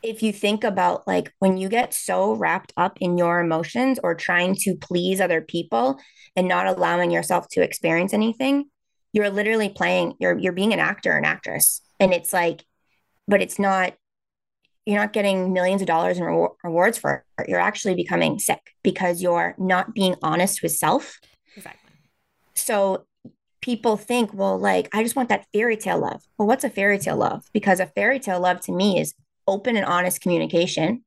if 0.03 0.23
you 0.23 0.33
think 0.33 0.63
about 0.63 1.07
like 1.07 1.33
when 1.39 1.57
you 1.57 1.69
get 1.69 1.93
so 1.93 2.33
wrapped 2.33 2.73
up 2.77 2.97
in 2.99 3.17
your 3.17 3.39
emotions 3.39 3.99
or 4.03 4.15
trying 4.15 4.55
to 4.55 4.75
please 4.75 5.21
other 5.21 5.41
people 5.41 5.99
and 6.35 6.47
not 6.47 6.67
allowing 6.67 7.11
yourself 7.11 7.47
to 7.49 7.61
experience 7.61 8.13
anything 8.13 8.65
you're 9.13 9.29
literally 9.29 9.69
playing 9.69 10.13
you're 10.19 10.37
you're 10.37 10.53
being 10.53 10.73
an 10.73 10.79
actor 10.79 11.11
an 11.11 11.25
actress. 11.25 11.81
And 11.99 12.13
it's 12.13 12.33
like 12.33 12.65
but 13.27 13.41
it's 13.41 13.59
not 13.59 13.93
you're 14.85 14.99
not 14.99 15.13
getting 15.13 15.53
millions 15.53 15.81
of 15.81 15.87
dollars 15.87 16.17
in 16.17 16.23
re- 16.23 16.47
rewards 16.63 16.97
for 16.97 17.23
it. 17.37 17.49
You're 17.49 17.59
actually 17.59 17.95
becoming 17.95 18.39
sick 18.39 18.71
because 18.83 19.21
you're 19.21 19.53
not 19.59 19.93
being 19.93 20.15
honest 20.23 20.63
with 20.63 20.71
self. 20.71 21.19
Exactly. 21.55 21.91
So 22.55 23.05
people 23.61 23.95
think 23.95 24.33
well 24.33 24.57
like 24.57 24.89
i 24.91 25.03
just 25.03 25.15
want 25.15 25.29
that 25.29 25.45
fairy 25.53 25.77
tale 25.77 25.99
love. 25.99 26.23
Well 26.37 26.47
what's 26.47 26.63
a 26.63 26.69
fairy 26.69 26.97
tale 26.97 27.17
love? 27.17 27.45
Because 27.53 27.79
a 27.79 27.85
fairy 27.85 28.19
tale 28.19 28.39
love 28.39 28.61
to 28.61 28.71
me 28.71 28.99
is 28.99 29.13
open 29.47 29.75
and 29.75 29.85
honest 29.85 30.21
communication. 30.21 31.03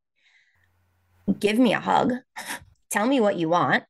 Give 1.39 1.59
me 1.59 1.73
a 1.73 1.81
hug. 1.81 2.13
Tell 2.91 3.07
me 3.07 3.21
what 3.21 3.37
you 3.37 3.49
want. 3.49 3.85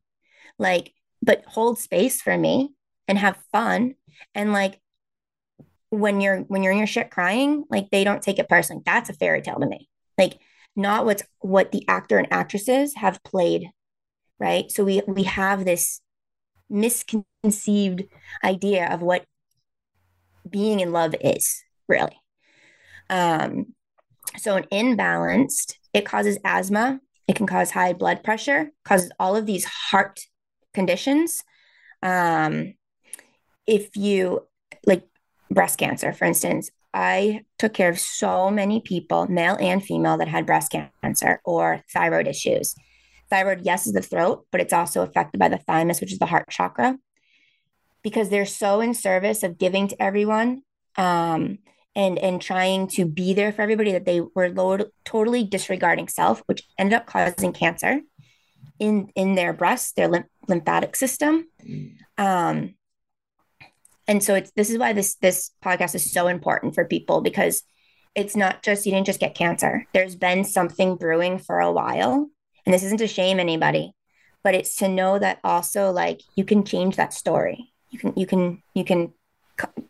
Like, 0.58 0.92
but 1.22 1.44
hold 1.46 1.78
space 1.78 2.20
for 2.22 2.36
me 2.36 2.72
and 3.08 3.18
have 3.18 3.42
fun. 3.52 3.94
And 4.34 4.52
like 4.52 4.80
when 5.90 6.20
you're 6.20 6.40
when 6.40 6.62
you're 6.62 6.72
in 6.72 6.78
your 6.78 6.86
shit 6.86 7.10
crying, 7.10 7.64
like 7.70 7.90
they 7.90 8.04
don't 8.04 8.22
take 8.22 8.38
it 8.38 8.48
personally. 8.48 8.82
That's 8.84 9.10
a 9.10 9.14
fairy 9.14 9.42
tale 9.42 9.60
to 9.60 9.66
me. 9.66 9.88
Like 10.18 10.38
not 10.76 11.04
what's 11.04 11.22
what 11.40 11.72
the 11.72 11.86
actor 11.88 12.18
and 12.18 12.32
actresses 12.32 12.94
have 12.96 13.22
played, 13.22 13.70
right? 14.38 14.70
So 14.70 14.84
we 14.84 15.02
we 15.06 15.24
have 15.24 15.64
this 15.64 16.00
misconceived 16.68 18.04
idea 18.42 18.92
of 18.92 19.02
what 19.02 19.24
being 20.48 20.80
in 20.80 20.92
love 20.92 21.14
is 21.20 21.62
really 21.88 22.18
um 23.10 23.73
so, 24.36 24.56
an 24.56 24.64
imbalanced, 24.72 25.74
it 25.92 26.04
causes 26.04 26.38
asthma, 26.44 27.00
it 27.26 27.36
can 27.36 27.46
cause 27.46 27.70
high 27.70 27.92
blood 27.92 28.22
pressure, 28.22 28.70
causes 28.84 29.10
all 29.18 29.36
of 29.36 29.46
these 29.46 29.64
heart 29.64 30.20
conditions. 30.72 31.42
Um, 32.02 32.74
if 33.66 33.96
you 33.96 34.46
like 34.84 35.04
breast 35.50 35.78
cancer, 35.78 36.12
for 36.12 36.24
instance, 36.24 36.70
I 36.92 37.44
took 37.58 37.74
care 37.74 37.88
of 37.88 37.98
so 37.98 38.50
many 38.50 38.80
people, 38.80 39.26
male 39.26 39.56
and 39.58 39.82
female, 39.82 40.18
that 40.18 40.28
had 40.28 40.46
breast 40.46 40.72
cancer 41.02 41.40
or 41.44 41.82
thyroid 41.92 42.28
issues. 42.28 42.74
Thyroid, 43.30 43.62
yes, 43.64 43.86
is 43.86 43.94
the 43.94 44.02
throat, 44.02 44.46
but 44.52 44.60
it's 44.60 44.72
also 44.72 45.02
affected 45.02 45.38
by 45.38 45.48
the 45.48 45.58
thymus, 45.58 46.00
which 46.00 46.12
is 46.12 46.18
the 46.18 46.26
heart 46.26 46.48
chakra, 46.50 46.98
because 48.02 48.28
they're 48.28 48.46
so 48.46 48.80
in 48.80 48.94
service 48.94 49.42
of 49.42 49.58
giving 49.58 49.88
to 49.88 50.00
everyone. 50.00 50.62
Um, 50.96 51.58
and 51.96 52.18
and 52.18 52.40
trying 52.40 52.86
to 52.88 53.04
be 53.04 53.34
there 53.34 53.52
for 53.52 53.62
everybody 53.62 53.92
that 53.92 54.04
they 54.04 54.20
were 54.20 54.90
totally 55.04 55.44
disregarding 55.44 56.08
self 56.08 56.42
which 56.46 56.66
ended 56.78 56.94
up 56.94 57.06
causing 57.06 57.52
cancer 57.52 58.00
in 58.78 59.10
in 59.14 59.34
their 59.34 59.52
breast 59.52 59.96
their 59.96 60.08
lymph, 60.08 60.26
lymphatic 60.48 60.96
system. 60.96 61.48
Um 62.18 62.74
and 64.06 64.22
so 64.22 64.34
it's 64.34 64.50
this 64.52 64.70
is 64.70 64.78
why 64.78 64.92
this 64.92 65.14
this 65.16 65.50
podcast 65.64 65.94
is 65.94 66.12
so 66.12 66.26
important 66.26 66.74
for 66.74 66.84
people 66.84 67.20
because 67.20 67.62
it's 68.14 68.36
not 68.36 68.62
just 68.62 68.86
you 68.86 68.92
didn't 68.92 69.06
just 69.06 69.20
get 69.20 69.34
cancer. 69.34 69.86
There's 69.92 70.14
been 70.14 70.44
something 70.44 70.96
brewing 70.96 71.38
for 71.38 71.60
a 71.60 71.72
while 71.72 72.28
and 72.66 72.74
this 72.74 72.84
isn't 72.84 72.98
to 72.98 73.06
shame 73.06 73.40
anybody 73.40 73.92
but 74.44 74.54
it's 74.54 74.76
to 74.76 74.88
know 74.88 75.18
that 75.18 75.40
also 75.42 75.90
like 75.90 76.20
you 76.36 76.44
can 76.44 76.64
change 76.64 76.96
that 76.96 77.14
story. 77.14 77.72
You 77.90 77.98
can 77.98 78.12
you 78.14 78.26
can 78.26 78.62
you 78.74 78.84
can 78.84 79.12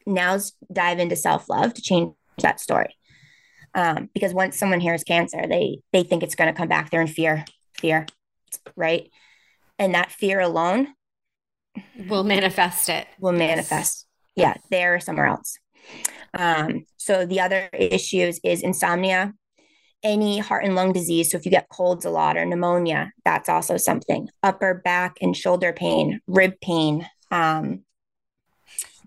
now 0.07 0.39
dive 0.73 0.99
into 0.99 1.17
self-love 1.17 1.75
to 1.75 1.83
change 1.83 2.15
that 2.41 2.61
story. 2.61 2.97
Um, 3.75 4.09
because 4.15 4.33
once 4.33 4.57
someone 4.57 4.81
hears 4.81 5.03
cancer 5.03 5.47
they 5.49 5.81
they 5.93 6.05
think 6.05 6.23
it's 6.23 6.37
going 6.37 6.53
to 6.53 6.57
come 6.57 6.69
back. 6.69 6.91
There 6.91 7.01
in 7.01 7.09
fear 7.09 7.45
fear 7.75 8.07
right? 8.77 9.11
And 9.79 9.95
that 9.95 10.13
fear 10.13 10.41
alone 10.41 10.95
will 12.09 12.23
manifest 12.25 12.89
it. 12.89 13.07
Will 13.19 13.33
manifest. 13.33 14.07
Yeah 14.37 14.55
there 14.71 14.95
or 14.95 15.01
somewhere 15.01 15.27
else. 15.27 15.59
Um, 16.33 16.85
so 16.97 17.27
the 17.27 17.41
other 17.41 17.69
issues 17.73 18.41
is 18.45 18.63
insomnia. 18.63 19.33
Any 20.03 20.39
heart 20.39 20.65
and 20.65 20.75
lung 20.75 20.93
disease 20.93 21.31
so 21.31 21.39
if 21.39 21.45
you 21.45 21.51
get 21.51 21.69
colds 21.69 22.05
a 22.05 22.11
lot 22.11 22.37
or 22.37 22.45
pneumonia 22.45 23.11
that's 23.25 23.49
also 23.49 23.77
something. 23.77 24.29
Upper 24.43 24.75
back 24.85 25.17
and 25.21 25.37
shoulder 25.37 25.73
pain 25.73 26.21
rib 26.27 26.53
pain 26.61 27.09
um, 27.31 27.84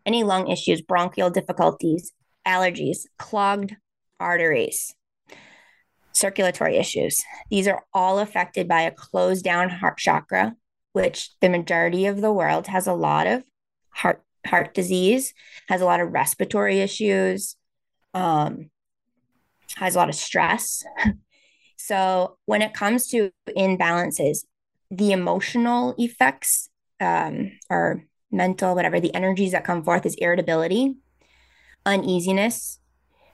any 0.08 0.24
lung 0.24 0.47
issues, 0.47 0.82
bronchial 0.82 1.30
difficulties, 1.30 2.14
allergies, 2.47 2.99
clogged 3.20 3.76
arteries, 4.20 4.95
circulatory 6.14 6.78
issues. 6.78 7.22
These 7.51 7.68
are 7.68 7.84
all 7.93 8.20
affected 8.20 8.68
by 8.68 8.82
a 8.82 8.91
closed 8.91 9.43
down 9.43 9.70
heart 9.70 9.97
chakra, 9.97 10.55
which 10.93 11.32
the 11.41 11.49
majority 11.49 12.05
of 12.05 12.22
the 12.22 12.32
world 12.32 12.68
has 12.68 12.88
a 12.88 12.93
lot 12.93 13.28
of 13.28 13.43
heart 13.89 14.24
heart 14.45 14.74
disease, 14.74 15.34
has 15.68 15.82
a 15.82 15.86
lot 15.86 15.99
of 15.99 16.14
respiratory 16.14 16.80
issues, 16.80 17.58
um, 18.14 18.70
has 19.76 19.95
a 19.95 19.97
lot 19.97 20.10
of 20.10 20.16
stress. 20.16 20.84
so 21.76 22.38
when 22.45 22.62
it 22.62 22.74
comes 22.74 23.08
to 23.08 23.32
imbalances, 23.49 24.45
the 24.89 25.12
emotional 25.12 25.93
effects 25.97 26.70
um, 27.01 27.51
or 27.70 28.05
mental, 28.32 28.75
whatever, 28.75 28.99
the 28.99 29.13
energies 29.13 29.51
that 29.51 29.63
come 29.63 29.84
forth 29.84 30.05
is 30.05 30.15
irritability, 30.15 30.95
uneasiness, 31.86 32.80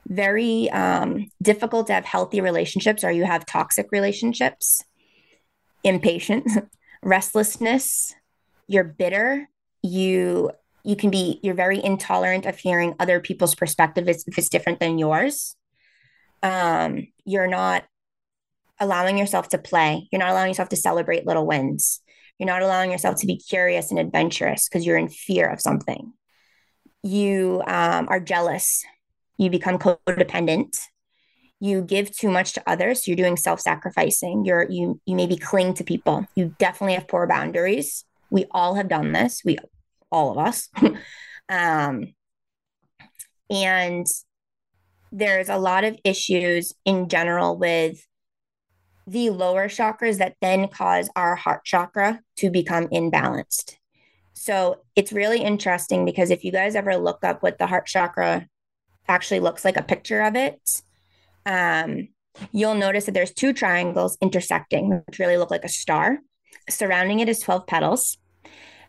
very 0.06 0.70
um, 0.70 1.30
difficult 1.42 1.86
to 1.86 1.94
have 1.94 2.04
healthy 2.04 2.40
relationships 2.40 3.04
or 3.04 3.10
you 3.10 3.24
have 3.24 3.46
toxic 3.46 3.88
relationships, 3.90 4.84
impatience, 5.82 6.58
restlessness, 7.02 8.14
you're 8.66 8.84
bitter, 8.84 9.48
you 9.82 10.50
you 10.86 10.96
can 10.96 11.10
be 11.10 11.40
you're 11.42 11.54
very 11.54 11.82
intolerant 11.82 12.44
of 12.44 12.58
hearing 12.58 12.94
other 12.98 13.18
people's 13.18 13.54
perspective 13.54 14.08
if 14.08 14.22
it's 14.26 14.48
different 14.48 14.80
than 14.80 14.98
yours. 14.98 15.56
Um, 16.42 17.08
you're 17.24 17.46
not 17.46 17.84
allowing 18.78 19.16
yourself 19.16 19.48
to 19.50 19.58
play. 19.58 20.08
You're 20.12 20.18
not 20.18 20.30
allowing 20.30 20.50
yourself 20.50 20.68
to 20.70 20.76
celebrate 20.76 21.26
little 21.26 21.46
wins 21.46 22.00
you're 22.38 22.46
not 22.46 22.62
allowing 22.62 22.90
yourself 22.90 23.16
to 23.20 23.26
be 23.26 23.36
curious 23.36 23.90
and 23.90 24.00
adventurous 24.00 24.68
because 24.68 24.84
you're 24.84 24.96
in 24.96 25.08
fear 25.08 25.48
of 25.48 25.60
something. 25.60 26.12
You 27.02 27.62
um, 27.66 28.08
are 28.08 28.20
jealous. 28.20 28.84
You 29.38 29.50
become 29.50 29.78
codependent. 29.78 30.78
You 31.60 31.82
give 31.82 32.14
too 32.14 32.30
much 32.30 32.54
to 32.54 32.62
others 32.66 33.04
so 33.04 33.10
you're 33.10 33.16
doing 33.16 33.36
self-sacrificing. 33.36 34.44
You're 34.44 34.66
you 34.68 35.00
you 35.06 35.14
maybe 35.14 35.36
cling 35.36 35.74
to 35.74 35.84
people. 35.84 36.26
You 36.34 36.54
definitely 36.58 36.94
have 36.94 37.08
poor 37.08 37.26
boundaries. 37.26 38.04
We 38.30 38.46
all 38.50 38.74
have 38.74 38.88
done 38.88 39.12
this. 39.12 39.42
We 39.44 39.58
all 40.10 40.32
of 40.32 40.38
us. 40.38 40.68
um, 41.48 42.14
and 43.50 44.06
there's 45.12 45.48
a 45.48 45.58
lot 45.58 45.84
of 45.84 45.98
issues 46.04 46.72
in 46.84 47.08
general 47.08 47.56
with 47.56 48.04
the 49.06 49.30
lower 49.30 49.68
chakras 49.68 50.18
that 50.18 50.36
then 50.40 50.68
cause 50.68 51.10
our 51.14 51.34
heart 51.34 51.64
chakra 51.64 52.20
to 52.36 52.50
become 52.50 52.88
imbalanced. 52.88 53.76
So 54.32 54.80
it's 54.96 55.12
really 55.12 55.40
interesting 55.40 56.04
because 56.04 56.30
if 56.30 56.44
you 56.44 56.52
guys 56.52 56.74
ever 56.74 56.96
look 56.96 57.24
up 57.24 57.42
what 57.42 57.58
the 57.58 57.66
heart 57.66 57.86
chakra 57.86 58.46
actually 59.08 59.40
looks 59.40 59.64
like, 59.64 59.76
a 59.76 59.82
picture 59.82 60.22
of 60.22 60.34
it, 60.36 60.82
um, 61.46 62.08
you'll 62.52 62.74
notice 62.74 63.04
that 63.04 63.12
there's 63.12 63.32
two 63.32 63.52
triangles 63.52 64.18
intersecting, 64.20 65.02
which 65.06 65.18
really 65.18 65.36
look 65.36 65.50
like 65.50 65.64
a 65.64 65.68
star. 65.68 66.18
Surrounding 66.68 67.20
it 67.20 67.28
is 67.28 67.40
12 67.40 67.66
petals. 67.66 68.16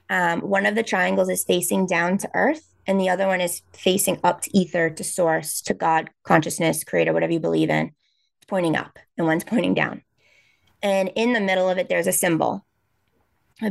Um, 0.10 0.42
one 0.42 0.66
of 0.66 0.76
the 0.76 0.84
triangles 0.84 1.30
is 1.30 1.44
facing 1.44 1.88
down 1.88 2.18
to 2.20 2.30
earth, 2.34 2.64
and 2.88 3.00
the 3.00 3.10
other 3.10 3.28
one 3.28 3.42
is 3.42 3.62
facing 3.74 4.20
up 4.24 4.42
to 4.42 4.58
ether, 4.58 4.90
to 4.90 5.04
source, 5.04 5.62
to 5.62 5.74
God, 5.74 6.10
consciousness, 6.24 6.84
creator, 6.84 7.14
whatever 7.14 7.34
you 7.34 7.40
believe 7.40 7.70
in. 7.70 7.92
Pointing 8.48 8.76
up, 8.76 9.00
and 9.18 9.26
one's 9.26 9.44
pointing 9.44 9.74
down. 9.74 10.04
And 10.84 11.12
in 11.16 11.34
the 11.34 11.40
middle 11.40 11.70
of 11.70 11.78
it, 11.78 11.90
there's 11.90 12.08
a 12.08 12.12
symbol. 12.12 12.66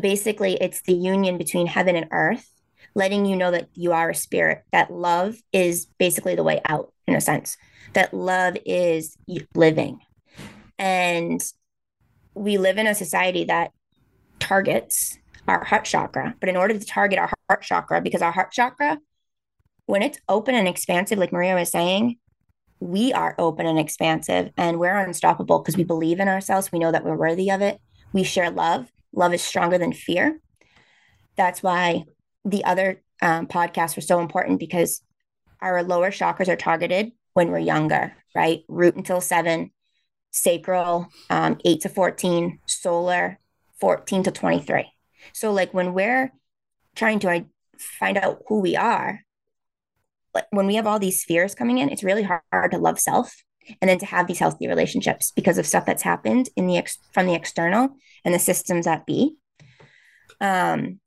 Basically, 0.00 0.54
it's 0.54 0.82
the 0.82 0.94
union 0.94 1.38
between 1.38 1.66
heaven 1.66 1.94
and 1.94 2.08
earth, 2.10 2.48
letting 2.94 3.24
you 3.24 3.36
know 3.36 3.50
that 3.50 3.68
you 3.74 3.92
are 3.92 4.10
a 4.10 4.14
spirit, 4.14 4.64
that 4.72 4.90
love 4.90 5.36
is 5.52 5.86
basically 5.98 6.34
the 6.34 6.42
way 6.42 6.60
out, 6.64 6.92
in 7.06 7.14
a 7.14 7.20
sense, 7.20 7.56
that 7.92 8.12
love 8.14 8.56
is 8.66 9.16
living. 9.54 10.00
And 10.78 11.40
we 12.34 12.58
live 12.58 12.78
in 12.78 12.88
a 12.88 12.94
society 12.94 13.44
that 13.44 13.70
targets 14.40 15.18
our 15.46 15.62
heart 15.62 15.84
chakra. 15.84 16.34
But 16.40 16.48
in 16.48 16.56
order 16.56 16.76
to 16.76 16.84
target 16.84 17.18
our 17.18 17.30
heart 17.48 17.62
chakra, 17.62 18.00
because 18.00 18.22
our 18.22 18.32
heart 18.32 18.50
chakra, 18.50 18.98
when 19.86 20.02
it's 20.02 20.18
open 20.28 20.54
and 20.54 20.66
expansive, 20.66 21.18
like 21.18 21.32
Maria 21.32 21.54
was 21.54 21.70
saying, 21.70 22.16
we 22.84 23.14
are 23.14 23.34
open 23.38 23.64
and 23.64 23.78
expansive 23.78 24.50
and 24.58 24.78
we're 24.78 24.98
unstoppable 24.98 25.58
because 25.58 25.76
we 25.76 25.84
believe 25.84 26.20
in 26.20 26.28
ourselves. 26.28 26.70
We 26.70 26.78
know 26.78 26.92
that 26.92 27.02
we're 27.02 27.16
worthy 27.16 27.50
of 27.50 27.62
it. 27.62 27.80
We 28.12 28.24
share 28.24 28.50
love. 28.50 28.92
Love 29.14 29.32
is 29.32 29.40
stronger 29.40 29.78
than 29.78 29.94
fear. 29.94 30.38
That's 31.34 31.62
why 31.62 32.04
the 32.44 32.62
other 32.64 33.02
um, 33.22 33.46
podcasts 33.46 33.96
were 33.96 34.02
so 34.02 34.20
important 34.20 34.60
because 34.60 35.00
our 35.62 35.82
lower 35.82 36.10
chakras 36.10 36.48
are 36.48 36.56
targeted 36.56 37.12
when 37.32 37.50
we're 37.50 37.58
younger, 37.58 38.14
right? 38.34 38.64
Root 38.68 38.96
until 38.96 39.22
seven, 39.22 39.70
sacral, 40.30 41.08
um, 41.30 41.58
eight 41.64 41.80
to 41.80 41.88
14, 41.88 42.58
solar, 42.66 43.38
14 43.80 44.24
to 44.24 44.30
23. 44.30 44.92
So, 45.32 45.52
like 45.52 45.72
when 45.72 45.94
we're 45.94 46.32
trying 46.94 47.18
to 47.20 47.46
find 47.78 48.18
out 48.18 48.42
who 48.46 48.60
we 48.60 48.76
are, 48.76 49.23
like 50.34 50.46
when 50.50 50.66
we 50.66 50.74
have 50.74 50.86
all 50.86 50.98
these 50.98 51.24
fears 51.24 51.54
coming 51.54 51.78
in, 51.78 51.88
it's 51.88 52.04
really 52.04 52.22
hard 52.22 52.70
to 52.70 52.78
love 52.78 52.98
self 52.98 53.44
and 53.80 53.88
then 53.88 53.98
to 53.98 54.06
have 54.06 54.26
these 54.26 54.38
healthy 54.38 54.68
relationships 54.68 55.32
because 55.34 55.58
of 55.58 55.66
stuff 55.66 55.86
that's 55.86 56.02
happened 56.02 56.48
in 56.56 56.66
the 56.66 56.76
ex- 56.76 56.98
from 57.12 57.26
the 57.26 57.34
external 57.34 57.90
and 58.24 58.34
the 58.34 58.38
systems 58.38 58.84
that 58.84 59.06
be. 59.06 59.36
Um, 60.40 61.00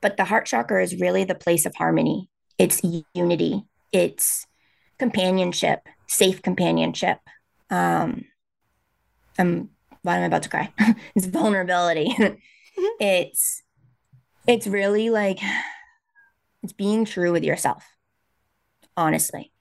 but 0.00 0.16
the 0.16 0.24
heart 0.24 0.46
chakra 0.46 0.82
is 0.82 1.00
really 1.00 1.24
the 1.24 1.34
place 1.34 1.66
of 1.66 1.74
harmony. 1.74 2.28
It's 2.58 2.82
unity. 3.14 3.64
It's 3.92 4.46
companionship, 4.98 5.80
safe 6.06 6.42
companionship. 6.42 7.18
Um, 7.70 8.24
I'm 9.38 9.70
why 10.02 10.16
am 10.16 10.22
I 10.22 10.26
about 10.26 10.44
to 10.44 10.48
cry? 10.48 10.72
it's 11.14 11.26
vulnerability. 11.26 12.14
it's 13.00 13.62
it's 14.46 14.66
really 14.66 15.10
like 15.10 15.38
it's 16.62 16.72
being 16.72 17.04
true 17.04 17.32
with 17.32 17.44
yourself 17.44 17.84
honestly. 19.00 19.52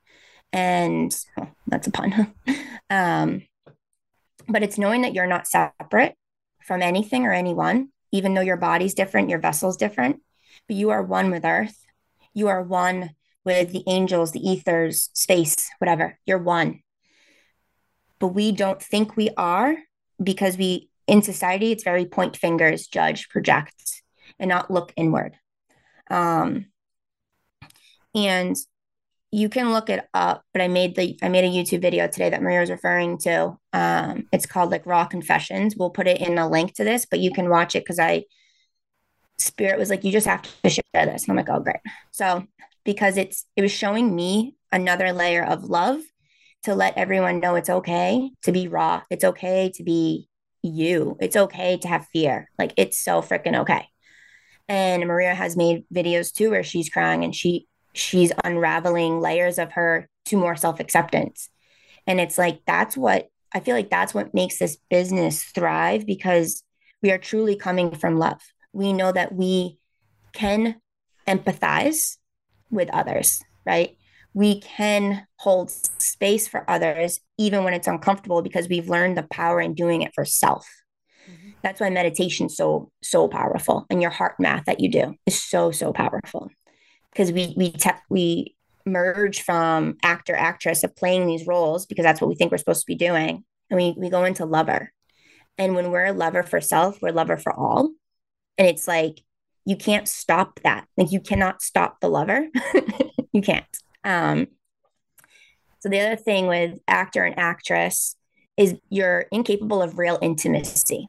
And 0.51 1.15
oh, 1.39 1.47
that's 1.67 1.87
a 1.87 1.91
pun. 1.91 2.33
Um 2.91 3.43
but 4.47 4.63
it's 4.63 4.79
knowing 4.79 5.03
that 5.03 5.13
you're 5.13 5.27
not 5.27 5.45
separate 5.45 6.15
from 6.63 6.81
anything 6.81 7.23
or 7.23 7.31
anyone 7.31 7.89
even 8.11 8.33
though 8.33 8.41
your 8.41 8.57
body's 8.57 8.95
different 8.95 9.29
your 9.29 9.37
vessel's 9.37 9.77
different 9.77 10.21
but 10.67 10.75
you 10.75 10.89
are 10.91 11.03
one 11.03 11.31
with 11.31 11.45
earth. 11.45 11.85
You 12.33 12.47
are 12.47 12.61
one 12.61 13.11
with 13.45 13.71
the 13.71 13.83
angels 13.87 14.31
the 14.31 14.47
ethers 14.47 15.09
space 15.13 15.69
whatever. 15.79 16.17
You're 16.25 16.37
one. 16.37 16.81
But 18.19 18.29
we 18.29 18.51
don't 18.51 18.81
think 18.81 19.15
we 19.15 19.29
are 19.37 19.75
because 20.21 20.57
we 20.57 20.89
in 21.07 21.23
society, 21.23 21.71
it's 21.71 21.83
very 21.83 22.05
point 22.05 22.37
fingers, 22.37 22.87
judge, 22.87 23.29
project, 23.29 24.03
and 24.37 24.49
not 24.49 24.69
look 24.69 24.93
inward. 24.95 25.35
Um, 26.11 26.67
and 28.13 28.55
you 29.31 29.47
can 29.49 29.71
look 29.71 29.89
it 29.89 30.07
up, 30.13 30.43
but 30.53 30.61
I 30.61 30.67
made 30.67 30.95
the 30.95 31.17
I 31.21 31.29
made 31.29 31.43
a 31.43 31.47
YouTube 31.47 31.81
video 31.81 32.07
today 32.07 32.29
that 32.31 32.41
Maria 32.41 32.61
was 32.61 32.71
referring 32.71 33.17
to. 33.19 33.57
Um, 33.73 34.27
it's 34.31 34.45
called 34.45 34.71
like 34.71 34.85
Raw 34.85 35.05
Confessions. 35.05 35.75
We'll 35.77 35.91
put 35.91 36.07
it 36.07 36.19
in 36.19 36.37
a 36.37 36.49
link 36.49 36.73
to 36.75 36.83
this, 36.83 37.05
but 37.05 37.19
you 37.19 37.31
can 37.31 37.49
watch 37.49 37.75
it 37.75 37.81
because 37.81 37.99
I 37.99 38.25
Spirit 39.37 39.79
was 39.79 39.89
like, 39.89 40.03
you 40.03 40.11
just 40.11 40.27
have 40.27 40.41
to 40.41 40.69
share 40.69 40.83
this. 40.93 41.23
And 41.23 41.31
I'm 41.31 41.35
like, 41.37 41.49
oh 41.49 41.61
great. 41.61 41.77
So 42.11 42.45
because 42.83 43.17
it's 43.17 43.45
it 43.55 43.61
was 43.61 43.71
showing 43.71 44.15
me 44.15 44.55
another 44.71 45.13
layer 45.13 45.45
of 45.45 45.65
love 45.65 46.01
to 46.63 46.75
let 46.75 46.97
everyone 46.97 47.39
know 47.39 47.55
it's 47.55 47.69
okay 47.69 48.31
to 48.43 48.51
be 48.51 48.67
raw. 48.67 49.01
It's 49.09 49.23
okay 49.23 49.71
to 49.75 49.83
be 49.83 50.27
you. 50.63 51.17
It's 51.21 51.35
okay 51.35 51.77
to 51.77 51.87
have 51.87 52.07
fear. 52.07 52.49
Like 52.57 52.73
it's 52.77 52.99
so 52.99 53.21
freaking 53.21 53.59
okay. 53.61 53.87
And 54.67 55.07
Maria 55.07 55.33
has 55.33 55.55
made 55.55 55.85
videos 55.93 56.33
too 56.33 56.49
where 56.49 56.63
she's 56.63 56.89
crying 56.89 57.23
and 57.23 57.33
she 57.33 57.67
she's 57.93 58.31
unraveling 58.43 59.19
layers 59.19 59.57
of 59.57 59.73
her 59.73 60.07
to 60.25 60.37
more 60.37 60.55
self-acceptance. 60.55 61.49
And 62.07 62.19
it's 62.19 62.37
like 62.37 62.61
that's 62.65 62.95
what 62.95 63.27
I 63.53 63.59
feel 63.59 63.75
like 63.75 63.89
that's 63.89 64.13
what 64.13 64.33
makes 64.33 64.59
this 64.59 64.77
business 64.89 65.43
thrive 65.43 66.05
because 66.05 66.63
we 67.01 67.11
are 67.11 67.17
truly 67.17 67.55
coming 67.55 67.91
from 67.91 68.17
love. 68.17 68.41
We 68.73 68.93
know 68.93 69.11
that 69.11 69.33
we 69.33 69.79
can 70.33 70.79
empathize 71.27 72.17
with 72.69 72.89
others, 72.91 73.41
right? 73.65 73.95
we 74.33 74.61
can 74.61 75.25
hold 75.37 75.71
space 75.71 76.47
for 76.47 76.69
others 76.69 77.19
even 77.37 77.63
when 77.63 77.73
it's 77.73 77.87
uncomfortable 77.87 78.41
because 78.41 78.67
we've 78.67 78.89
learned 78.89 79.17
the 79.17 79.23
power 79.23 79.59
in 79.59 79.73
doing 79.73 80.01
it 80.01 80.11
for 80.13 80.25
self 80.25 80.67
mm-hmm. 81.29 81.49
that's 81.63 81.79
why 81.79 81.89
meditation's 81.89 82.55
so 82.55 82.91
so 83.01 83.27
powerful 83.27 83.85
and 83.89 84.01
your 84.01 84.11
HeartMath 84.11 84.65
that 84.65 84.79
you 84.79 84.89
do 84.89 85.15
is 85.25 85.41
so 85.41 85.71
so 85.71 85.91
powerful 85.91 86.49
because 87.11 87.31
we 87.31 87.53
we 87.57 87.71
te- 87.71 87.91
we 88.09 88.55
merge 88.85 89.41
from 89.41 89.97
actor 90.03 90.35
actress 90.35 90.83
of 90.83 90.95
playing 90.95 91.27
these 91.27 91.45
roles 91.45 91.85
because 91.85 92.03
that's 92.03 92.21
what 92.21 92.27
we 92.27 92.35
think 92.35 92.51
we're 92.51 92.57
supposed 92.57 92.81
to 92.81 92.87
be 92.87 92.95
doing 92.95 93.43
and 93.69 93.77
we 93.77 93.95
we 93.97 94.09
go 94.09 94.23
into 94.23 94.45
lover. 94.45 94.91
And 95.57 95.75
when 95.75 95.91
we're 95.91 96.05
a 96.05 96.13
lover 96.13 96.43
for 96.43 96.61
self 96.61 97.01
we're 97.01 97.11
lover 97.11 97.37
for 97.37 97.53
all. 97.53 97.91
And 98.57 98.67
it's 98.67 98.87
like 98.87 99.21
you 99.65 99.75
can't 99.75 100.07
stop 100.07 100.59
that. 100.63 100.87
Like 100.97 101.11
you 101.11 101.19
cannot 101.19 101.61
stop 101.61 101.99
the 101.99 102.09
lover. 102.09 102.47
You 103.31 103.41
can't. 103.41 103.65
Um, 104.03 104.47
so 105.79 105.89
the 105.89 105.99
other 105.99 106.15
thing 106.15 106.47
with 106.47 106.79
actor 106.87 107.23
and 107.23 107.37
actress 107.37 108.15
is 108.57 108.75
you're 108.89 109.27
incapable 109.31 109.81
of 109.81 109.97
real 109.97 110.17
intimacy, 110.21 111.07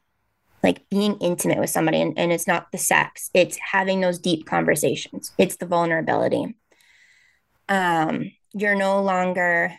like 0.62 0.88
being 0.90 1.16
intimate 1.18 1.58
with 1.58 1.70
somebody. 1.70 2.00
And, 2.00 2.18
and 2.18 2.32
it's 2.32 2.46
not 2.46 2.70
the 2.72 2.78
sex, 2.78 3.30
it's 3.34 3.58
having 3.58 4.00
those 4.00 4.18
deep 4.18 4.46
conversations, 4.46 5.32
it's 5.38 5.56
the 5.56 5.66
vulnerability. 5.66 6.54
Um, 7.68 8.32
you're 8.52 8.74
no 8.74 9.02
longer 9.02 9.72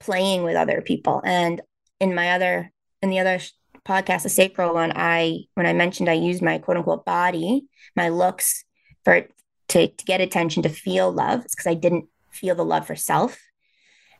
playing 0.00 0.42
with 0.42 0.56
other 0.56 0.82
people. 0.82 1.22
And 1.24 1.60
in 2.00 2.14
my 2.14 2.32
other, 2.32 2.72
in 3.00 3.10
the 3.10 3.20
other 3.20 3.38
podcast, 3.86 4.22
the 4.22 4.28
sacral 4.28 4.74
one, 4.74 4.92
I, 4.94 5.44
when 5.54 5.66
I 5.66 5.72
mentioned 5.72 6.08
I 6.08 6.14
used 6.14 6.42
my 6.42 6.58
quote 6.58 6.76
unquote 6.76 7.04
body, 7.04 7.64
my 7.96 8.10
looks 8.10 8.64
for, 9.04 9.26
to, 9.68 9.88
to 9.88 10.04
get 10.04 10.20
attention, 10.20 10.62
to 10.64 10.68
feel 10.68 11.10
love, 11.10 11.44
it's 11.44 11.54
because 11.54 11.70
I 11.70 11.74
didn't 11.74 12.06
feel 12.30 12.54
the 12.54 12.64
love 12.64 12.86
for 12.86 12.96
self. 12.96 13.38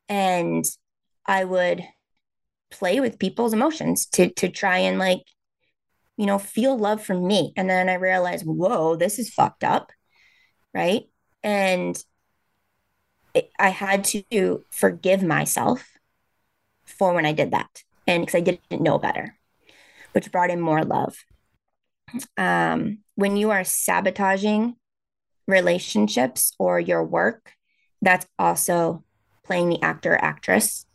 And 0.08 0.64
I 1.26 1.44
would 1.44 1.84
play 2.72 2.98
with 2.98 3.18
people's 3.18 3.52
emotions 3.52 4.06
to, 4.06 4.30
to 4.30 4.48
try 4.48 4.78
and 4.78 4.98
like, 4.98 5.20
you 6.16 6.26
know, 6.26 6.38
feel 6.38 6.76
love 6.76 7.02
from 7.02 7.26
me. 7.26 7.52
And 7.56 7.70
then 7.70 7.88
I 7.88 7.94
realized, 7.94 8.44
whoa, 8.44 8.96
this 8.96 9.18
is 9.18 9.30
fucked 9.30 9.62
up. 9.62 9.92
Right. 10.74 11.04
And 11.42 11.96
it, 13.34 13.50
I 13.58 13.68
had 13.68 14.04
to 14.04 14.64
forgive 14.70 15.22
myself 15.22 15.88
for 16.84 17.12
when 17.14 17.26
I 17.26 17.32
did 17.32 17.52
that. 17.52 17.82
And 18.06 18.22
because 18.22 18.38
I 18.38 18.40
didn't 18.40 18.82
know 18.82 18.98
better, 18.98 19.36
which 20.12 20.32
brought 20.32 20.50
in 20.50 20.60
more 20.60 20.84
love. 20.84 21.16
Um, 22.36 22.98
when 23.14 23.36
you 23.36 23.50
are 23.50 23.64
sabotaging 23.64 24.76
relationships 25.46 26.52
or 26.58 26.80
your 26.80 27.04
work, 27.04 27.52
that's 28.00 28.26
also 28.38 29.04
playing 29.44 29.68
the 29.68 29.82
actor 29.82 30.18
actress 30.20 30.86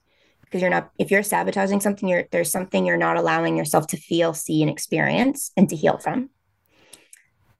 because 0.48 0.62
you're 0.62 0.72
not 0.72 0.92
if 0.98 1.12
you're 1.12 1.24
sabotaging 1.24 1.82
something 1.82 2.08
you're 2.08 2.28
there's 2.32 2.52
something 2.52 2.86
you're 2.86 2.98
not 2.98 3.18
allowing 3.18 3.58
yourself 3.58 3.88
to 3.88 3.98
feel 3.98 4.34
see 4.34 4.62
and 4.62 4.72
experience 4.72 5.52
and 5.58 5.70
to 5.70 5.76
heal 5.76 5.98
from. 5.98 6.30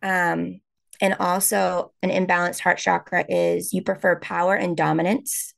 Um 0.02 0.62
and 1.00 1.16
also 1.20 1.92
an 2.02 2.10
imbalanced 2.10 2.62
heart 2.62 2.80
chakra 2.80 3.26
is 3.30 3.74
you 3.74 3.82
prefer 3.84 4.20
power 4.20 4.56
and 4.56 4.76
dominance. 4.76 5.54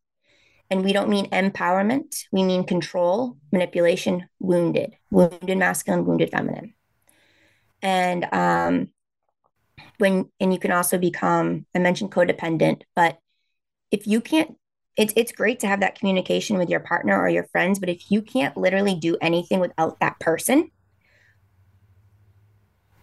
And 0.72 0.84
we 0.84 0.94
don't 0.94 1.10
mean 1.10 1.30
empowerment. 1.30 2.26
We 2.32 2.44
mean 2.44 2.64
control 2.64 3.38
manipulation 3.52 4.28
wounded. 4.40 4.96
Wounded 5.10 5.58
masculine 5.58 6.06
wounded 6.06 6.32
feminine. 6.32 6.74
And 7.82 8.26
um 8.34 8.90
when 10.00 10.30
and 10.40 10.52
you 10.52 10.60
can 10.60 10.72
also 10.72 10.98
become 10.98 11.66
i 11.76 11.80
mentioned 11.80 12.12
codependent 12.12 12.82
but 12.96 13.20
if 13.92 14.08
you 14.08 14.22
can't 14.22 14.56
it's 15.00 15.14
it's 15.16 15.32
great 15.32 15.62
to 15.62 15.68
have 15.68 15.80
that 15.80 15.98
communication 15.98 16.58
with 16.58 16.70
your 16.70 16.82
partner 16.82 17.18
or 17.18 17.30
your 17.30 17.46
friends, 17.46 17.80
but 17.80 17.88
if 17.88 18.12
you 18.12 18.22
can't 18.22 18.58
literally 18.58 18.96
do 18.96 19.16
anything 19.22 19.62
without 19.62 19.98
that 20.02 20.20
person, 20.20 20.70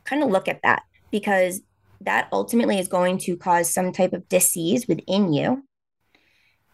kind 0.04 0.22
of 0.22 0.28
look 0.28 0.46
at 0.46 0.60
that 0.62 0.82
because 1.10 1.62
that 2.02 2.28
ultimately 2.32 2.78
is 2.78 2.86
going 2.86 3.16
to 3.16 3.34
cause 3.38 3.72
some 3.72 3.92
type 3.92 4.12
of 4.12 4.28
disease 4.28 4.86
within 4.86 5.32
you. 5.32 5.64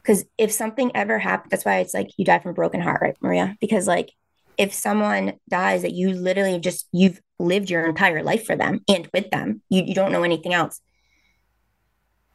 Because 0.02 0.24
if 0.36 0.50
something 0.50 0.90
ever 0.92 1.20
happens, 1.20 1.52
that's 1.52 1.64
why 1.64 1.78
it's 1.78 1.94
like 1.94 2.10
you 2.16 2.24
die 2.24 2.40
from 2.40 2.50
a 2.50 2.54
broken 2.54 2.80
heart, 2.80 3.00
right, 3.00 3.16
Maria? 3.20 3.56
Because 3.60 3.86
like 3.86 4.10
if 4.58 4.74
someone 4.74 5.34
dies 5.48 5.82
that 5.82 5.92
you 5.92 6.14
literally 6.14 6.58
just 6.58 6.88
you've 6.90 7.20
lived 7.38 7.70
your 7.70 7.86
entire 7.86 8.24
life 8.24 8.44
for 8.44 8.56
them 8.56 8.80
and 8.88 9.08
with 9.14 9.30
them, 9.30 9.62
you, 9.68 9.84
you 9.84 9.94
don't 9.94 10.10
know 10.10 10.24
anything 10.24 10.52
else. 10.52 10.80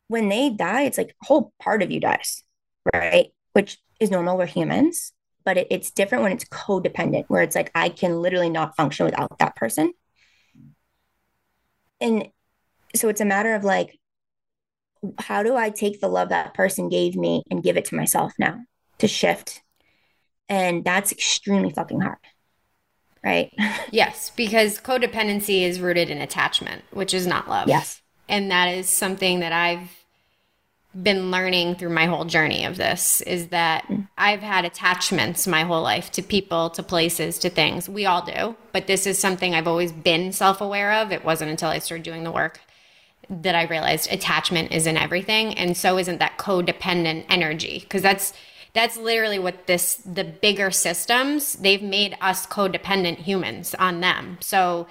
When 0.08 0.30
they 0.30 0.50
die, 0.52 0.84
it's 0.84 0.98
like 0.98 1.14
a 1.22 1.26
whole 1.26 1.52
part 1.60 1.84
of 1.84 1.92
you 1.92 2.00
dies 2.00 2.44
right? 2.94 3.28
Which 3.54 3.78
is 4.00 4.12
normal. 4.12 4.38
We're 4.38 4.46
humans, 4.46 5.14
but 5.44 5.58
it, 5.58 5.68
it's 5.70 5.92
different 5.92 6.24
when 6.24 6.32
it's 6.32 6.46
codependent, 6.46 7.26
where 7.28 7.42
it's 7.42 7.56
like 7.56 7.72
I 7.76 7.90
can 7.90 8.22
literally 8.22 8.50
not 8.50 8.76
function 8.76 9.06
without 9.06 9.40
that 9.40 9.56
person. 9.56 9.94
And 12.00 12.30
so 12.96 13.10
it's 13.10 13.22
a 13.22 13.26
matter 13.26 13.56
of 13.56 13.64
like, 13.64 13.98
how 15.20 15.44
do 15.44 15.56
I 15.56 15.70
take 15.70 16.02
the 16.02 16.08
love 16.08 16.30
that 16.30 16.54
person 16.54 16.90
gave 16.90 17.16
me 17.16 17.44
and 17.50 17.64
give 17.64 17.78
it 17.78 17.86
to 17.86 17.96
myself 17.96 18.34
now 18.40 18.60
to 19.00 19.08
shift? 19.08 19.62
And 20.50 20.84
that's 20.84 21.12
extremely 21.12 21.72
fucking 21.72 22.02
hard. 22.02 22.18
Right. 23.24 23.52
yes, 23.92 24.32
because 24.36 24.80
codependency 24.80 25.64
is 25.64 25.80
rooted 25.80 26.10
in 26.10 26.20
attachment, 26.20 26.84
which 26.92 27.14
is 27.14 27.28
not 27.28 27.50
love. 27.50 27.68
Yes. 27.68 28.02
And 28.30 28.52
that 28.52 28.68
is 28.68 28.90
something 28.90 29.40
that 29.40 29.54
I've 29.54 29.90
been 31.04 31.32
learning 31.32 31.76
through 31.76 31.90
my 31.90 32.06
whole 32.06 32.26
journey 32.26 32.66
of 32.66 32.78
this 32.78 33.22
is 33.22 33.48
that 33.48 33.84
mm. 33.88 34.08
I've 34.18 34.42
had 34.42 34.66
attachments 34.66 35.46
my 35.46 35.64
whole 35.64 35.82
life 35.84 36.12
to 36.12 36.22
people, 36.22 36.70
to 36.72 36.84
places, 36.84 37.38
to 37.40 37.50
things. 37.50 37.88
We 37.88 38.06
all 38.06 38.24
do. 38.24 38.56
But 38.72 38.88
this 38.88 39.06
is 39.06 39.20
something 39.20 39.54
I've 39.54 39.68
always 39.68 39.92
been 39.92 40.32
self 40.32 40.62
aware 40.62 40.94
of. 40.94 41.12
It 41.12 41.24
wasn't 41.24 41.52
until 41.52 41.70
I 41.70 41.80
started 41.80 42.04
doing 42.04 42.24
the 42.24 42.32
work 42.32 42.60
that 43.30 43.56
I 43.56 43.64
realized 43.64 44.12
attachment 44.12 44.72
isn't 44.72 44.98
everything. 44.98 45.54
And 45.56 45.76
so 45.76 45.98
isn't 45.98 46.20
that 46.20 46.38
codependent 46.38 47.26
energy. 47.30 47.80
Because 47.80 48.02
that's 48.02 48.34
that's 48.74 48.98
literally 48.98 49.40
what 49.40 49.68
this 49.68 49.96
the 49.96 50.24
bigger 50.24 50.72
systems, 50.72 51.54
they've 51.54 51.82
made 51.82 52.16
us 52.22 52.46
codependent 52.46 53.18
humans 53.18 53.76
on 53.76 54.02
them. 54.02 54.38
So 54.40 54.88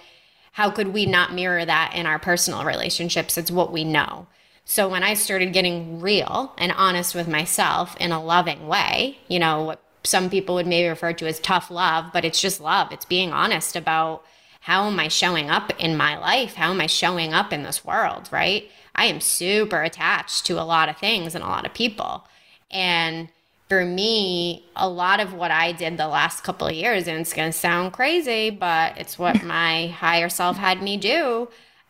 how 0.52 0.70
could 0.70 0.88
we 0.88 1.07
not 1.07 1.34
mirror 1.34 1.64
that 1.64 1.92
in 1.94 2.07
our 2.07 2.18
personal 2.18 2.64
relationships? 2.64 3.36
It's 3.36 3.50
what 3.50 3.72
we 3.72 3.84
know. 3.84 4.26
So 4.69 4.89
when 4.89 5.05
I 5.05 5.14
started 5.14 5.53
getting 5.53 6.01
real 6.01 6.53
and 6.59 6.73
honest 6.73 7.14
with 7.14 7.29
myself 7.29 7.97
in 8.01 8.11
a 8.11 8.23
loving 8.23 8.67
way, 8.67 9.17
you 9.29 9.39
know, 9.39 9.62
what 9.62 9.81
some 10.03 10.29
people 10.29 10.57
would 10.57 10.67
maybe 10.67 10.89
refer 10.89 11.12
to 11.12 11.27
as 11.29 11.39
tough 11.39 11.71
love, 11.71 12.07
but 12.12 12.25
it's 12.25 12.41
just 12.41 12.61
love. 12.61 12.91
It's 12.91 13.05
being 13.05 13.33
honest 13.33 13.77
about 13.77 14.25
how 14.62 14.89
am 14.89 14.99
I 14.99 15.07
showing 15.07 15.51
up 15.51 15.73
in 15.79 15.97
my 15.97 16.19
life? 16.19 16.55
How 16.55 16.73
am 16.73 16.81
I 16.81 16.89
showing 16.89 17.33
up 17.33 17.53
in 17.53 17.62
this 17.62 17.85
world, 17.85 18.29
right? 18.33 18.69
I 18.97 19.05
am 19.05 19.21
super 19.21 19.85
attached 19.85 20.45
to 20.47 20.61
a 20.61 20.67
lot 20.67 20.89
of 20.89 20.97
things 20.97 21.37
and 21.37 21.45
a 21.45 21.49
lot 21.49 21.64
of 21.64 21.73
people. 21.73 22.27
And 22.69 23.29
for 23.69 23.85
me, 23.85 24.67
a 24.75 24.89
lot 24.89 25.21
of 25.21 25.33
what 25.33 25.53
I 25.53 25.71
did 25.71 25.97
the 25.97 26.09
last 26.09 26.43
couple 26.43 26.67
of 26.67 26.75
years, 26.75 27.07
and 27.07 27.21
it's 27.21 27.33
going 27.33 27.53
to 27.53 27.57
sound 27.57 27.93
crazy, 27.93 28.51
but 28.51 28.99
it's 28.99 29.17
what 29.17 29.45
my 29.45 29.87
higher 29.87 30.29
self 30.29 30.57
had 30.57 30.83
me 30.83 30.97
do 30.97 31.47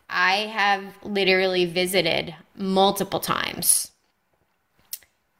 I 0.09 0.35
have 0.47 0.83
literally 1.03 1.65
visited 1.65 2.33
multiple 2.57 3.19
times 3.19 3.91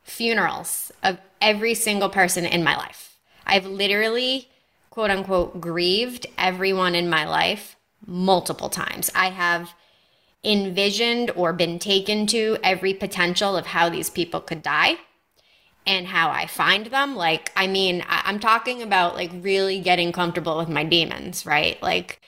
funerals 0.03 0.91
of 1.03 1.17
every 1.41 1.73
single 1.73 2.09
person 2.09 2.45
in 2.45 2.63
my 2.63 2.75
life. 2.75 3.19
I've 3.45 3.65
literally, 3.65 4.49
quote 4.89 5.11
unquote, 5.11 5.59
grieved 5.59 6.25
everyone 6.37 6.95
in 6.95 7.09
my 7.09 7.25
life 7.25 7.75
multiple 8.05 8.69
times. 8.69 9.11
I 9.13 9.29
have 9.29 9.73
envisioned 10.43 11.31
or 11.31 11.51
been 11.51 11.77
taken 11.77 12.25
to 12.27 12.57
every 12.63 12.93
potential 12.93 13.57
of 13.57 13.67
how 13.67 13.89
these 13.89 14.09
people 14.09 14.39
could 14.39 14.61
die 14.61 14.97
and 15.85 16.07
how 16.07 16.29
I 16.29 16.47
find 16.47 16.87
them. 16.87 17.15
Like, 17.15 17.51
I 17.55 17.67
mean, 17.67 18.03
I- 18.07 18.29
am 18.29 18.39
talking 18.39 18.81
about 18.81 19.15
like 19.15 19.31
really 19.33 19.79
getting 19.79 20.11
comfortable 20.11 20.57
with 20.57 20.69
my 20.69 20.83
demons, 20.83 21.45
right? 21.45 21.81
Like, 21.81 22.21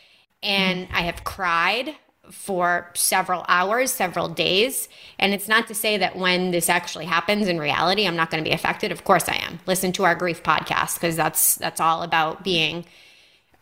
and. 0.43 0.87
I 0.91 1.01
have 1.01 1.23
cried 1.23 1.95
for 2.31 2.89
several 2.93 3.45
hours, 3.47 3.91
several 3.91 4.29
days. 4.29 4.89
And 5.17 5.33
it's 5.33 5.47
not 5.47 5.67
to 5.67 5.75
say 5.75 5.97
that 5.97 6.15
when 6.15 6.51
this 6.51 6.69
actually 6.69 7.05
happens 7.05 7.47
in 7.47 7.59
reality, 7.59 8.07
I'm 8.07 8.15
not 8.15 8.29
going 8.29 8.43
to 8.43 8.47
be 8.49 8.53
affected. 8.53 8.91
Of 8.91 9.03
course 9.03 9.27
I 9.27 9.35
am. 9.35 9.59
Listen 9.65 9.91
to 9.93 10.05
our 10.05 10.15
grief 10.15 10.43
podcast 10.43 10.95
because 10.95 11.15
that's 11.15 11.55
that's 11.55 11.81
all 11.81 12.03
about 12.03 12.43
being 12.43 12.85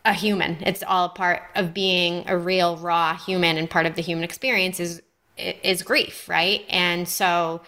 a 0.05 0.13
human. 0.13 0.57
It's 0.61 0.83
all 0.83 1.09
part 1.09 1.43
of 1.55 1.73
being 1.73 2.23
a 2.27 2.37
real 2.37 2.77
raw 2.77 3.15
human 3.15 3.57
and 3.57 3.69
part 3.69 3.85
of 3.85 3.95
the 3.95 4.01
human 4.01 4.23
experience 4.23 4.79
is 4.79 5.01
is 5.37 5.83
grief, 5.83 6.27
right? 6.27 6.65
And 6.69 7.07
so 7.07 7.61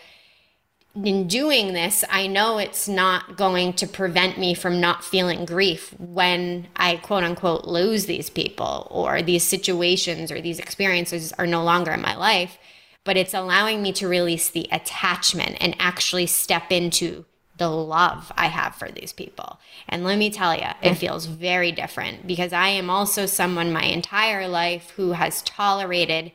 in 1.06 1.28
doing 1.28 1.74
this, 1.74 2.04
I 2.10 2.28
know 2.28 2.58
it's 2.58 2.88
not 2.88 3.38
going 3.38 3.74
to 3.74 3.88
prevent 3.88 4.38
me 4.38 4.54
from 4.54 4.80
not 4.80 5.04
feeling 5.04 5.46
grief 5.46 5.94
when 6.00 6.68
I 6.76 6.98
quote 6.98 7.24
unquote 7.24 7.66
lose 7.66 8.06
these 8.06 8.30
people 8.30 8.88
or 8.90 9.22
these 9.22 9.44
situations 9.44 10.32
or 10.32 10.42
these 10.42 10.60
experiences 10.60 11.34
are 11.34 11.48
no 11.48 11.64
longer 11.64 11.92
in 11.92 12.02
my 12.02 12.16
life. 12.16 12.58
But 13.04 13.18
it's 13.18 13.34
allowing 13.34 13.82
me 13.82 13.94
to 13.94 14.08
release 14.08 14.50
the 14.50 14.68
attachment 14.72 15.58
and 15.62 15.76
actually 15.80 16.28
step 16.28 16.72
into 16.72 17.26
the 17.58 17.70
love 17.70 18.32
I 18.38 18.48
have 18.48 18.76
for 18.76 18.90
these 18.90 19.14
people. 19.14 19.60
And 19.88 20.04
let 20.04 20.18
me 20.18 20.30
tell 20.30 20.56
you, 20.56 20.68
it 20.82 20.96
feels 20.96 21.26
very 21.26 21.72
different 21.72 22.28
because 22.28 22.54
I 22.54 22.70
am 22.70 22.90
also 22.90 23.26
someone 23.26 23.72
my 23.72 23.84
entire 23.84 24.48
life 24.48 24.92
who 24.92 25.14
has 25.14 25.42
tolerated 25.42 26.32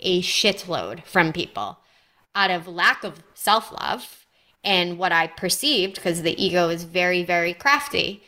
a 0.00 0.22
shitload 0.22 1.04
from 1.04 1.32
people 1.32 1.78
out 2.34 2.50
of 2.50 2.68
lack 2.68 3.04
of 3.04 3.22
self 3.34 3.72
love 3.72 4.26
and 4.64 4.98
what 4.98 5.12
I 5.12 5.28
perceived, 5.28 5.94
because 5.96 6.22
the 6.22 6.42
ego 6.42 6.68
is 6.68 6.84
very, 6.84 7.24
very 7.24 7.54
crafty, 7.54 8.22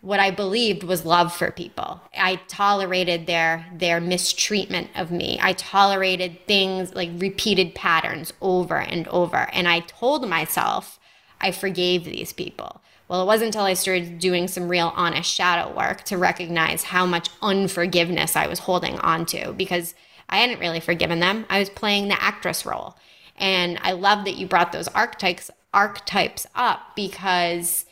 what 0.00 0.20
I 0.20 0.30
believed 0.30 0.84
was 0.84 1.04
love 1.04 1.34
for 1.34 1.50
people. 1.50 2.00
I 2.16 2.36
tolerated 2.48 3.26
their 3.26 3.66
their 3.74 4.00
mistreatment 4.00 4.90
of 4.94 5.10
me. 5.10 5.38
I 5.40 5.52
tolerated 5.54 6.46
things 6.46 6.94
like 6.94 7.10
repeated 7.16 7.74
patterns 7.74 8.32
over 8.40 8.78
and 8.78 9.08
over. 9.08 9.48
And 9.52 9.66
I 9.66 9.80
told 9.80 10.28
myself 10.28 10.98
I 11.40 11.50
forgave 11.50 12.04
these 12.04 12.32
people. 12.32 12.80
Well, 13.08 13.22
it 13.22 13.26
wasn't 13.26 13.48
until 13.48 13.64
I 13.64 13.74
started 13.74 14.18
doing 14.18 14.48
some 14.48 14.68
real 14.68 14.92
honest 14.96 15.32
shadow 15.32 15.74
work 15.74 16.02
to 16.04 16.18
recognize 16.18 16.84
how 16.84 17.06
much 17.06 17.28
unforgiveness 17.40 18.36
I 18.36 18.48
was 18.48 18.60
holding 18.60 18.98
on 18.98 19.26
to 19.26 19.52
because 19.52 19.94
I 20.28 20.38
hadn't 20.38 20.60
really 20.60 20.80
forgiven 20.80 21.20
them. 21.20 21.46
I 21.48 21.60
was 21.60 21.70
playing 21.70 22.08
the 22.08 22.22
actress 22.22 22.66
role. 22.66 22.96
And 23.38 23.78
I 23.82 23.92
love 23.92 24.24
that 24.24 24.36
you 24.36 24.46
brought 24.46 24.72
those 24.72 24.88
archetypes 24.88 25.50
archetypes 25.74 26.46
up 26.54 26.80
because 26.96 27.84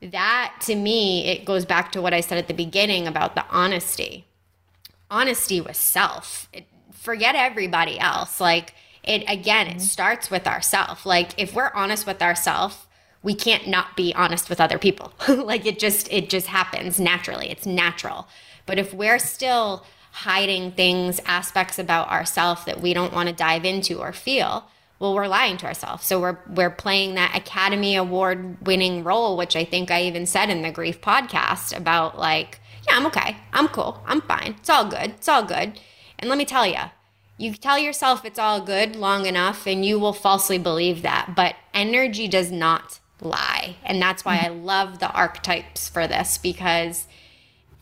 that 0.00 0.54
to 0.62 0.74
me 0.74 1.26
it 1.26 1.44
goes 1.44 1.66
back 1.66 1.92
to 1.92 2.00
what 2.00 2.14
I 2.14 2.20
said 2.20 2.38
at 2.38 2.48
the 2.48 2.54
beginning 2.54 3.06
about 3.06 3.34
the 3.34 3.44
honesty. 3.50 4.24
Honesty 5.10 5.60
with 5.60 5.76
self. 5.76 6.48
It, 6.52 6.66
forget 6.92 7.34
everybody 7.34 7.98
else. 7.98 8.40
Like 8.40 8.74
it 9.02 9.24
again, 9.28 9.66
it 9.66 9.70
mm-hmm. 9.70 9.80
starts 9.80 10.30
with 10.30 10.46
ourself. 10.46 11.04
Like 11.04 11.38
if 11.38 11.54
we're 11.54 11.72
honest 11.74 12.06
with 12.06 12.22
ourselves, 12.22 12.86
we 13.22 13.34
can't 13.34 13.66
not 13.66 13.96
be 13.96 14.14
honest 14.14 14.48
with 14.48 14.60
other 14.60 14.78
people. 14.78 15.12
like 15.28 15.66
it 15.66 15.78
just 15.78 16.10
it 16.12 16.30
just 16.30 16.46
happens 16.46 16.98
naturally. 16.98 17.50
It's 17.50 17.66
natural. 17.66 18.28
But 18.66 18.78
if 18.78 18.92
we're 18.92 19.18
still 19.18 19.84
hiding 20.12 20.72
things, 20.72 21.20
aspects 21.26 21.78
about 21.78 22.08
ourselves 22.10 22.64
that 22.64 22.80
we 22.80 22.92
don't 22.92 23.12
want 23.12 23.28
to 23.28 23.34
dive 23.34 23.64
into 23.64 24.00
or 24.00 24.12
feel, 24.12 24.68
well, 24.98 25.14
we're 25.14 25.28
lying 25.28 25.56
to 25.58 25.66
ourselves. 25.66 26.06
So 26.06 26.20
we're 26.20 26.38
we're 26.48 26.70
playing 26.70 27.14
that 27.14 27.36
Academy 27.36 27.94
Award 27.94 28.66
winning 28.66 29.04
role, 29.04 29.36
which 29.36 29.54
I 29.54 29.64
think 29.64 29.90
I 29.90 30.02
even 30.02 30.26
said 30.26 30.50
in 30.50 30.62
the 30.62 30.72
grief 30.72 31.00
podcast 31.00 31.76
about 31.76 32.18
like, 32.18 32.60
yeah, 32.86 32.96
I'm 32.96 33.06
okay. 33.06 33.36
I'm 33.52 33.68
cool. 33.68 34.02
I'm 34.06 34.20
fine. 34.22 34.56
It's 34.58 34.70
all 34.70 34.86
good. 34.86 35.10
It's 35.10 35.28
all 35.28 35.44
good. 35.44 35.78
And 36.18 36.28
let 36.28 36.38
me 36.38 36.44
tell 36.44 36.66
you, 36.66 36.80
you 37.36 37.54
tell 37.54 37.78
yourself 37.78 38.24
it's 38.24 38.38
all 38.38 38.60
good 38.60 38.96
long 38.96 39.26
enough 39.26 39.66
and 39.66 39.84
you 39.84 40.00
will 40.00 40.12
falsely 40.12 40.58
believe 40.58 41.02
that. 41.02 41.34
But 41.36 41.54
energy 41.72 42.26
does 42.26 42.50
not 42.50 42.98
lie. 43.20 43.76
And 43.84 44.02
that's 44.02 44.24
why 44.24 44.38
I 44.38 44.48
love 44.48 44.98
the 44.98 45.10
archetypes 45.10 45.88
for 45.88 46.08
this 46.08 46.38
because 46.38 47.06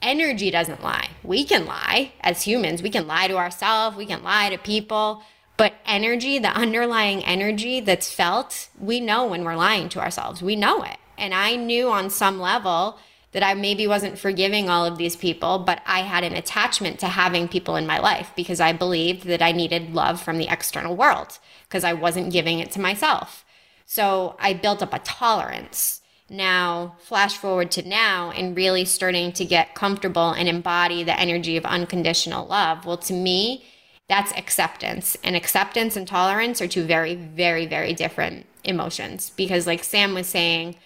energy 0.03 0.51
doesn't 0.51 0.83
lie. 0.83 1.09
We 1.23 1.45
can 1.45 1.65
lie 1.65 2.13
as 2.21 2.43
humans. 2.43 2.83
We 2.83 2.91
can 2.91 3.07
lie 3.07 3.29
to 3.29 3.39
ourselves. 3.39 3.97
We 3.97 4.07
can 4.07 4.23
lie 4.23 4.51
to 4.51 4.59
people 4.59 5.23
but 5.57 5.75
energy, 5.87 6.39
the 6.39 6.49
underlying 6.49 7.25
energy 7.25 7.81
that's 7.81 8.13
felt, 8.13 8.69
we 8.79 9.01
know 9.01 9.27
when 9.27 9.45
we're 9.45 9.57
lying 9.57 9.89
to 9.91 10.01
ourselves. 10.01 10.43
We 10.43 10.57
know 10.57 10.83
it. 10.83 10.99
And 11.17 11.33
I 11.33 11.57
knew 11.57 11.91
on 11.91 12.11
some 12.11 12.39
level 12.41 12.99
that 13.33 13.43
I 13.43 13.55
maybe 13.55 13.87
wasn't 13.87 14.19
forgiving 14.19 14.69
all 14.69 14.85
of 14.85 14.99
these 14.99 15.17
people, 15.17 15.59
but 15.59 15.83
I 15.87 16.01
had 16.01 16.25
an 16.25 16.35
attachment 16.35 16.99
to 17.01 17.07
having 17.07 17.49
people 17.49 17.77
in 17.77 17.87
my 17.87 17.99
life 17.99 18.31
because 18.37 18.61
I 18.61 18.73
believed 18.73 19.25
that 19.27 19.43
I 19.43 19.53
needed 19.53 19.95
love 19.95 20.23
from 20.23 20.39
the 20.39 20.49
external 20.49 20.97
world 20.97 21.39
because 21.69 21.85
I 21.85 21.93
wasn't 21.93 22.33
giving 22.33 22.61
it 22.61 22.71
to 22.73 22.81
myself. 22.81 23.45
So 23.85 24.37
I 24.41 24.55
built 24.55 24.83
up 24.83 24.95
a 24.95 24.99
tolerance. 25.01 26.01
Now, 26.29 26.97
flash 26.99 27.37
forward 27.37 27.71
to 27.73 27.87
now 27.87 28.31
and 28.31 28.57
really 28.57 28.85
starting 28.85 29.33
to 29.33 29.45
get 29.45 29.75
comfortable 29.75 30.31
and 30.31 30.49
embody 30.49 31.05
the 31.05 31.19
energy 31.19 31.57
of 31.57 31.65
unconditional 31.65 32.47
love. 32.47 32.85
Well, 32.85 32.97
to 32.99 33.13
me, 33.13 33.65
that's 34.09 34.33
acceptance. 34.33 35.17
And 35.25 35.35
acceptance 35.35 35.97
and 35.97 36.07
tolerance 36.07 36.61
are 36.61 36.69
two 36.69 36.85
very, 36.85 37.15
very, 37.15 37.67
very 37.67 37.93
different 37.93 38.47
emotions. 38.65 39.31
Because, 39.37 39.67
like 39.67 39.83
Sam 39.83 40.15
was 40.15 40.27
saying, 40.27 40.77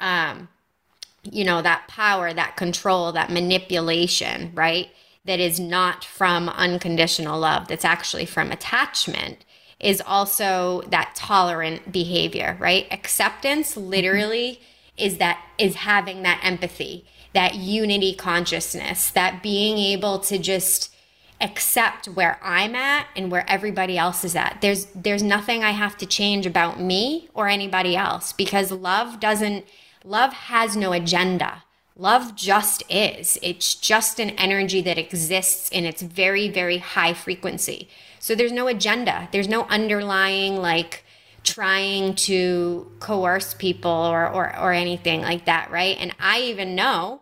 um, 0.00 0.48
you 1.22 1.44
know, 1.44 1.62
that 1.62 1.88
power, 1.88 2.32
that 2.32 2.56
control, 2.56 3.12
that 3.12 3.30
manipulation, 3.30 4.52
right? 4.54 4.88
That 5.24 5.40
is 5.40 5.58
not 5.58 6.04
from 6.04 6.48
unconditional 6.48 7.38
love, 7.38 7.68
that's 7.68 7.84
actually 7.84 8.26
from 8.26 8.52
attachment, 8.52 9.44
is 9.80 10.00
also 10.06 10.82
that 10.88 11.14
tolerant 11.16 11.92
behavior, 11.92 12.56
right? 12.60 12.86
Acceptance 12.90 13.76
literally 13.76 14.52
mm-hmm. 14.52 15.04
is 15.06 15.18
that, 15.18 15.44
is 15.58 15.76
having 15.76 16.22
that 16.22 16.40
empathy, 16.42 17.04
that 17.34 17.56
unity 17.56 18.14
consciousness, 18.14 19.10
that 19.10 19.42
being 19.42 19.78
able 19.78 20.18
to 20.20 20.38
just, 20.38 20.94
accept 21.40 22.06
where 22.06 22.38
I'm 22.42 22.74
at 22.74 23.08
and 23.14 23.30
where 23.30 23.48
everybody 23.48 23.98
else 23.98 24.24
is 24.24 24.34
at. 24.34 24.58
There's 24.60 24.86
there's 24.86 25.22
nothing 25.22 25.62
I 25.62 25.70
have 25.72 25.96
to 25.98 26.06
change 26.06 26.46
about 26.46 26.80
me 26.80 27.28
or 27.34 27.48
anybody 27.48 27.96
else 27.96 28.32
because 28.32 28.70
love 28.72 29.20
doesn't 29.20 29.66
love 30.04 30.32
has 30.32 30.76
no 30.76 30.92
agenda. 30.92 31.64
Love 31.98 32.34
just 32.36 32.82
is. 32.90 33.38
It's 33.42 33.74
just 33.74 34.18
an 34.18 34.30
energy 34.30 34.82
that 34.82 34.98
exists 34.98 35.68
in 35.70 35.84
its 35.84 36.02
very 36.02 36.48
very 36.48 36.78
high 36.78 37.12
frequency. 37.12 37.88
So 38.18 38.34
there's 38.34 38.52
no 38.52 38.66
agenda. 38.66 39.28
There's 39.30 39.48
no 39.48 39.64
underlying 39.64 40.56
like 40.56 41.04
trying 41.42 42.14
to 42.14 42.90
coerce 42.98 43.54
people 43.54 43.90
or 43.90 44.26
or 44.26 44.58
or 44.58 44.72
anything 44.72 45.20
like 45.20 45.44
that, 45.44 45.70
right? 45.70 45.96
And 46.00 46.14
I 46.18 46.40
even 46.40 46.74
know 46.74 47.20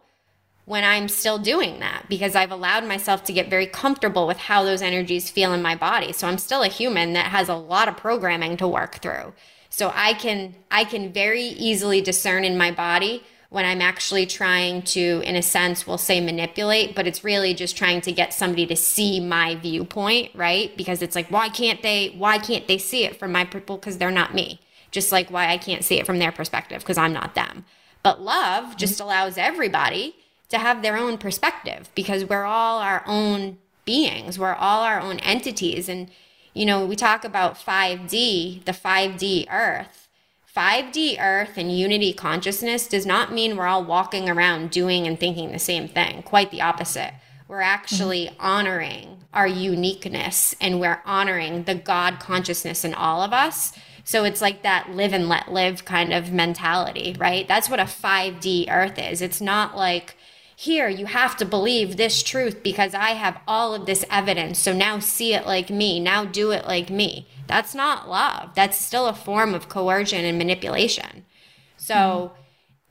when 0.67 0.83
I'm 0.83 1.09
still 1.09 1.39
doing 1.39 1.81
that 1.81 2.07
because 2.09 2.35
I've 2.35 2.51
allowed 2.51 2.87
myself 2.87 3.25
to 3.25 3.33
get 3.33 3.51
very 3.51 3.67
comfortable 3.67 4.27
with 4.27 4.39
how 4.39 4.65
those 4.65 4.81
energies 4.81 5.31
feel 5.31 5.53
in 5.53 5.61
my 5.61 5.75
body. 5.75 6.13
So 6.13 6.27
I'm 6.27 6.39
still 6.39 6.63
a 6.63 6.69
human 6.69 7.13
that 7.13 7.27
has 7.27 7.49
a 7.49 7.55
lot 7.55 7.89
of 7.89 7.97
programming 7.97 8.57
to 8.59 8.69
work 8.69 8.97
through. 8.97 9.35
So 9.69 9.93
I 9.95 10.15
can 10.15 10.55
I 10.71 10.85
can 10.85 11.13
very 11.13 11.43
easily 11.43 12.01
discern 12.01 12.45
in 12.45 12.57
my 12.57 12.71
body 12.71 13.25
when 13.51 13.65
I'm 13.65 13.83
actually 13.83 14.25
trying 14.25 14.83
to 14.83 15.21
in 15.25 15.37
a 15.37 15.43
sense 15.43 15.87
we'll 15.87 15.99
say 15.99 16.21
manipulate, 16.21 16.95
but 16.95 17.07
it's 17.07 17.25
really 17.25 17.53
just 17.55 17.77
trying 17.77 18.01
to 18.03 18.13
get 18.13 18.33
somebody 18.33 18.67
to 18.67 18.77
see 18.77 19.21
my 19.21 19.57
viewpoint, 19.57 20.31
right? 20.35 20.75
Because 20.77 21.03
it's 21.03 21.17
like 21.17 21.31
why 21.31 21.51
can't 21.51 21.83
they 21.83 22.15
why 22.17 22.39
can't 22.39 22.67
they 22.69 22.79
see 22.79 23.05
it 23.05 23.19
from 23.19 23.33
my 23.33 23.45
people 23.45 23.77
because 23.77 23.99
they're 23.99 24.11
not 24.11 24.33
me. 24.33 24.61
Just 24.93 25.13
like 25.13 25.31
why 25.31 25.49
I 25.49 25.59
can't 25.59 25.85
see 25.85 25.99
it 25.99 26.07
from 26.07 26.21
their 26.21 26.33
perspective 26.33 26.79
because 26.81 26.97
I'm 26.97 27.13
not 27.13 27.35
them. 27.35 27.67
But 28.03 28.23
love 28.23 28.77
just 28.77 28.95
mm-hmm. 28.95 29.05
allows 29.05 29.37
everybody 29.37 30.15
to 30.49 30.59
have 30.59 30.83
their 30.83 30.97
own 30.97 31.19
perspective 31.19 31.91
because 31.95 32.25
we're 32.25 32.45
all 32.45 32.79
our 32.79 33.03
own 33.07 33.59
beings, 33.85 34.39
we're 34.39 34.55
all 34.55 34.83
our 34.83 35.01
own 35.01 35.19
entities. 35.21 35.89
And, 35.89 36.11
you 36.53 36.67
know, 36.67 36.85
we 36.85 36.97
talk 36.97 37.25
about 37.25 37.57
5D, 37.57 38.65
the 38.65 38.73
5D 38.73 39.47
earth. 39.51 40.09
5D 40.57 41.17
earth 41.21 41.57
and 41.57 41.77
unity 41.77 42.13
consciousness 42.13 42.87
does 42.87 43.05
not 43.05 43.33
mean 43.33 43.57
we're 43.57 43.67
all 43.67 43.85
walking 43.85 44.29
around 44.29 44.71
doing 44.71 45.07
and 45.07 45.19
thinking 45.19 45.51
the 45.51 45.59
same 45.59 45.89
thing. 45.89 46.23
Quite 46.23 46.53
the 46.53 46.63
opposite. 46.63 47.13
We're 47.49 47.61
actually 47.61 48.31
honoring 48.39 49.25
our 49.35 49.49
uniqueness 49.49 50.55
and 50.61 50.81
we're 50.81 51.03
honoring 51.05 51.65
the 51.65 51.75
God 51.75 52.21
consciousness 52.21 52.85
in 52.85 52.95
all 52.95 53.23
of 53.23 53.33
us. 53.33 53.73
So 54.05 54.25
it's 54.25 54.41
like 54.41 54.63
that 54.63 54.91
live 54.91 55.13
and 55.13 55.29
let 55.29 55.51
live 55.51 55.85
kind 55.85 56.13
of 56.13 56.33
mentality, 56.33 57.17
right? 57.19 57.49
That's 57.49 57.69
what 57.69 57.81
a 57.81 57.85
5D 57.85 58.71
earth 58.71 58.99
is. 58.99 59.21
It's 59.21 59.41
not 59.41 59.77
like, 59.77 60.17
here 60.65 60.89
you 60.89 61.07
have 61.07 61.37
to 61.37 61.45
believe 61.45 61.97
this 61.97 62.23
truth 62.23 62.63
because 62.63 62.95
I 62.95 63.11
have 63.11 63.41
all 63.47 63.75
of 63.75 63.85
this 63.85 64.05
evidence. 64.11 64.59
So 64.59 64.73
now 64.73 64.99
see 64.99 65.35
it 65.35 65.47
like 65.47 65.69
me. 65.69 66.01
Now 66.01 66.25
do 66.25 66.53
it 66.53 66.67
like 66.67 66.89
me. 66.89 67.29
That's 67.47 67.75
not 67.75 68.09
love. 68.09 68.55
That's 68.55 68.81
still 68.81 69.07
a 69.07 69.15
form 69.15 69.55
of 69.55 69.69
coercion 69.69 70.25
and 70.25 70.39
manipulation. 70.39 71.27
So 71.77 71.95
mm-hmm. 71.95 72.35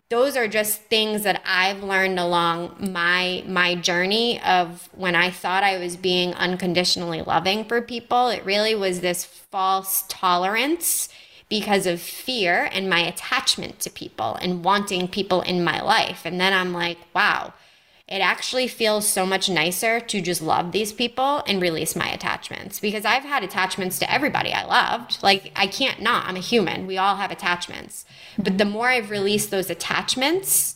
those 0.09 0.37
are 0.37 0.47
just 0.47 0.83
things 0.83 1.23
that 1.23 1.41
I've 1.45 1.83
learned 1.83 2.19
along 2.19 2.75
my 2.91 3.43
my 3.47 3.73
journey 3.73 4.39
of 4.41 4.87
when 4.93 5.15
I 5.15 5.31
thought 5.31 5.63
I 5.63 5.79
was 5.79 5.97
being 5.97 6.35
unconditionally 6.35 7.23
loving 7.23 7.65
for 7.65 7.81
people. 7.81 8.29
It 8.29 8.45
really 8.45 8.75
was 8.75 8.99
this 8.99 9.25
false 9.25 10.05
tolerance 10.09 11.09
because 11.49 11.87
of 11.87 11.99
fear 11.99 12.69
and 12.71 12.89
my 12.89 12.99
attachment 12.99 13.79
to 13.79 13.89
people 13.89 14.35
and 14.35 14.63
wanting 14.63 15.07
people 15.07 15.41
in 15.41 15.63
my 15.63 15.81
life. 15.81 16.21
And 16.23 16.39
then 16.39 16.53
I'm 16.53 16.73
like, 16.73 16.97
wow, 17.13 17.53
it 18.07 18.19
actually 18.19 18.67
feels 18.67 19.07
so 19.07 19.25
much 19.25 19.49
nicer 19.49 19.99
to 19.99 20.21
just 20.21 20.41
love 20.41 20.71
these 20.71 20.91
people 20.91 21.41
and 21.47 21.61
release 21.61 21.95
my 21.95 22.09
attachments 22.09 22.79
because 22.79 23.05
I've 23.05 23.23
had 23.23 23.43
attachments 23.43 23.97
to 23.99 24.11
everybody 24.11 24.51
I 24.51 24.65
loved. 24.65 25.23
Like, 25.23 25.51
I 25.55 25.67
can't 25.67 26.01
not. 26.01 26.27
I'm 26.27 26.35
a 26.35 26.39
human. 26.39 26.85
We 26.85 26.97
all 26.97 27.15
have 27.15 27.31
attachments. 27.31 28.05
But 28.37 28.57
the 28.57 28.65
more 28.65 28.89
I've 28.89 29.09
released 29.09 29.51
those 29.51 29.69
attachments, 29.69 30.75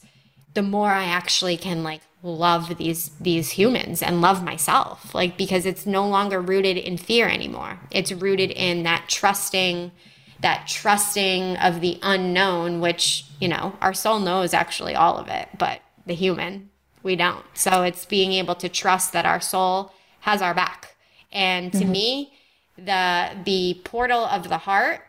the 0.53 0.61
more 0.61 0.91
I 0.91 1.03
actually 1.03 1.57
can 1.57 1.83
like 1.83 2.01
love 2.23 2.77
these 2.77 3.09
these 3.21 3.51
humans 3.51 4.01
and 4.01 4.21
love 4.21 4.43
myself 4.43 5.13
like 5.13 5.37
because 5.37 5.67
it's 5.67 5.85
no 5.85 6.05
longer 6.05 6.41
rooted 6.41 6.75
in 6.75 6.97
fear 6.97 7.29
anymore 7.29 7.79
it's 7.91 8.11
rooted 8.11 8.49
in 8.49 8.81
that 8.83 9.05
trusting 9.07 9.91
that 10.39 10.67
trusting 10.67 11.57
of 11.57 11.81
the 11.81 11.99
unknown, 12.01 12.79
which, 12.79 13.25
you 13.39 13.47
know, 13.47 13.75
our 13.81 13.93
soul 13.93 14.19
knows 14.19 14.53
actually 14.53 14.95
all 14.95 15.17
of 15.17 15.27
it, 15.27 15.49
but 15.57 15.81
the 16.05 16.13
human, 16.13 16.69
we 17.03 17.15
don't. 17.15 17.45
So 17.53 17.83
it's 17.83 18.05
being 18.05 18.33
able 18.33 18.55
to 18.55 18.69
trust 18.69 19.13
that 19.13 19.25
our 19.25 19.39
soul 19.39 19.93
has 20.21 20.41
our 20.41 20.53
back. 20.53 20.95
And 21.31 21.71
to 21.73 21.79
mm-hmm. 21.79 21.91
me, 21.91 22.33
the 22.77 23.29
the 23.43 23.81
portal 23.83 24.25
of 24.25 24.49
the 24.49 24.57
heart, 24.59 25.01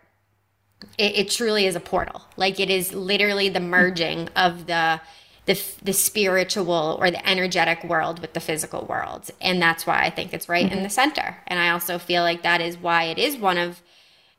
it, 0.96 1.18
it 1.18 1.30
truly 1.30 1.66
is 1.66 1.76
a 1.76 1.80
portal. 1.80 2.22
Like 2.36 2.60
it 2.60 2.70
is 2.70 2.94
literally 2.94 3.48
the 3.48 3.60
merging 3.60 4.28
of 4.36 4.66
the 4.66 5.00
the, 5.48 5.58
the 5.82 5.94
spiritual 5.94 6.98
or 7.00 7.10
the 7.10 7.26
energetic 7.26 7.82
world 7.82 8.20
with 8.20 8.34
the 8.34 8.40
physical 8.40 8.84
world. 8.84 9.30
And 9.40 9.62
that's 9.62 9.86
why 9.86 10.02
I 10.02 10.10
think 10.10 10.34
it's 10.34 10.46
right 10.46 10.66
mm-hmm. 10.66 10.76
in 10.76 10.82
the 10.82 10.90
center. 10.90 11.38
And 11.46 11.58
I 11.58 11.70
also 11.70 11.98
feel 11.98 12.22
like 12.22 12.42
that 12.42 12.60
is 12.60 12.76
why 12.76 13.04
it 13.04 13.16
is 13.16 13.38
one 13.38 13.56
of 13.56 13.80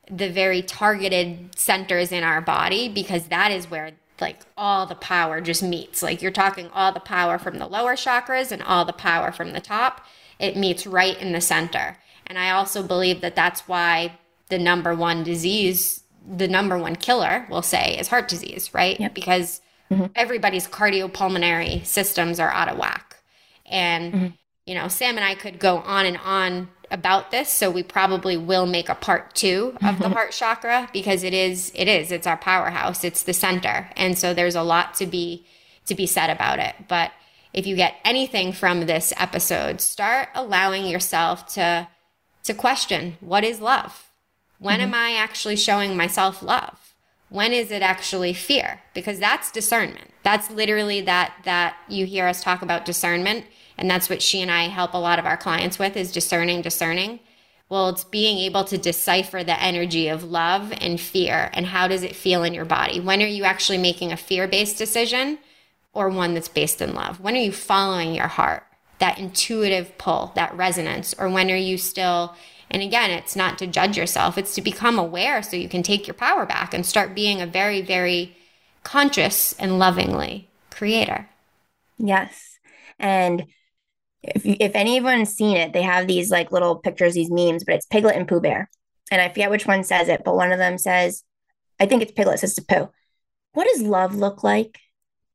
the 0.10 0.30
very 0.30 0.62
targeted 0.62 1.58
centers 1.58 2.12
in 2.12 2.24
our 2.24 2.42
body 2.42 2.90
because 2.90 3.28
that 3.30 3.52
is 3.52 3.72
where 3.72 3.94
like 4.22 4.46
all 4.58 4.86
the 4.86 4.96
power 4.96 5.42
just 5.42 5.64
meets. 5.64 6.04
Like 6.04 6.22
you're 6.22 6.32
talking 6.32 6.70
all 6.74 6.92
the 6.92 7.00
power 7.00 7.38
from 7.38 7.58
the 7.58 7.68
lower 7.68 7.96
chakras 7.96 8.52
and 8.52 8.62
all 8.64 8.86
the 8.86 8.94
power 8.94 9.32
from 9.32 9.54
the 9.54 9.62
top. 9.62 10.06
It 10.40 10.58
meets 10.58 10.88
right 10.88 11.20
in 11.20 11.32
the 11.32 11.42
center. 11.42 11.98
And 12.28 12.38
I 12.38 12.52
also 12.52 12.84
believe 12.84 13.22
that 13.22 13.36
that's 13.36 13.68
why 13.68 14.20
the 14.50 14.60
number 14.60 14.94
one 14.96 15.24
disease, 15.24 16.04
the 16.28 16.48
number 16.48 16.78
one 16.78 16.96
killer, 16.96 17.48
we'll 17.50 17.62
say, 17.62 17.98
is 17.98 18.08
heart 18.08 18.28
disease, 18.28 18.74
right? 18.74 19.00
Yep. 19.00 19.14
Because 19.14 19.62
mm-hmm. 19.92 20.06
everybody's 20.16 20.68
cardiopulmonary 20.68 21.86
systems 21.86 22.40
are 22.40 22.52
out 22.52 22.70
of 22.70 22.78
whack. 22.78 23.18
And, 23.66 24.14
mm-hmm. 24.14 24.28
you 24.66 24.76
know, 24.76 24.88
Sam 24.88 25.18
and 25.18 25.26
I 25.26 25.36
could 25.36 25.60
go 25.60 25.78
on 25.78 26.06
and 26.06 26.18
on 26.18 26.70
about 26.92 27.32
this 27.32 27.50
so 27.50 27.70
we 27.70 27.84
probably 27.84 28.36
will 28.36 28.66
make 28.66 28.90
a 28.90 28.96
part 28.96 29.36
2 29.36 29.74
of 29.76 29.80
the 29.80 29.88
mm-hmm. 30.06 30.14
heart 30.14 30.32
chakra 30.32 30.90
because 30.92 31.24
it 31.24 31.34
is 31.34 31.72
it 31.76 31.88
is 31.88 32.12
it's 32.12 32.26
our 32.26 32.38
powerhouse 32.38 33.04
it's 33.04 33.24
the 33.24 33.34
center 33.34 33.90
and 33.96 34.18
so 34.18 34.34
there's 34.34 34.56
a 34.56 34.64
lot 34.64 34.94
to 34.96 35.06
be 35.06 35.46
to 35.90 35.96
be 35.96 36.08
said 36.08 36.30
about 36.30 36.60
it. 36.60 36.76
But 36.88 37.12
if 37.54 37.68
you 37.68 37.76
get 37.76 37.96
anything 38.06 38.54
from 38.54 38.86
this 38.86 39.12
episode 39.18 39.82
start 39.82 40.30
allowing 40.34 40.86
yourself 40.88 41.46
to 41.56 41.88
to 42.44 42.54
question 42.54 43.18
what 43.20 43.44
is 43.44 43.60
love? 43.60 44.10
When 44.60 44.80
mm-hmm. 44.80 44.94
am 44.94 44.94
i 44.94 45.14
actually 45.14 45.58
showing 45.58 45.98
myself 45.98 46.42
love? 46.42 46.94
When 47.30 47.52
is 47.52 47.70
it 47.70 47.82
actually 47.82 48.34
fear? 48.34 48.82
Because 48.94 49.20
that's 49.20 49.52
discernment. 49.52 50.12
That's 50.24 50.50
literally 50.50 51.02
that 51.02 51.34
that 51.44 51.76
you 51.90 52.06
hear 52.06 52.28
us 52.28 52.42
talk 52.42 52.62
about 52.62 52.86
discernment 52.86 53.46
and 53.80 53.90
that's 53.90 54.10
what 54.10 54.22
she 54.22 54.42
and 54.42 54.52
I 54.52 54.64
help 54.68 54.94
a 54.94 54.98
lot 54.98 55.20
of 55.20 55.26
our 55.26 55.38
clients 55.38 55.80
with 55.80 55.96
is 55.96 56.12
discerning, 56.12 56.62
discerning. 56.62 57.20
Well, 57.70 57.90
it's 57.90 58.04
being 58.04 58.40
able 58.40 58.64
to 58.66 58.78
decipher 58.78 59.44
the 59.44 59.62
energy 59.62 60.08
of 60.08 60.24
love 60.24 60.74
and 60.82 61.00
fear 61.00 61.50
and 61.54 61.68
how 61.68 61.88
does 61.88 62.04
it 62.04 62.16
feel 62.16 62.44
in 62.44 62.54
your 62.54 62.66
body? 62.66 63.00
When 63.00 63.22
are 63.22 63.28
you 63.28 63.44
actually 63.44 63.78
making 63.78 64.12
a 64.12 64.18
fear 64.18 64.48
based 64.48 64.78
decision 64.78 65.40
or 65.94 66.10
one 66.10 66.34
that's 66.34 66.50
based 66.50 66.82
in 66.82 66.94
love? 66.94 67.20
When 67.20 67.36
are 67.36 67.42
you 67.42 67.52
following 67.52 68.14
your 68.14 68.28
heart, 68.28 68.64
that 68.98 69.18
intuitive 69.18 69.98
pull, 69.98 70.32
that 70.36 70.56
resonance? 70.56 71.16
Or 71.18 71.30
when 71.30 71.50
are 71.52 71.56
you 71.56 71.78
still, 71.78 72.36
and 72.70 72.82
again, 72.82 73.12
it's 73.12 73.36
not 73.36 73.58
to 73.60 73.68
judge 73.68 73.98
yourself, 73.98 74.38
it's 74.38 74.56
to 74.56 74.62
become 74.62 75.00
aware 75.00 75.42
so 75.42 75.56
you 75.56 75.70
can 75.70 75.84
take 75.84 76.06
your 76.08 76.16
power 76.16 76.46
back 76.46 76.74
and 76.74 76.86
start 76.86 77.16
being 77.16 77.40
a 77.40 77.48
very, 77.48 77.82
very 77.82 78.36
conscious 78.84 79.54
and 79.54 79.80
lovingly 79.80 80.50
creator. 80.72 81.30
Yes. 82.00 82.58
And 82.98 83.46
if 84.24 84.46
if 84.46 84.76
anyone's 84.76 85.34
seen 85.34 85.58
it, 85.58 85.74
they 85.74 85.82
have 85.82 86.08
these 86.08 86.30
like 86.30 86.52
little 86.52 86.76
pictures, 86.76 87.14
these 87.14 87.32
memes, 87.32 87.64
but 87.64 87.76
it's 87.76 87.86
Piglet 87.86 88.16
and 88.16 88.28
Pooh 88.28 88.42
Bear. 88.42 88.70
And 89.12 89.22
I 89.22 89.30
forget 89.30 89.50
which 89.50 89.66
one 89.66 89.84
says 89.84 90.08
it, 90.08 90.24
but 90.24 90.36
one 90.36 90.52
of 90.52 90.60
them 90.60 90.78
says, 90.78 91.24
I 91.80 91.86
think 91.86 92.02
it's 92.02 92.12
Piglet 92.12 92.40
says 92.40 92.56
to 92.56 92.64
Pooh, 92.64 92.90
what 93.54 93.68
does 93.72 93.82
love 93.82 94.16
look 94.16 94.44
like? 94.44 94.80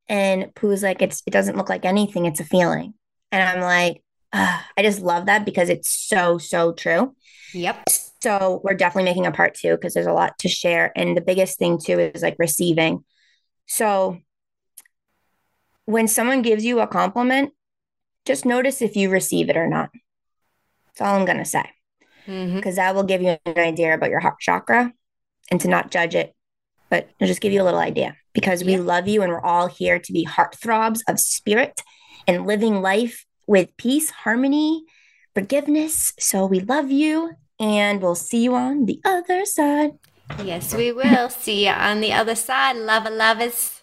And 0.08 0.54
Pooh's 0.54 0.82
like, 0.82 1.02
it's 1.02 1.22
it 1.26 1.30
doesn't 1.30 1.56
look 1.56 1.68
like 1.68 1.84
anything, 1.84 2.26
it's 2.26 2.40
a 2.40 2.44
feeling. 2.44 2.94
And 3.32 3.42
I'm 3.42 3.60
like, 3.62 4.02
I 4.32 4.82
just 4.82 5.00
love 5.00 5.26
that 5.26 5.44
because 5.44 5.68
it's 5.68 5.90
so, 5.90 6.38
so 6.38 6.72
true. 6.72 7.14
Yep. 7.52 7.84
So 8.20 8.60
we're 8.64 8.74
definitely 8.74 9.10
making 9.10 9.26
a 9.26 9.32
part 9.32 9.54
two 9.54 9.72
because 9.72 9.94
there's 9.94 10.06
a 10.06 10.12
lot 10.12 10.38
to 10.40 10.48
share. 10.48 10.92
And 10.96 11.16
the 11.16 11.20
biggest 11.20 11.58
thing 11.58 11.78
too 11.78 11.98
is 11.98 12.22
like 12.22 12.36
receiving. 12.38 13.04
So 13.66 14.18
when 15.84 16.08
someone 16.08 16.42
gives 16.42 16.64
you 16.64 16.80
a 16.80 16.86
compliment, 16.86 17.52
just 18.24 18.44
notice 18.44 18.82
if 18.82 18.96
you 18.96 19.10
receive 19.10 19.48
it 19.48 19.56
or 19.56 19.68
not. 19.68 19.90
That's 20.86 21.00
all 21.00 21.18
I'm 21.18 21.24
going 21.24 21.38
to 21.38 21.44
say. 21.44 21.68
Because 22.26 22.38
mm-hmm. 22.38 22.74
that 22.76 22.94
will 22.94 23.02
give 23.02 23.22
you 23.22 23.36
an 23.44 23.58
idea 23.58 23.94
about 23.94 24.10
your 24.10 24.20
heart 24.20 24.38
chakra 24.40 24.92
and 25.50 25.60
to 25.60 25.68
not 25.68 25.90
judge 25.90 26.14
it, 26.14 26.34
but 26.88 27.08
just 27.20 27.40
give 27.40 27.52
you 27.52 27.62
a 27.62 27.64
little 27.64 27.80
idea 27.80 28.16
because 28.32 28.64
we 28.64 28.76
love 28.76 29.08
you 29.08 29.22
and 29.22 29.30
we're 29.30 29.40
all 29.40 29.66
here 29.66 29.98
to 29.98 30.12
be 30.12 30.26
heartthrobs 30.26 31.00
of 31.08 31.20
spirit 31.20 31.82
and 32.26 32.46
living 32.46 32.80
life 32.80 33.26
with 33.46 33.76
peace, 33.76 34.10
harmony, 34.10 34.84
forgiveness. 35.34 36.12
So 36.18 36.46
we 36.46 36.60
love 36.60 36.90
you 36.90 37.32
and 37.60 38.00
we'll 38.00 38.14
see 38.14 38.44
you 38.44 38.54
on 38.54 38.86
the 38.86 39.00
other 39.04 39.44
side. 39.44 39.92
Yes, 40.42 40.74
we 40.74 40.92
will. 40.92 41.28
see 41.28 41.66
you 41.66 41.72
on 41.72 42.00
the 42.00 42.12
other 42.12 42.34
side, 42.34 42.76
lover 42.76 43.10
lovers. 43.10 43.73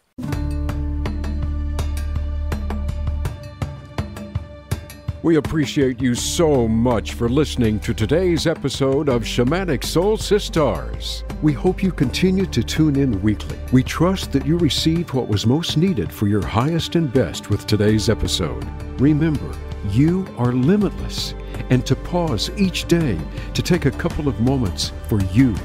We 5.24 5.36
appreciate 5.36 6.02
you 6.02 6.16
so 6.16 6.68
much 6.68 7.14
for 7.14 7.30
listening 7.30 7.80
to 7.82 7.94
today's 7.94 8.48
episode 8.48 9.08
of 9.08 9.22
Shamanic 9.22 9.84
Soul 9.84 10.18
Sisters. 10.18 11.24
We 11.44 11.54
hope 11.54 11.84
you 11.84 11.92
continue 11.92 12.48
to 12.48 12.64
tune 12.64 12.96
in 12.96 13.22
weekly. 13.22 13.60
We 13.72 13.84
trust 13.84 14.32
that 14.32 14.48
you 14.48 14.58
received 14.58 15.14
what 15.14 15.28
was 15.28 15.46
most 15.46 15.78
needed 15.78 16.12
for 16.12 16.26
your 16.28 16.44
highest 16.44 16.96
and 16.96 17.14
best 17.14 17.52
with 17.52 17.68
today's 17.68 18.10
episode. 18.10 18.66
Remember, 19.00 19.56
you 19.90 20.26
are 20.40 20.54
limitless, 20.54 21.36
and 21.70 21.86
to 21.86 21.96
pause 21.96 22.50
each 22.58 22.88
day 22.88 23.16
to 23.54 23.62
take 23.62 23.86
a 23.86 23.92
couple 23.92 24.28
of 24.28 24.40
moments 24.40 24.92
for 25.08 25.22
you. 25.26 25.56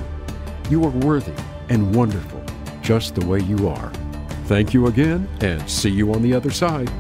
You 0.69 0.85
are 0.85 0.91
worthy 0.91 1.33
and 1.71 1.97
wonderful, 1.97 2.45
just 2.83 3.15
the 3.15 3.25
way 3.25 3.41
you 3.41 3.69
are. 3.71 3.91
Thank 4.45 4.75
you 4.75 4.89
again, 4.89 5.27
and 5.41 5.67
see 5.69 5.91
you 5.91 6.13
on 6.13 6.21
the 6.21 6.35
other 6.35 6.51
side. 6.51 6.91